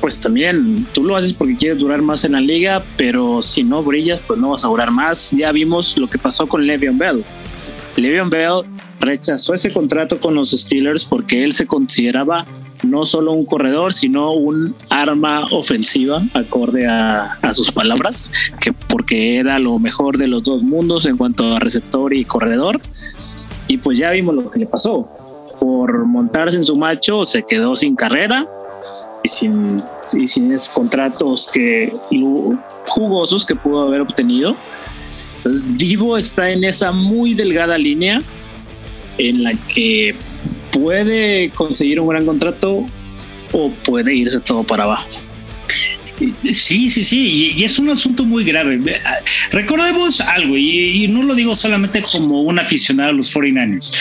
pues 0.00 0.18
también 0.18 0.86
tú 0.92 1.04
lo 1.04 1.16
haces 1.16 1.32
porque 1.32 1.56
quieres 1.56 1.78
durar 1.78 2.02
más 2.02 2.24
en 2.24 2.32
la 2.32 2.40
liga, 2.40 2.84
pero 2.96 3.42
si 3.42 3.62
no 3.62 3.82
brillas, 3.82 4.20
pues 4.26 4.38
no 4.38 4.50
vas 4.50 4.64
a 4.64 4.68
durar 4.68 4.90
más. 4.90 5.30
Ya 5.30 5.52
vimos 5.52 5.96
lo 5.96 6.08
que 6.08 6.18
pasó 6.18 6.46
con 6.46 6.66
Le'Veon 6.66 6.98
Bell. 6.98 7.24
Le'Veon 7.96 8.28
Bell 8.28 8.64
rechazó 9.00 9.54
ese 9.54 9.72
contrato 9.72 10.18
con 10.18 10.34
los 10.34 10.50
Steelers 10.50 11.04
porque 11.04 11.44
él 11.44 11.52
se 11.52 11.66
consideraba 11.66 12.46
no 12.82 13.06
solo 13.06 13.32
un 13.32 13.46
corredor, 13.46 13.92
sino 13.92 14.32
un 14.32 14.74
arma 14.90 15.44
ofensiva, 15.50 16.22
acorde 16.34 16.86
a, 16.86 17.38
a, 17.40 17.54
sus 17.54 17.72
palabras, 17.72 18.32
que 18.60 18.72
porque 18.72 19.38
era 19.38 19.58
lo 19.58 19.78
mejor 19.78 20.18
de 20.18 20.28
los 20.28 20.44
dos 20.44 20.62
mundos 20.62 21.06
en 21.06 21.16
cuanto 21.16 21.56
a 21.56 21.58
receptor 21.58 22.14
y 22.14 22.24
corredor. 22.24 22.80
Y 23.68 23.78
pues 23.78 23.98
ya 23.98 24.10
vimos 24.10 24.34
lo 24.34 24.50
que 24.50 24.58
le 24.58 24.66
pasó. 24.66 25.08
Por 25.58 26.04
montarse 26.04 26.56
en 26.56 26.64
su 26.64 26.76
macho 26.76 27.24
se 27.24 27.42
quedó 27.42 27.74
sin 27.74 27.96
carrera 27.96 28.46
y 29.22 29.28
sin, 29.28 29.82
y 30.12 30.28
sin 30.28 30.52
esos 30.52 30.74
contratos 30.74 31.50
que, 31.52 31.92
jugosos 32.86 33.44
que 33.44 33.54
pudo 33.54 33.82
haber 33.82 34.02
obtenido. 34.02 34.56
Entonces 35.36 35.76
Divo 35.76 36.16
está 36.16 36.50
en 36.50 36.64
esa 36.64 36.92
muy 36.92 37.34
delgada 37.34 37.78
línea 37.78 38.20
en 39.18 39.42
la 39.42 39.52
que 39.74 40.14
puede 40.72 41.50
conseguir 41.50 42.00
un 42.00 42.08
gran 42.08 42.26
contrato 42.26 42.84
o 43.52 43.70
puede 43.84 44.14
irse 44.14 44.40
todo 44.40 44.62
para 44.64 44.84
abajo. 44.84 45.08
Sí, 46.52 46.90
sí, 46.90 47.04
sí, 47.04 47.54
y, 47.56 47.64
es 47.64 47.78
un 47.78 47.90
asunto 47.90 48.24
muy 48.24 48.44
grave. 48.44 48.80
Recordemos 49.50 50.20
algo, 50.20 50.56
y, 50.56 51.08
no 51.08 51.22
lo 51.22 51.34
digo 51.34 51.54
solamente 51.54 52.02
como 52.02 52.42
un 52.42 52.58
aficionado 52.58 53.10
a 53.10 53.12
los 53.12 53.34
49ers, 53.34 53.92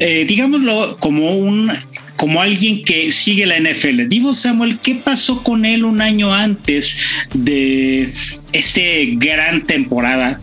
eh, 0.00 0.24
digámoslo 0.26 0.96
como 0.98 1.36
un 1.36 1.70
como 2.16 2.40
alguien 2.40 2.82
que 2.82 3.10
sigue 3.10 3.44
la 3.46 3.58
NFL. 3.58 4.08
Divo 4.08 4.32
Samuel, 4.32 4.78
¿qué 4.80 4.94
pasó 4.94 5.42
con 5.42 5.64
él 5.64 5.84
un 5.84 6.00
año 6.00 6.32
antes 6.34 6.96
de 7.34 8.10
este 8.56 9.10
gran 9.14 9.62
temporada 9.62 10.38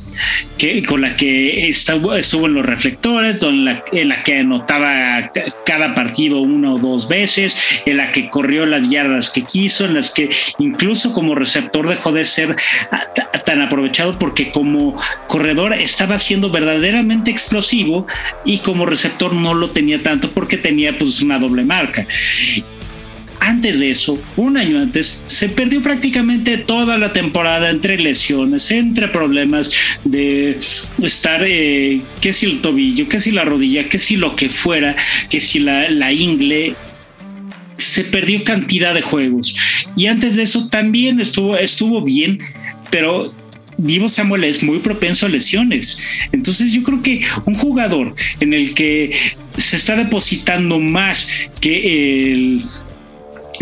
que, 0.58 0.84
con 0.84 1.02
la 1.02 1.16
que 1.16 1.68
estuvo, 1.68 2.16
estuvo 2.16 2.46
en 2.46 2.54
los 2.54 2.66
reflectores, 2.66 3.42
en 3.44 3.66
la, 3.66 3.84
en 3.92 4.10
la 4.10 4.24
que 4.24 4.40
anotaba 4.40 5.32
cada 5.66 5.96
partido 5.96 6.42
una 6.42 6.74
o 6.74 6.80
dos 6.80 7.08
veces, 7.08 7.56
en 7.86 7.98
la 7.98 8.12
que 8.12 8.30
corrió 8.30 8.66
las 8.66 8.90
yardas 8.90 9.30
que 9.30 9.42
quiso, 9.42 9.86
en 9.86 9.96
las 9.96 10.12
que 10.12 10.30
incluso 10.60 11.14
como 11.14 11.36
receptor 11.36 11.88
dejó 11.88 12.12
de 12.12 12.26
ser 12.26 12.56
tan 13.46 13.62
aprovechado 13.62 14.18
porque 14.18 14.52
como 14.52 14.96
corredor 15.28 15.74
estaba 15.74 16.18
siendo 16.20 16.50
verdaderamente 16.50 17.32
explosivo 17.32 18.08
y 18.46 18.60
como 18.60 18.86
receptor 18.86 19.34
no 19.34 19.54
lo 19.54 19.72
tenía 19.72 20.02
tanto 20.02 20.32
porque 20.32 20.58
tenía 20.58 20.98
pues 20.98 21.22
una 21.22 21.40
doble 21.40 21.64
marca 21.64 22.08
antes 23.44 23.80
de 23.80 23.92
eso, 23.92 24.22
un 24.38 24.58
año 24.58 24.80
antes, 24.80 25.22
se 25.26 25.50
perdió 25.50 25.82
prácticamente 25.82 26.58
toda 26.58 26.98
la 26.98 27.12
temporada 27.12 27.70
entre 27.70 27.98
lesiones, 27.98 28.72
entre 28.72 29.10
problemas 29.10 29.70
de 30.06 30.58
estar, 31.02 31.44
eh, 31.46 32.02
que 32.22 32.32
si 32.32 32.46
el 32.46 32.62
tobillo, 32.62 33.10
que 33.10 33.20
si 33.20 33.32
la 33.32 33.44
rodilla, 33.44 33.90
que 33.90 34.00
si 34.00 34.16
lo 34.16 34.36
que 34.36 34.50
fuera, 34.50 34.96
que 35.30 35.40
si 35.40 35.60
la, 35.60 35.90
la 35.90 36.14
ingle, 36.14 36.76
se 37.76 38.06
perdió 38.06 38.44
cantidad 38.46 38.94
de 38.94 39.02
juegos. 39.02 39.56
Y 39.96 40.08
antes 40.08 40.36
de 40.36 40.44
eso 40.44 40.70
también 40.70 41.20
estuvo, 41.20 41.58
estuvo 41.58 42.02
bien, 42.02 42.40
pero 42.92 43.34
Divo 43.78 44.08
Samuel 44.08 44.46
es 44.46 44.64
muy 44.64 44.80
propenso 44.80 45.26
a 45.26 45.30
lesiones. 45.30 45.98
Entonces 46.32 46.72
yo 46.72 46.84
creo 46.84 47.02
que 47.02 47.22
un 47.46 47.56
jugador 47.56 48.16
en 48.40 48.54
el 48.54 48.74
que 48.74 49.12
se 49.58 49.76
está 49.76 49.98
depositando 49.98 50.80
más 50.80 51.28
que 51.60 52.32
el 52.32 52.64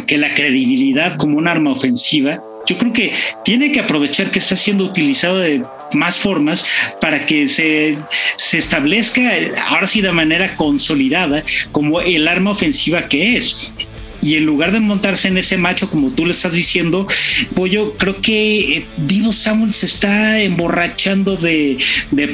que 0.06 0.18
la 0.18 0.34
credibilidad 0.34 1.16
como 1.18 1.38
un 1.38 1.48
arma 1.48 1.72
ofensiva, 1.72 2.42
yo 2.68 2.78
creo 2.78 2.94
que 2.94 3.12
tiene 3.44 3.72
que 3.72 3.80
aprovechar 3.80 4.32
que 4.32 4.40
está 4.40 4.56
siendo 4.56 4.84
utilizado 4.84 5.40
de 5.40 5.64
más 5.94 6.18
formas 6.18 6.64
para 7.00 7.26
que 7.26 7.48
se, 7.48 7.98
se 8.38 8.58
establezca 8.58 9.32
ahora 9.68 9.88
sí 9.88 10.02
de 10.02 10.12
manera 10.12 10.56
consolidada 10.56 11.44
como 11.72 12.02
el 12.02 12.28
arma 12.28 12.52
ofensiva 12.52 13.08
que 13.08 13.38
es 13.38 13.76
y 14.22 14.36
en 14.36 14.46
lugar 14.46 14.72
de 14.72 14.80
montarse 14.80 15.28
en 15.28 15.38
ese 15.38 15.58
macho 15.58 15.90
como 15.90 16.10
tú 16.10 16.26
le 16.26 16.32
estás 16.32 16.54
diciendo, 16.54 17.08
Pollo, 17.56 17.98
creo 17.98 18.22
que 18.22 18.78
eh, 18.78 18.86
Divo 18.98 19.32
Samuel 19.32 19.74
se 19.74 19.86
está 19.86 20.40
emborrachando 20.40 21.38
de, 21.38 21.78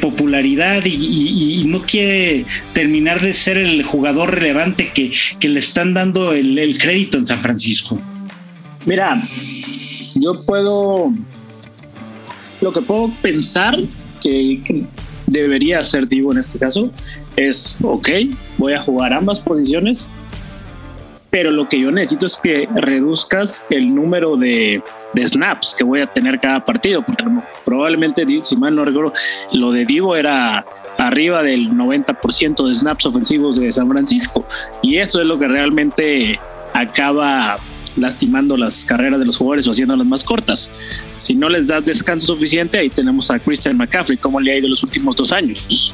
popularidad 0.01 0.83
y, 0.85 1.63
no 1.65 1.81
quiere 1.81 2.45
terminar 2.73 3.19
de 3.19 3.33
ser 3.33 3.57
el 3.57 3.81
jugador 3.83 4.35
relevante 4.35 4.91
que, 4.93 5.11
le 5.47 5.59
están 5.59 5.93
dando 5.93 6.33
el, 6.33 6.77
crédito 6.77 7.17
en 7.17 7.25
San 7.25 7.39
Francisco. 7.39 7.99
Mira, 8.85 9.21
yo 10.15 10.45
puedo, 10.45 11.13
lo 12.61 12.73
que 12.73 12.81
puedo 12.81 13.11
pensar 13.21 13.77
que 14.21 14.85
debería 15.27 15.79
hacer 15.79 16.07
Divo 16.07 16.31
en 16.31 16.39
este 16.39 16.57
caso 16.57 16.91
es, 17.35 17.75
ok, 17.83 18.09
voy 18.57 18.73
a 18.73 18.81
jugar 18.81 19.13
ambas 19.13 19.39
posiciones, 19.39 20.09
pero 21.37 21.51
lo 21.51 21.69
que 21.69 21.79
yo 21.79 21.91
necesito 21.91 22.25
es 22.25 22.35
que 22.37 22.67
reduzcas 22.77 23.67
el 23.69 23.93
número 23.93 24.37
de, 24.37 24.81
snaps 25.15 25.75
que 25.77 25.83
voy 25.83 25.99
a 25.99 26.07
tener 26.07 26.39
cada 26.39 26.65
partido, 26.65 27.03
porque 27.05 27.23
probablemente, 27.63 28.25
si 28.41 28.55
mal 28.55 28.75
no 28.75 28.83
recuerdo, 28.83 29.13
lo 29.53 29.71
de 29.71 29.85
Divo 29.85 30.15
era 30.15 30.65
arriba 30.97 31.43
del 31.43 31.69
90% 31.69 32.67
de 32.67 32.73
snaps 32.73 33.05
ofensivos 33.05 33.59
de 33.59 33.71
San 33.71 33.87
Francisco, 33.87 34.47
y 34.81 34.97
eso 34.97 35.21
es 35.21 35.27
lo 35.27 35.37
que 35.37 35.47
realmente 35.47 36.39
acaba 36.73 37.59
lastimando 37.97 38.57
las 38.57 38.83
carreras 38.83 39.19
de 39.19 39.25
los 39.27 39.37
jugadores 39.37 39.67
o 39.67 39.71
haciéndolas 39.71 40.07
más 40.07 40.23
cortas. 40.23 40.71
Si 41.17 41.35
no 41.35 41.49
les 41.49 41.67
das 41.67 41.85
descanso 41.85 42.33
suficiente, 42.33 42.79
ahí 42.79 42.89
tenemos 42.89 43.29
a 43.29 43.37
Christian 43.37 43.77
McCaffrey, 43.77 44.17
como 44.17 44.39
le 44.39 44.53
ha 44.53 44.57
ido 44.57 44.69
los 44.69 44.81
últimos 44.81 45.15
dos 45.15 45.31
años. 45.31 45.93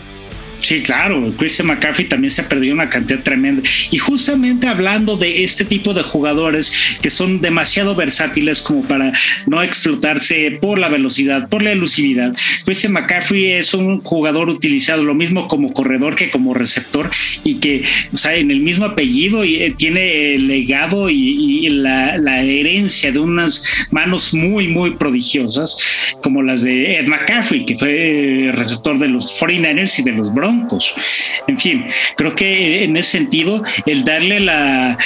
Sí, 0.57 0.81
claro, 0.81 1.33
Christian 1.37 1.67
McCaffrey 1.67 2.07
también 2.07 2.31
se 2.31 2.41
ha 2.41 2.47
perdido 2.47 2.73
una 2.73 2.89
cantidad 2.89 3.19
tremenda. 3.21 3.61
Y 3.91 3.97
justamente 3.97 4.67
hablando 4.67 5.17
de 5.17 5.43
este 5.43 5.65
tipo 5.65 5.93
de 5.93 6.03
jugadores 6.03 6.71
que 7.01 7.09
son 7.09 7.41
demasiado 7.41 7.95
versátiles 7.95 8.61
como 8.61 8.83
para 8.83 9.11
no 9.45 9.61
explotarse 9.61 10.57
por 10.61 10.79
la 10.79 10.87
velocidad, 10.87 11.49
por 11.49 11.63
la 11.63 11.71
elusividad, 11.71 12.33
Christian 12.65 12.93
McCaffrey 12.93 13.51
es 13.51 13.73
un 13.73 14.01
jugador 14.01 14.49
utilizado 14.49 15.03
lo 15.03 15.13
mismo 15.13 15.47
como 15.47 15.73
corredor 15.73 16.15
que 16.15 16.29
como 16.29 16.53
receptor 16.53 17.09
y 17.43 17.55
que, 17.55 17.83
o 18.13 18.17
sea, 18.17 18.35
en 18.35 18.49
el 18.49 18.61
mismo 18.61 18.85
apellido 18.85 19.43
y, 19.43 19.55
eh, 19.55 19.73
tiene 19.75 20.35
el 20.35 20.47
legado 20.47 21.09
y, 21.09 21.67
la, 21.69 22.17
la, 22.17 22.41
herencia 22.43 23.11
de 23.11 23.19
unas 23.19 23.87
manos 23.91 24.33
muy, 24.33 24.67
muy 24.67 24.91
prodigiosas, 24.91 25.75
como 26.21 26.41
las 26.41 26.61
de 26.61 26.99
Ed 26.99 27.07
McCaffrey, 27.07 27.65
que 27.65 27.75
fue 27.75 28.51
receptor 28.53 28.99
de 28.99 29.07
los 29.07 29.39
49ers 29.41 29.99
y 29.99 30.03
de 30.03 30.11
los 30.11 30.33
Broncos 30.33 30.42
en 30.49 31.57
fin, 31.57 31.85
creo 32.17 32.35
que 32.35 32.83
en 32.83 32.97
ese 32.97 33.11
sentido, 33.11 33.63
el 33.85 34.03
darle 34.03 34.39
la, 34.39 34.97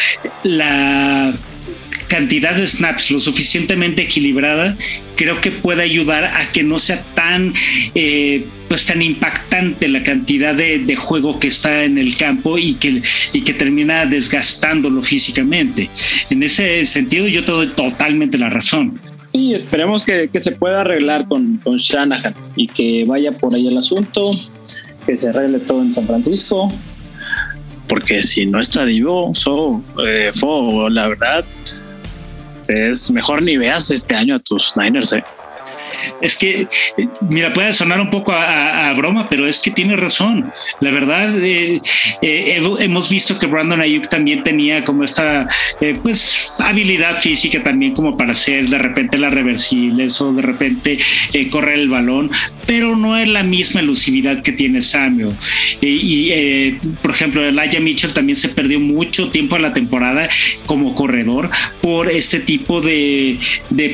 la 0.44 1.34
cantidad 2.08 2.56
de 2.56 2.68
snaps 2.68 3.12
lo 3.12 3.20
suficientemente 3.20 4.04
equilibrada, 4.04 4.78
creo 5.16 5.40
que 5.42 5.52
puede 5.52 5.84
ayudar 5.84 6.26
a 6.26 6.52
que 6.52 6.64
no 6.64 6.80
sea 6.80 7.04
tan, 7.14 7.54
eh, 7.96 8.46
pues 8.68 8.86
tan 8.86 9.02
impactante 9.02 9.88
la 9.88 10.04
cantidad 10.04 10.56
de, 10.56 10.96
juego 10.96 11.40
que 11.40 11.48
está 11.48 11.84
en 11.84 11.98
el 11.98 12.18
campo 12.18 12.58
y 12.58 12.74
que, 12.76 13.02
y 13.34 13.42
que 13.42 13.54
termina 13.54 14.06
desgastándolo 14.06 15.02
físicamente. 15.02 15.90
En 16.30 16.42
ese 16.44 16.86
sentido, 16.86 17.28
yo 17.28 17.44
te 17.46 17.52
doy 17.52 17.68
totalmente 17.68 18.38
la 18.38 18.50
razón. 18.50 19.00
Y 19.32 19.54
esperemos 19.54 20.04
que, 20.04 20.30
se 20.34 20.52
pueda 20.54 20.82
arreglar 20.82 21.28
con, 21.28 21.58
con 21.58 21.78
Shanahan 21.78 22.34
y 22.56 22.68
que 22.68 23.06
vaya 23.06 23.38
por 23.38 23.54
ahí 23.54 23.68
el 23.68 23.78
asunto 23.78 24.32
que 25.08 25.18
se 25.18 25.30
arregle 25.30 25.60
todo 25.60 25.82
en 25.82 25.92
San 25.92 26.06
Francisco. 26.06 26.72
Porque 27.88 28.22
si 28.22 28.46
no 28.46 28.60
está 28.60 28.86
Divo, 28.86 29.32
so, 29.34 29.82
eh, 30.06 30.32
la 30.92 31.08
verdad, 31.08 31.46
es 32.68 33.10
mejor 33.10 33.42
ni 33.42 33.58
veas 33.58 33.90
este 33.90 34.14
año 34.14 34.36
a 34.36 34.40
tus 34.40 34.76
Niners. 34.76 35.14
Eh 35.14 35.24
es 36.22 36.38
que, 36.38 36.68
mira, 37.30 37.54
puede 37.54 37.74
sonar 37.74 38.02
un 38.02 38.10
poco 38.10 38.32
a, 38.34 38.94
broma, 38.94 39.28
pero 39.30 39.48
es 39.48 39.60
que 39.60 39.72
tiene 39.72 39.96
razón. 39.96 40.52
La 40.80 40.92
verdad, 40.92 41.34
eh, 41.44 41.82
eh, 42.22 42.62
hemos 42.80 43.10
visto 43.10 43.38
que 43.38 43.46
Brandon 43.46 43.82
Ayuk 43.82 44.10
también 44.10 44.44
tenía 44.44 44.84
como 44.84 45.04
esta, 45.04 45.48
eh, 45.82 45.98
pues, 46.02 46.50
habilidad 46.60 47.20
física 47.20 47.62
también 47.62 47.94
como 47.94 48.18
para 48.18 48.32
hacer 48.32 48.68
de 48.70 48.78
repente 48.78 49.18
las 49.18 49.34
reversibles 49.34 50.20
o 50.22 50.34
de 50.34 50.42
repente 50.42 50.98
correr 51.52 51.80
el 51.80 51.90
balón, 51.90 52.32
pero 52.66 52.96
no 52.96 53.18
es 53.18 53.28
la 53.28 53.44
misma 53.44 53.82
elusividad 53.82 54.42
que 54.42 54.52
tiene 54.52 54.82
Samuel. 54.82 55.34
y, 55.82 56.72
por 57.02 57.12
ejemplo, 57.12 57.46
Elijah 57.46 57.80
Mitchell 57.80 58.14
también 58.14 58.36
se 58.36 58.50
perdió 58.50 58.80
mucho 58.80 59.30
tiempo 59.30 59.56
en 59.56 59.62
la 59.62 59.74
temporada 59.74 60.28
como 60.66 60.96
corredor 60.96 61.50
por 61.82 62.10
este 62.10 62.40
tipo 62.40 62.82
de, 62.82 63.40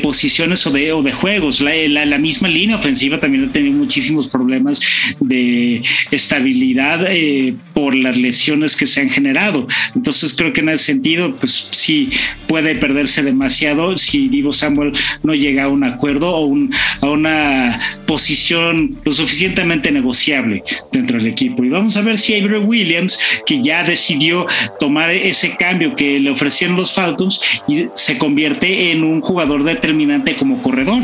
posiciones 0.02 0.66
o 0.66 0.72
de, 0.72 0.92
o 0.92 1.02
de 1.02 1.12
juegos. 1.12 1.62
La, 1.62 1.74
la, 1.94 2.18
misma 2.18 2.48
línea 2.48 2.78
ofensiva 2.78 3.20
también 3.20 3.50
ha 3.50 3.52
tenido 3.52 3.78
muchísimos 3.78 4.28
problemas 4.28 4.80
de 5.20 5.84
estabilidad 6.12 7.06
eh, 7.08 7.56
por 7.74 7.96
las 7.96 8.18
lesiones 8.18 8.76
que 8.76 8.86
se 8.86 9.02
han 9.02 9.10
generado. 9.10 9.68
Entonces 9.96 10.34
creo 10.34 10.54
que 10.54 10.62
en 10.62 10.70
ese 10.70 10.86
sentido, 10.86 11.36
pues 11.36 11.70
sí 11.72 12.10
puede 12.48 12.76
perderse 12.76 13.24
demasiado 13.24 13.98
si 13.98 14.30
Divo 14.30 14.54
Samuel 14.54 14.94
no 15.24 15.34
llega 15.34 15.66
a 15.66 15.68
un 15.70 15.84
acuerdo 15.84 16.36
o 16.36 16.56
a 17.02 17.10
una 17.10 17.80
posición 18.06 18.98
lo 19.04 19.12
suficientemente 19.12 19.92
negociable 19.92 20.64
dentro 20.92 21.18
del 21.18 21.28
equipo. 21.28 21.64
Y 21.64 21.70
vamos 21.70 21.98
a 21.98 22.02
ver 22.02 22.18
si 22.18 22.36
Avery 22.36 22.60
Williams, 22.60 23.18
que 23.46 23.62
ya 23.62 23.84
decidió 23.84 24.46
tomar 24.80 25.10
ese 25.12 25.56
cambio 25.56 25.96
que 25.96 26.20
le 26.20 26.30
ofrecieron 26.30 26.76
los 26.76 26.94
Falcons 26.94 27.42
y 27.68 27.86
se 27.96 28.18
convierte 28.18 28.92
en 28.92 29.04
un 29.04 29.22
jugador 29.22 29.64
determinante 29.64 30.36
como 30.36 30.62
corredor 30.62 31.04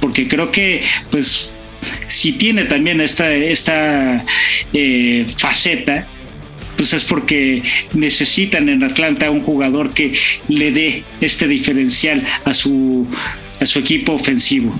porque 0.00 0.28
creo 0.28 0.50
que 0.50 0.82
pues 1.10 1.50
si 2.06 2.32
tiene 2.32 2.64
también 2.64 3.00
esta, 3.00 3.32
esta 3.32 4.24
eh, 4.72 5.26
faceta, 5.36 6.06
pues 6.76 6.92
es 6.92 7.04
porque 7.04 7.62
necesitan 7.94 8.68
en 8.68 8.82
Atlanta 8.82 9.30
un 9.30 9.40
jugador 9.40 9.92
que 9.92 10.12
le 10.48 10.72
dé 10.72 11.04
este 11.20 11.46
diferencial 11.46 12.24
a 12.44 12.54
su, 12.54 13.06
a 13.60 13.66
su 13.66 13.78
equipo 13.78 14.12
ofensivo. 14.12 14.74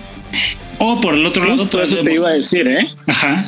O 0.79 1.01
por 1.01 1.15
el 1.15 1.27
otro 1.27 1.45
lado. 1.45 1.69
Todo 1.69 1.83
eso 1.83 2.03
te 2.03 2.15
iba 2.15 2.29
a 2.29 2.33
decir, 2.33 2.67
¿eh? 2.69 2.89
Ajá. 3.07 3.47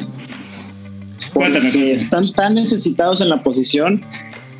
Porque 1.33 1.93
están 1.95 2.31
tan 2.33 2.55
necesitados 2.55 3.23
en 3.23 3.31
la 3.31 3.43
posición 3.43 4.05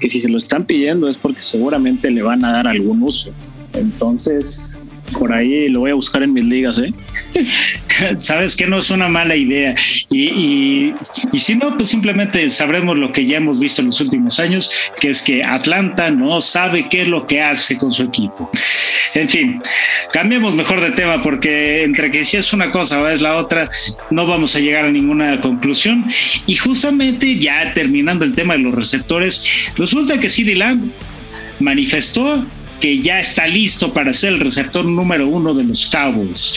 que 0.01 0.09
si 0.09 0.21
se 0.21 0.29
lo 0.29 0.39
están 0.39 0.65
pidiendo 0.65 1.09
es 1.09 1.19
porque 1.19 1.41
seguramente 1.41 2.11
le 2.11 2.23
van 2.23 2.45
a 2.45 2.53
dar 2.53 2.69
algún 2.69 3.03
uso. 3.03 3.33
Entonces, 3.75 4.72
por 5.13 5.33
ahí 5.33 5.69
lo 5.69 5.81
voy 5.81 5.91
a 5.91 5.95
buscar 5.95 6.23
en 6.23 6.33
mis 6.33 6.45
ligas, 6.45 6.79
¿eh? 6.79 6.93
Sabes 8.19 8.57
que 8.57 8.67
no 8.67 8.79
es 8.79 8.91
una 8.91 9.09
mala 9.09 9.37
idea. 9.37 9.75
Y, 10.11 10.93
si 11.37 11.55
no, 11.55 11.77
pues 11.77 11.91
simplemente 11.91 12.49
sabremos 12.51 12.99
lo 12.99 13.13
que 13.13 13.27
ya 13.27 13.37
hemos 13.37 13.61
visto 13.61 13.81
en 13.81 13.89
los 13.89 14.01
últimos 14.01 14.41
años, 14.41 14.71
que 15.01 15.11
es 15.11 15.23
que 15.23 15.45
Atlanta 15.45 16.11
no 16.11 16.41
sabe 16.41 16.89
qué 16.89 17.03
es 17.03 17.09
lo 17.09 17.27
que 17.27 17.41
hace 17.41 17.77
con 17.77 17.91
su 17.91 18.03
equipo. 18.03 18.51
En 19.15 19.29
fin, 19.29 19.61
cambiemos 20.13 20.55
mejor 20.55 20.81
de 20.81 20.91
tema 20.93 21.21
porque 21.23 21.85
entre 21.85 22.11
que 22.11 22.25
si 22.25 22.39
es 22.39 22.53
una 22.53 22.71
cosa 22.71 23.01
o 23.01 23.09
es 23.09 23.21
la 23.21 23.37
otra, 23.37 23.69
no 24.11 24.27
vamos 24.27 24.57
a 24.57 24.61
llegar 24.61 24.87
a 24.87 24.91
ninguna 24.91 25.41
conclusión. 25.41 26.07
Y 26.47 26.57
justamente 26.57 27.39
ya 27.39 27.73
terminando 27.75 28.25
el 28.25 28.35
tema 28.35 28.55
de 28.55 28.61
los 28.61 28.75
receptores, 28.75 29.45
resulta 29.77 30.19
que 30.19 30.29
CD 30.29 30.55
Lamb 30.55 30.91
manifestó 31.61 32.45
que 32.83 32.99
ya 32.99 33.21
está 33.21 33.47
listo 33.47 33.93
para 33.95 34.13
ser 34.13 34.33
el 34.33 34.41
receptor 34.41 34.85
número 34.85 35.29
uno 35.29 35.55
de 35.55 35.63
los 35.63 35.87
Cowboys. 35.87 36.53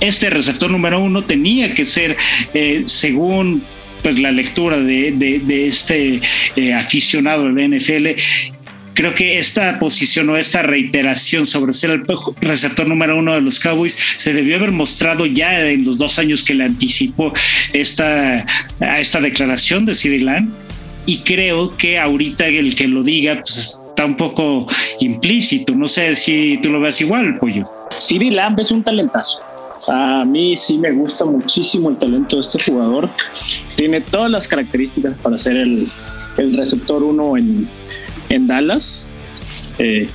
Este 0.00 0.28
receptor 0.28 0.68
número 0.68 1.00
uno 1.00 1.22
tenía 1.22 1.72
que 1.72 1.84
ser, 1.84 2.16
eh, 2.52 2.82
según 2.86 3.62
pues, 4.02 4.18
la 4.18 4.32
lectura 4.32 4.76
de, 4.76 5.68
este 5.68 6.20
eh, 6.56 6.74
aficionado 6.74 7.44
del 7.44 7.78
NFL, 7.78 8.08
creo 8.92 9.14
que 9.14 9.38
esta 9.38 9.78
posición 9.78 10.28
o 10.30 10.36
esta 10.36 10.62
reiteración 10.62 11.46
sobre 11.46 11.72
ser 11.72 11.90
el 11.90 12.04
receptor 12.40 12.88
número 12.88 13.16
uno 13.16 13.34
de 13.34 13.40
los 13.40 13.60
Cowboys 13.60 13.96
se 14.16 14.32
debió 14.32 14.56
haber 14.56 14.72
mostrado 14.72 15.26
ya 15.26 15.64
en 15.64 15.84
los 15.84 15.96
dos 15.96 16.18
años 16.18 16.42
que 16.42 16.54
le 16.54 16.64
anticipó 16.64 17.32
esta, 17.72 18.44
a 18.80 18.98
esta 18.98 19.20
declaración 19.20 19.86
de 19.86 19.94
CD 19.94 20.18
Lamb. 20.18 20.52
Y 21.06 21.18
creo 21.18 21.76
que 21.76 22.00
ahorita 22.00 22.48
el 22.48 22.74
que 22.74 22.88
lo 22.88 23.04
diga 23.04 23.36
pues, 23.36 23.80
está 23.98 24.06
un 24.06 24.16
poco 24.16 24.64
implícito. 25.00 25.74
No 25.74 25.88
sé 25.88 26.14
si 26.14 26.60
tú 26.62 26.70
lo 26.70 26.80
ves 26.80 27.00
igual, 27.00 27.36
pollo. 27.40 27.64
CD 27.96 28.30
Lamb 28.30 28.60
es 28.60 28.70
un 28.70 28.84
talentazo. 28.84 29.40
A 29.88 30.24
mí 30.24 30.54
sí 30.54 30.78
me 30.78 30.92
gusta 30.92 31.24
muchísimo 31.24 31.90
el 31.90 31.96
talento 31.96 32.36
de 32.36 32.42
este 32.42 32.62
jugador. 32.62 33.10
Tiene 33.74 34.00
todas 34.00 34.30
las 34.30 34.46
características 34.46 35.16
para 35.18 35.36
ser 35.36 35.56
el, 35.56 35.90
el 36.36 36.56
receptor 36.56 37.02
uno 37.02 37.36
en, 37.36 37.68
en 38.28 38.46
Dallas. 38.46 39.10
Eh, 39.78 40.08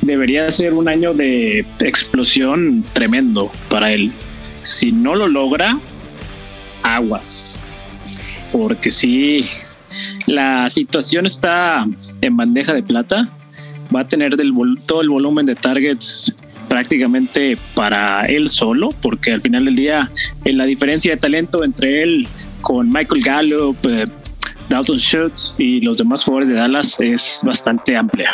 debería 0.00 0.50
ser 0.50 0.72
un 0.72 0.88
año 0.88 1.12
de 1.12 1.66
explosión 1.80 2.82
tremendo 2.94 3.52
para 3.68 3.92
él. 3.92 4.10
Si 4.62 4.90
no 4.90 5.14
lo 5.16 5.28
logra, 5.28 5.78
aguas. 6.82 7.58
Porque 8.52 8.90
si 8.90 9.44
la 10.26 10.68
situación 10.70 11.26
está 11.26 11.86
en 12.20 12.36
bandeja 12.36 12.74
de 12.74 12.82
plata, 12.82 13.28
va 13.94 14.00
a 14.00 14.08
tener 14.08 14.36
del 14.36 14.52
todo 14.86 15.00
el 15.00 15.08
volumen 15.08 15.46
de 15.46 15.54
targets 15.54 16.34
prácticamente 16.68 17.58
para 17.74 18.26
él 18.26 18.48
solo, 18.48 18.90
porque 19.02 19.32
al 19.32 19.40
final 19.40 19.64
del 19.64 19.74
día 19.74 20.10
en 20.44 20.56
la 20.56 20.64
diferencia 20.64 21.12
de 21.12 21.20
talento 21.20 21.64
entre 21.64 22.02
él 22.02 22.28
con 22.60 22.88
Michael 22.88 23.22
Gallup, 23.22 23.76
eh, 23.86 24.06
Dalton 24.68 24.98
Schultz 24.98 25.56
y 25.58 25.80
los 25.80 25.98
demás 25.98 26.22
jugadores 26.22 26.48
de 26.48 26.54
Dallas 26.54 26.96
es 27.00 27.40
bastante 27.44 27.96
amplia. 27.96 28.32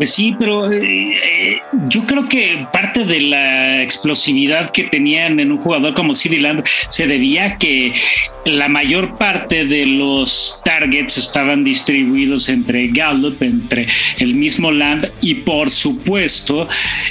Pues 0.00 0.14
sí, 0.14 0.34
pero 0.38 0.72
eh, 0.72 0.78
eh, 0.80 1.62
yo 1.90 2.06
creo 2.06 2.26
que 2.26 2.66
parte 2.72 3.04
de 3.04 3.20
la 3.20 3.82
explosividad 3.82 4.70
que 4.70 4.84
tenían 4.84 5.38
en 5.40 5.52
un 5.52 5.58
jugador 5.58 5.92
como 5.92 6.14
CeeDee 6.14 6.40
Lamb 6.40 6.62
se 6.88 7.06
debía 7.06 7.44
a 7.44 7.58
que 7.58 7.92
la 8.46 8.68
mayor 8.68 9.18
parte 9.18 9.66
de 9.66 9.84
los 9.84 10.62
targets 10.64 11.18
estaban 11.18 11.64
distribuidos 11.64 12.48
entre 12.48 12.88
Gallup, 12.88 13.42
entre 13.42 13.88
el 14.16 14.36
mismo 14.36 14.72
Lamb 14.72 15.04
y 15.20 15.34
por 15.34 15.68
supuesto 15.68 16.66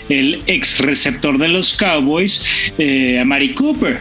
el 0.10 0.42
ex 0.48 0.80
receptor 0.80 1.38
de 1.38 1.48
los 1.48 1.76
Cowboys, 1.76 2.72
eh, 2.80 3.20
Amari 3.20 3.50
Cooper 3.54 4.00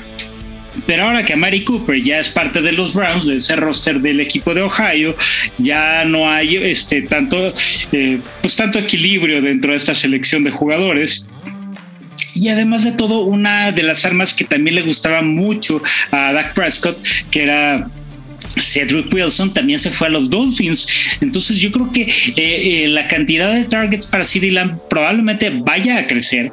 pero 0.86 1.04
ahora 1.04 1.24
que 1.24 1.32
Amari 1.32 1.64
Cooper 1.64 2.02
ya 2.02 2.18
es 2.18 2.28
parte 2.28 2.62
de 2.62 2.72
los 2.72 2.94
Browns, 2.94 3.26
de 3.26 3.36
ese 3.36 3.56
roster 3.56 4.00
del 4.00 4.20
equipo 4.20 4.54
de 4.54 4.62
Ohio, 4.62 5.16
ya 5.58 6.04
no 6.04 6.30
hay 6.30 6.56
este 6.56 7.02
tanto, 7.02 7.52
eh, 7.92 8.20
pues 8.40 8.56
tanto 8.56 8.78
equilibrio 8.78 9.40
dentro 9.42 9.72
de 9.72 9.76
esta 9.76 9.94
selección 9.94 10.44
de 10.44 10.50
jugadores. 10.50 11.28
Y 12.34 12.48
además 12.48 12.84
de 12.84 12.92
todo, 12.92 13.20
una 13.20 13.72
de 13.72 13.82
las 13.82 14.04
armas 14.04 14.32
que 14.32 14.44
también 14.44 14.76
le 14.76 14.82
gustaba 14.82 15.22
mucho 15.22 15.82
a 16.10 16.32
Dak 16.32 16.54
Prescott, 16.54 16.98
que 17.30 17.42
era 17.42 17.88
Cedric 18.60 19.12
Wilson 19.12 19.52
también 19.52 19.78
se 19.78 19.90
fue 19.90 20.08
a 20.08 20.10
los 20.10 20.30
Dolphins. 20.30 20.86
Entonces 21.20 21.58
yo 21.58 21.72
creo 21.72 21.90
que 21.92 22.02
eh, 22.02 22.84
eh, 22.84 22.88
la 22.88 23.06
cantidad 23.08 23.52
de 23.52 23.64
targets 23.64 24.06
para 24.06 24.24
CeeDee 24.24 24.50
Lamb 24.50 24.78
probablemente 24.88 25.50
vaya 25.50 25.98
a 25.98 26.06
crecer 26.06 26.52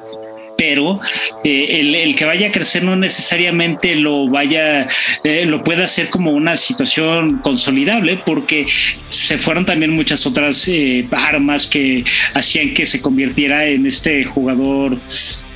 pero 0.57 0.99
eh, 1.43 2.03
el, 2.03 2.15
que 2.15 2.25
vaya 2.25 2.47
a 2.47 2.51
crecer 2.51 2.83
no 2.83 2.95
necesariamente 2.95 3.95
lo 3.95 4.27
vaya, 4.27 4.87
eh, 5.23 5.45
lo 5.45 5.61
puede 5.63 5.83
hacer 5.83 6.09
como 6.09 6.31
una 6.31 6.55
situación 6.55 7.39
consolidable, 7.39 8.21
porque 8.25 8.65
se 9.09 9.37
fueron 9.37 9.65
también 9.65 9.91
muchas 9.91 10.25
otras 10.25 10.67
eh, 10.67 11.07
armas 11.11 11.67
que 11.67 12.03
hacían 12.33 12.73
que 12.73 12.85
se 12.85 13.01
convirtiera 13.01 13.65
en 13.65 13.85
este 13.85 14.23
jugador, 14.25 14.97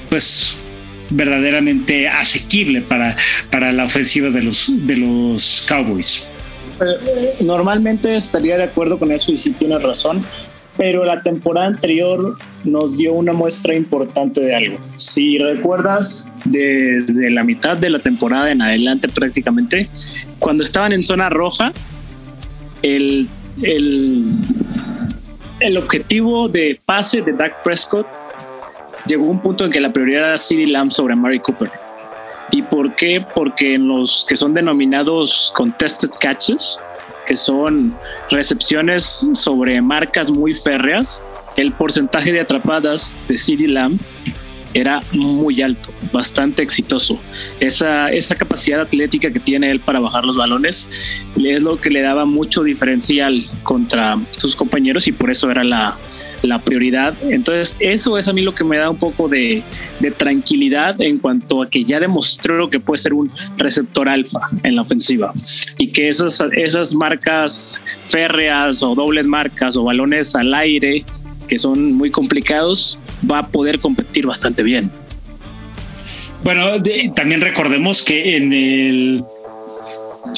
pues 0.10 0.58
verdaderamente 1.12 2.08
asequible 2.08 2.82
para, 2.82 3.16
para 3.50 3.72
la 3.72 3.86
ofensiva 3.86 4.30
de 4.30 4.44
los, 4.44 4.72
de 4.86 4.98
los 4.98 5.66
Cowboys. 5.68 6.30
Normalmente 7.42 8.16
estaría 8.16 8.58
de 8.58 8.64
acuerdo 8.64 8.98
con 9.00 9.12
eso 9.12 9.32
y 9.32 9.38
sí 9.38 9.52
tienes 9.52 9.82
razón 9.82 10.26
pero 10.80 11.04
la 11.04 11.22
temporada 11.22 11.68
anterior 11.68 12.38
nos 12.64 12.98
dio 12.98 13.14
una 13.14 13.34
muestra 13.34 13.76
importante 13.76 14.42
de 14.42 14.56
algo. 14.56 14.78
Si 14.96 15.38
recuerdas, 15.38 16.34
desde 16.46 17.30
la 17.30 17.44
mitad 17.44 17.78
de 17.78 17.90
la 17.90 18.00
temporada 18.00 18.52
en 18.52 18.62
adelante 18.62 19.08
prácticamente, 19.08 19.90
cuando 20.40 20.64
estaban 20.64 20.92
en 20.92 21.04
zona 21.04 21.30
roja, 21.30 21.72
el, 22.82 23.28
el, 23.62 24.32
el 25.60 25.78
objetivo 25.78 26.48
de 26.48 26.80
pase 26.86 27.22
de 27.22 27.34
Dak 27.34 27.64
Prescott 27.64 28.08
llegó 29.06 29.26
a 29.26 29.30
un 29.30 29.40
punto 29.40 29.66
en 29.66 29.72
que 29.72 29.80
la 29.80 29.92
prioridad 29.92 30.30
era 30.30 30.38
CD 30.38 30.68
Lamb 30.68 30.92
sobre 30.92 31.16
Mary 31.16 31.40
Cooper. 31.40 31.70
¿Y 32.52 32.64
por 32.64 32.96
qué? 32.96 33.24
Porque 33.36 33.76
en 33.76 33.88
los 33.88 34.26
que 34.28 34.36
son 34.36 34.54
denominados 34.54 35.54
contested 35.56 36.10
catches, 36.20 36.80
que 37.28 37.36
son 37.36 37.96
recepciones 38.32 39.28
sobre 39.34 39.80
marcas 39.82 40.32
muy 40.32 40.54
férreas, 40.54 41.24
el 41.60 41.74
porcentaje 41.74 42.32
de 42.32 42.40
atrapadas 42.40 43.20
de 43.28 43.38
CD 43.38 43.68
Lamb 43.68 44.00
era 44.74 45.02
muy 45.12 45.62
alto, 45.62 45.90
bastante 46.14 46.62
exitoso. 46.62 47.20
Esa, 47.60 48.12
esa 48.12 48.36
capacidad 48.36 48.80
atlética 48.80 49.32
que 49.32 49.40
tiene 49.40 49.70
él 49.72 49.80
para 49.80 50.00
bajar 50.00 50.24
los 50.24 50.38
balones 50.38 50.88
es 51.38 51.64
lo 51.64 51.80
que 51.80 51.90
le 51.90 52.02
daba 52.02 52.26
mucho 52.26 52.64
diferencial 52.64 53.44
contra 53.64 54.20
sus 54.32 54.56
compañeros 54.56 55.08
y 55.08 55.12
por 55.12 55.32
eso 55.32 55.50
era 55.50 55.64
la, 55.64 55.98
la 56.42 56.60
prioridad. 56.60 57.14
Entonces, 57.30 57.76
eso 57.80 58.18
es 58.18 58.28
a 58.28 58.34
mí 58.34 58.42
lo 58.42 58.54
que 58.54 58.64
me 58.64 58.78
da 58.78 58.90
un 58.90 58.98
poco 58.98 59.28
de, 59.28 59.64
tranquilidad 60.18 61.00
en 61.02 61.20
cuanto 61.20 61.62
a 61.62 61.70
que 61.70 61.84
ya 61.84 62.00
demostró 62.00 62.70
que 62.70 62.80
puede 62.80 63.02
ser 63.02 63.14
un 63.14 63.32
receptor 63.58 64.10
alfa 64.10 64.40
en 64.64 64.76
la 64.76 64.82
ofensiva 64.82 65.34
y 65.78 65.92
que 65.92 66.10
esas, 66.10 66.44
esas 66.54 66.96
marcas 66.96 67.84
férreas 68.08 68.82
o 68.82 68.96
dobles 68.96 69.28
marcas 69.28 69.78
o 69.78 69.84
balones 69.84 70.36
al 70.36 70.54
aire 70.54 71.06
que 71.50 71.58
son 71.58 71.94
muy 71.94 72.10
complicados 72.12 72.98
va 73.30 73.40
a 73.40 73.48
poder 73.48 73.80
competir 73.80 74.26
bastante 74.26 74.64
bien. 74.64 74.90
Bueno, 76.44 76.82
también 77.16 77.42
recordemos 77.42 78.02
que 78.02 78.38
en 78.38 78.54
el 78.54 79.24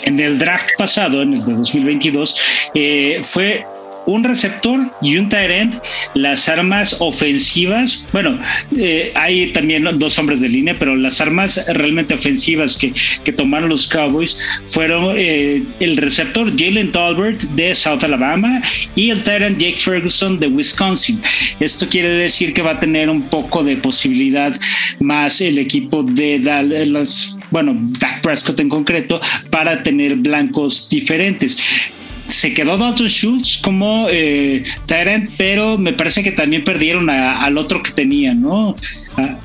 en 0.03 0.19
el 0.19 0.39
draft 0.39 0.69
pasado, 0.77 1.21
en 1.21 1.33
el 1.33 1.45
de 1.45 1.53
2022, 1.53 2.35
eh, 2.73 3.19
fue 3.23 3.65
un 4.05 4.23
receptor 4.23 4.79
y 5.01 5.17
un 5.17 5.29
tight 5.29 5.51
end, 5.51 5.81
las 6.15 6.49
armas 6.49 6.95
ofensivas, 6.99 8.05
bueno, 8.11 8.39
eh, 8.77 9.11
hay 9.15 9.51
también 9.51 9.87
dos 9.99 10.17
hombres 10.17 10.41
de 10.41 10.49
línea, 10.49 10.75
pero 10.77 10.95
las 10.95 11.21
armas 11.21 11.63
realmente 11.67 12.13
ofensivas 12.13 12.77
que, 12.77 12.93
que 13.23 13.31
tomaron 13.31 13.69
los 13.69 13.87
Cowboys 13.87 14.39
fueron 14.65 15.15
eh, 15.17 15.63
el 15.79 15.97
receptor 15.97 16.51
Jalen 16.57 16.91
Tolbert 16.91 17.41
de 17.41 17.75
South 17.75 18.03
Alabama 18.03 18.61
y 18.95 19.09
el 19.09 19.23
tight 19.23 19.43
end 19.43 19.57
Jake 19.59 19.79
Ferguson 19.79 20.39
de 20.39 20.47
Wisconsin. 20.47 21.21
Esto 21.59 21.87
quiere 21.87 22.09
decir 22.09 22.53
que 22.53 22.61
va 22.61 22.71
a 22.71 22.79
tener 22.79 23.09
un 23.09 23.23
poco 23.23 23.63
de 23.63 23.77
posibilidad 23.77 24.53
más 24.99 25.41
el 25.41 25.57
equipo 25.57 26.03
de 26.03 26.39
Dallas, 26.39 27.37
bueno, 27.49 27.75
Dak 27.99 28.21
Prescott 28.21 28.59
en 28.59 28.69
concreto, 28.69 29.19
para 29.49 29.83
tener 29.83 30.15
blancos 30.15 30.89
diferentes 30.89 31.57
se 32.31 32.53
quedó 32.53 32.77
Dalton 32.77 33.07
Schultz 33.07 33.59
como 33.63 34.07
eh, 34.09 34.63
Tyrant, 34.85 35.29
pero 35.37 35.77
me 35.77 35.93
parece 35.93 36.23
que 36.23 36.31
también 36.31 36.63
perdieron 36.63 37.09
al 37.09 37.57
otro 37.57 37.81
que 37.83 37.91
tenía, 37.91 38.33
¿no? 38.33 38.75
Ah. 39.17 39.37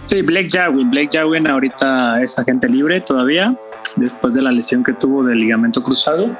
Sí, 0.00 0.22
Blake 0.22 0.48
Jarwin. 0.50 0.90
Blake 0.90 1.10
Jarwin 1.12 1.46
ahorita 1.46 2.22
es 2.22 2.38
agente 2.38 2.68
libre 2.68 3.00
todavía, 3.00 3.54
después 3.96 4.34
de 4.34 4.42
la 4.42 4.52
lesión 4.52 4.82
que 4.82 4.92
tuvo 4.94 5.22
del 5.24 5.38
ligamento 5.38 5.82
cruzado. 5.82 6.34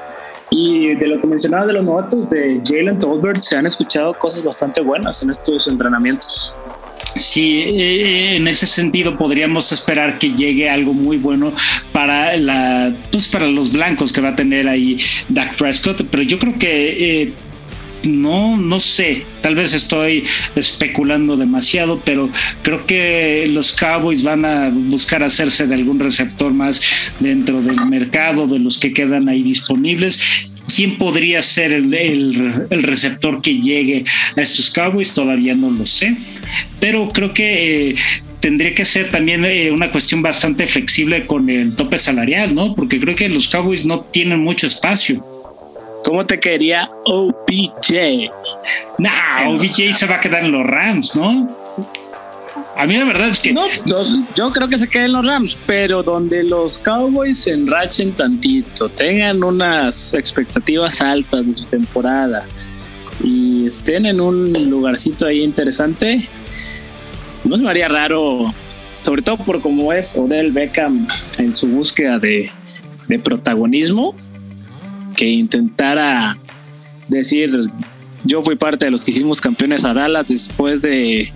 Y 0.51 0.95
de 0.95 1.07
lo 1.07 1.21
que 1.21 1.27
mencionaba 1.27 1.67
de 1.67 1.73
los 1.73 1.83
novatos 1.83 2.27
de 2.29 2.59
Jalen 2.65 2.97
Tolbert, 2.97 3.43
se 3.43 3.55
han 3.55 3.67
escuchado 3.67 4.13
cosas 4.15 4.43
bastante 4.43 4.81
buenas 4.81 5.21
en 5.21 5.29
estos 5.29 5.67
entrenamientos. 5.67 6.55
Sí, 7.15 7.61
eh, 7.61 8.35
en 8.35 8.47
ese 8.47 8.65
sentido 8.65 9.17
podríamos 9.17 9.71
esperar 9.71 10.17
que 10.17 10.31
llegue 10.31 10.69
algo 10.69 10.93
muy 10.93 11.17
bueno 11.17 11.53
para 11.91 12.35
la, 12.37 12.93
pues 13.11 13.27
para 13.27 13.47
los 13.47 13.71
blancos 13.71 14.11
que 14.11 14.21
va 14.21 14.29
a 14.29 14.35
tener 14.35 14.67
ahí 14.67 14.97
Dak 15.27 15.57
Prescott, 15.57 16.05
pero 16.09 16.23
yo 16.23 16.37
creo 16.39 16.57
que 16.57 17.21
eh, 17.21 17.33
no, 18.07 18.57
no 18.57 18.79
sé, 18.79 19.23
tal 19.41 19.55
vez 19.55 19.73
estoy 19.73 20.23
especulando 20.55 21.35
demasiado, 21.35 22.01
pero 22.05 22.29
creo 22.61 22.85
que 22.85 23.45
los 23.49 23.73
Cowboys 23.73 24.23
van 24.23 24.45
a 24.45 24.69
buscar 24.69 25.23
hacerse 25.23 25.67
de 25.67 25.75
algún 25.75 25.99
receptor 25.99 26.53
más 26.53 26.81
dentro 27.19 27.61
del 27.61 27.85
mercado, 27.87 28.47
de 28.47 28.59
los 28.59 28.77
que 28.77 28.93
quedan 28.93 29.27
ahí 29.27 29.43
disponibles. 29.43 30.48
¿Quién 30.73 30.97
podría 30.97 31.41
ser 31.41 31.71
el, 31.71 31.93
el 31.93 32.83
receptor 32.83 33.41
que 33.41 33.59
llegue 33.59 34.05
a 34.35 34.41
estos 34.41 34.71
Cowboys? 34.71 35.13
Todavía 35.13 35.55
no 35.55 35.71
lo 35.71 35.85
sé 35.85 36.15
pero 36.79 37.09
creo 37.09 37.33
que 37.33 37.89
eh, 37.89 37.95
tendría 38.39 38.73
que 38.73 38.85
ser 38.85 39.09
también 39.09 39.43
eh, 39.45 39.71
una 39.71 39.91
cuestión 39.91 40.21
bastante 40.21 40.67
flexible 40.67 41.25
con 41.25 41.49
el 41.49 41.75
tope 41.75 41.97
salarial, 41.97 42.55
¿no? 42.55 42.75
Porque 42.75 42.99
creo 42.99 43.15
que 43.15 43.29
los 43.29 43.47
Cowboys 43.47 43.85
no 43.85 44.01
tienen 44.01 44.39
mucho 44.39 44.67
espacio. 44.67 45.25
¿Cómo 46.03 46.25
te 46.25 46.39
quería 46.39 46.89
OBJ? 47.05 48.31
Nah, 48.97 49.49
OBJ 49.49 49.93
se 49.93 50.05
va 50.05 50.15
a 50.15 50.21
quedar 50.21 50.45
en 50.45 50.53
los 50.53 50.65
Rams, 50.65 51.15
¿no? 51.15 51.58
A 52.79 52.85
mí 52.85 52.95
la 52.95 53.03
verdad 53.03 53.27
es 53.27 53.41
que... 53.41 53.51
No, 53.51 53.65
yo, 54.37 54.51
creo 54.53 54.69
que 54.69 54.77
se 54.77 54.87
queden 54.87 55.11
los 55.11 55.25
Rams, 55.25 55.59
pero 55.65 56.01
donde 56.01 56.45
los 56.45 56.77
Cowboys 56.77 57.39
se 57.39 57.51
enrachen 57.51 58.13
tantito, 58.13 58.87
tengan 58.87 59.43
unas 59.43 60.13
expectativas 60.13 61.01
altas 61.01 61.45
de 61.45 61.53
su 61.55 61.65
temporada 61.65 62.45
y 63.21 63.65
estén 63.65 64.05
en 64.05 64.21
un 64.21 64.53
lugarcito 64.69 65.27
ahí 65.27 65.43
interesante, 65.43 66.25
no 67.43 67.57
se 67.57 67.63
me 67.63 67.69
haría 67.69 67.89
raro, 67.89 68.45
sobre 69.01 69.23
todo 69.23 69.35
por 69.35 69.61
cómo 69.61 69.91
es 69.91 70.15
Odell 70.15 70.53
Beckham 70.53 71.05
en 71.37 71.53
su 71.53 71.67
búsqueda 71.67 72.17
de, 72.17 72.49
de 73.09 73.19
protagonismo, 73.19 74.15
que 75.17 75.27
intentara 75.27 76.37
decir 77.09 77.51
yo 78.23 78.41
fui 78.41 78.55
parte 78.55 78.85
de 78.85 78.91
los 78.91 79.03
que 79.03 79.11
hicimos 79.11 79.39
campeones 79.41 79.83
a 79.83 79.93
Dallas 79.93 80.27
después 80.27 80.81
de 80.81 81.31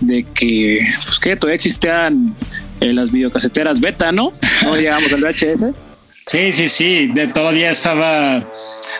de 0.00 0.24
que, 0.34 0.86
pues 1.04 1.18
que 1.18 1.36
todavía 1.36 1.56
existían 1.56 2.34
eh, 2.80 2.92
las 2.92 3.10
videocaseteras 3.10 3.80
beta, 3.80 4.12
¿no? 4.12 4.32
No 4.62 4.76
llegamos 4.76 5.12
al 5.12 5.20
VHS. 5.22 5.66
Sí, 6.26 6.52
sí, 6.52 6.68
sí, 6.68 7.06
de, 7.08 7.28
todavía 7.28 7.70
estaba, 7.70 8.46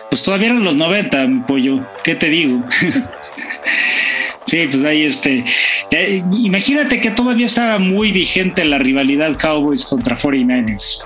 pues 0.09 0.21
todavía 0.21 0.47
eran 0.47 0.63
los 0.63 0.75
90, 0.75 1.45
pollo, 1.47 1.85
¿qué 2.03 2.15
te 2.15 2.27
digo? 2.29 2.63
sí, 4.45 4.67
pues 4.69 4.83
ahí 4.83 5.03
este, 5.03 5.45
eh, 5.91 6.21
imagínate 6.31 6.99
que 6.99 7.11
todavía 7.11 7.45
estaba 7.45 7.79
muy 7.79 8.11
vigente 8.11 8.65
la 8.65 8.79
rivalidad 8.79 9.37
Cowboys 9.39 9.85
contra 9.85 10.17
49ers. 10.17 11.03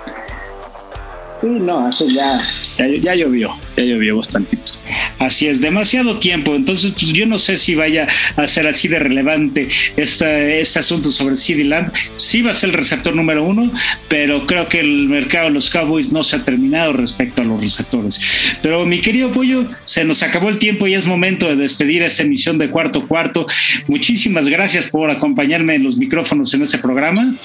Sí, 1.38 1.47
no, 1.47 1.89
eso 1.89 2.05
ya, 2.07 2.39
ya, 2.77 3.13
llovió, 3.13 3.53
ya 3.75 3.83
llovió 3.83 4.17
bastantito. 4.17 4.71
Así 5.19 5.47
es, 5.47 5.59
demasiado 5.59 6.19
tiempo. 6.19 6.55
Entonces, 6.55 6.93
pues 6.93 7.11
yo 7.11 7.25
no 7.25 7.39
sé 7.39 7.57
si 7.57 7.75
vaya 7.75 8.07
a 8.38 8.47
ser 8.47 8.67
así 8.67 8.88
de 8.88 8.99
relevante 8.99 9.67
este, 9.97 10.61
este 10.61 10.79
asunto 10.79 11.11
sobre 11.11 11.36
CD 11.36 11.65
Lamb. 11.65 11.91
Sí 12.15 12.41
va 12.41 12.51
a 12.51 12.53
ser 12.53 12.69
el 12.69 12.77
receptor 12.77 13.13
número 13.13 13.43
uno, 13.43 13.69
pero 14.07 14.47
creo 14.47 14.69
que 14.69 14.79
el 14.79 15.09
mercado 15.09 15.45
de 15.45 15.51
los 15.51 15.69
Cowboys 15.69 16.13
no 16.13 16.23
se 16.23 16.38
ha 16.38 16.45
terminado 16.45 16.93
respecto 16.93 17.41
a 17.41 17.45
los 17.45 17.61
receptores. 17.61 18.19
Pero 18.61 18.86
mi 18.86 19.01
querido 19.01 19.31
Pollo, 19.31 19.67
se 19.83 20.05
nos 20.05 20.23
acabó 20.23 20.47
el 20.47 20.57
tiempo 20.57 20.88
y 20.88 20.93
es 20.93 21.05
momento 21.05 21.49
de 21.49 21.57
despedir 21.57 22.01
esta 22.01 22.23
emisión 22.23 22.57
de 22.57 22.69
Cuarto 22.69 23.07
Cuarto. 23.07 23.45
Muchísimas 23.88 24.47
gracias 24.47 24.86
por 24.86 25.11
acompañarme 25.11 25.75
en 25.75 25.83
los 25.83 25.97
micrófonos 25.97 26.53
en 26.53 26.61
este 26.61 26.77
programa 26.77 27.36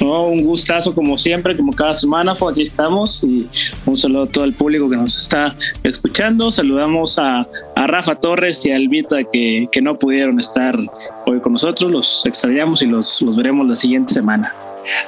un 0.00 0.42
gustazo 0.44 0.94
como 0.94 1.16
siempre, 1.16 1.56
como 1.56 1.72
cada 1.72 1.94
semana, 1.94 2.32
aquí 2.32 2.62
estamos 2.62 3.22
y 3.24 3.48
un 3.86 3.96
saludo 3.96 4.24
a 4.24 4.26
todo 4.26 4.44
el 4.44 4.54
público 4.54 4.88
que 4.88 4.96
nos 4.96 5.16
está 5.16 5.54
escuchando. 5.82 6.50
Saludamos 6.50 7.18
a, 7.18 7.46
Rafa 7.76 8.14
Torres 8.14 8.64
y 8.64 8.70
a 8.70 8.76
Elvita 8.76 9.24
que, 9.24 9.68
que 9.70 9.82
no 9.82 9.98
pudieron 9.98 10.40
estar 10.40 10.78
hoy 11.26 11.40
con 11.40 11.52
nosotros. 11.52 11.90
Los 11.90 12.26
extrañamos 12.26 12.82
y 12.82 12.86
los, 12.86 13.20
los 13.22 13.36
veremos 13.36 13.66
la 13.66 13.74
siguiente 13.74 14.14
semana. 14.14 14.54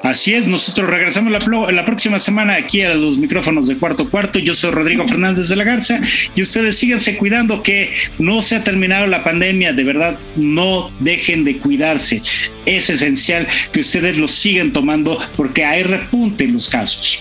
Así 0.03 0.35
es, 0.35 0.47
nosotros 0.47 0.89
regresamos 0.89 1.33
la, 1.33 1.73
la, 1.73 1.85
próxima 1.85 2.19
semana 2.19 2.55
aquí 2.55 2.83
a 2.83 2.95
los 2.95 3.19
micrófonos 3.19 3.67
de 3.67 3.77
cuarto 3.77 4.09
cuarto. 4.09 4.39
Yo 4.39 4.55
soy 4.55 4.71
Rodrigo 4.71 5.07
Fernández 5.07 5.49
de 5.49 5.57
la 5.57 5.65
Garza 5.65 6.01
y 6.35 6.43
ustedes 6.43 6.77
síganse 6.77 7.17
cuidando 7.17 7.63
que 7.63 7.95
no 8.19 8.41
se 8.41 8.57
ha 8.57 8.65
terminado 8.65 9.07
la 9.07 9.25
pandemia. 9.25 9.73
De 9.73 9.85
verdad, 9.85 10.19
no 10.37 10.91
dejen 11.01 11.45
de 11.45 11.59
cuidarse. 11.59 12.23
Es 12.67 12.91
esencial 12.91 13.49
que 13.73 13.81
ustedes 13.81 14.17
lo 14.17 14.29
sigan 14.29 14.73
tomando 14.73 15.19
porque 15.37 15.65
hay 15.65 15.83
repunte 15.83 16.45
en 16.45 16.53
los 16.53 16.69
casos. 16.69 17.21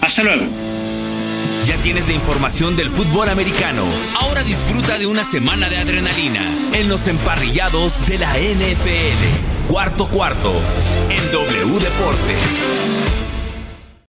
Hasta 0.00 0.22
luego. 0.22 0.46
Ya 1.66 1.76
tienes 1.78 2.06
la 2.06 2.14
información 2.14 2.76
del 2.76 2.90
fútbol 2.90 3.28
americano. 3.28 3.88
Ahora 4.20 4.44
disfruta 4.44 4.98
de 4.98 5.06
una 5.06 5.24
semana 5.24 5.68
de 5.68 5.78
adrenalina 5.78 6.42
en 6.74 6.88
los 6.88 7.08
emparrillados 7.08 8.06
de 8.06 8.18
la 8.18 8.30
NFL. 8.30 9.55
Cuarto 9.68 10.06
cuarto 10.08 10.52
en 11.10 11.32
W 11.32 11.80
Deportes. 11.80 13.25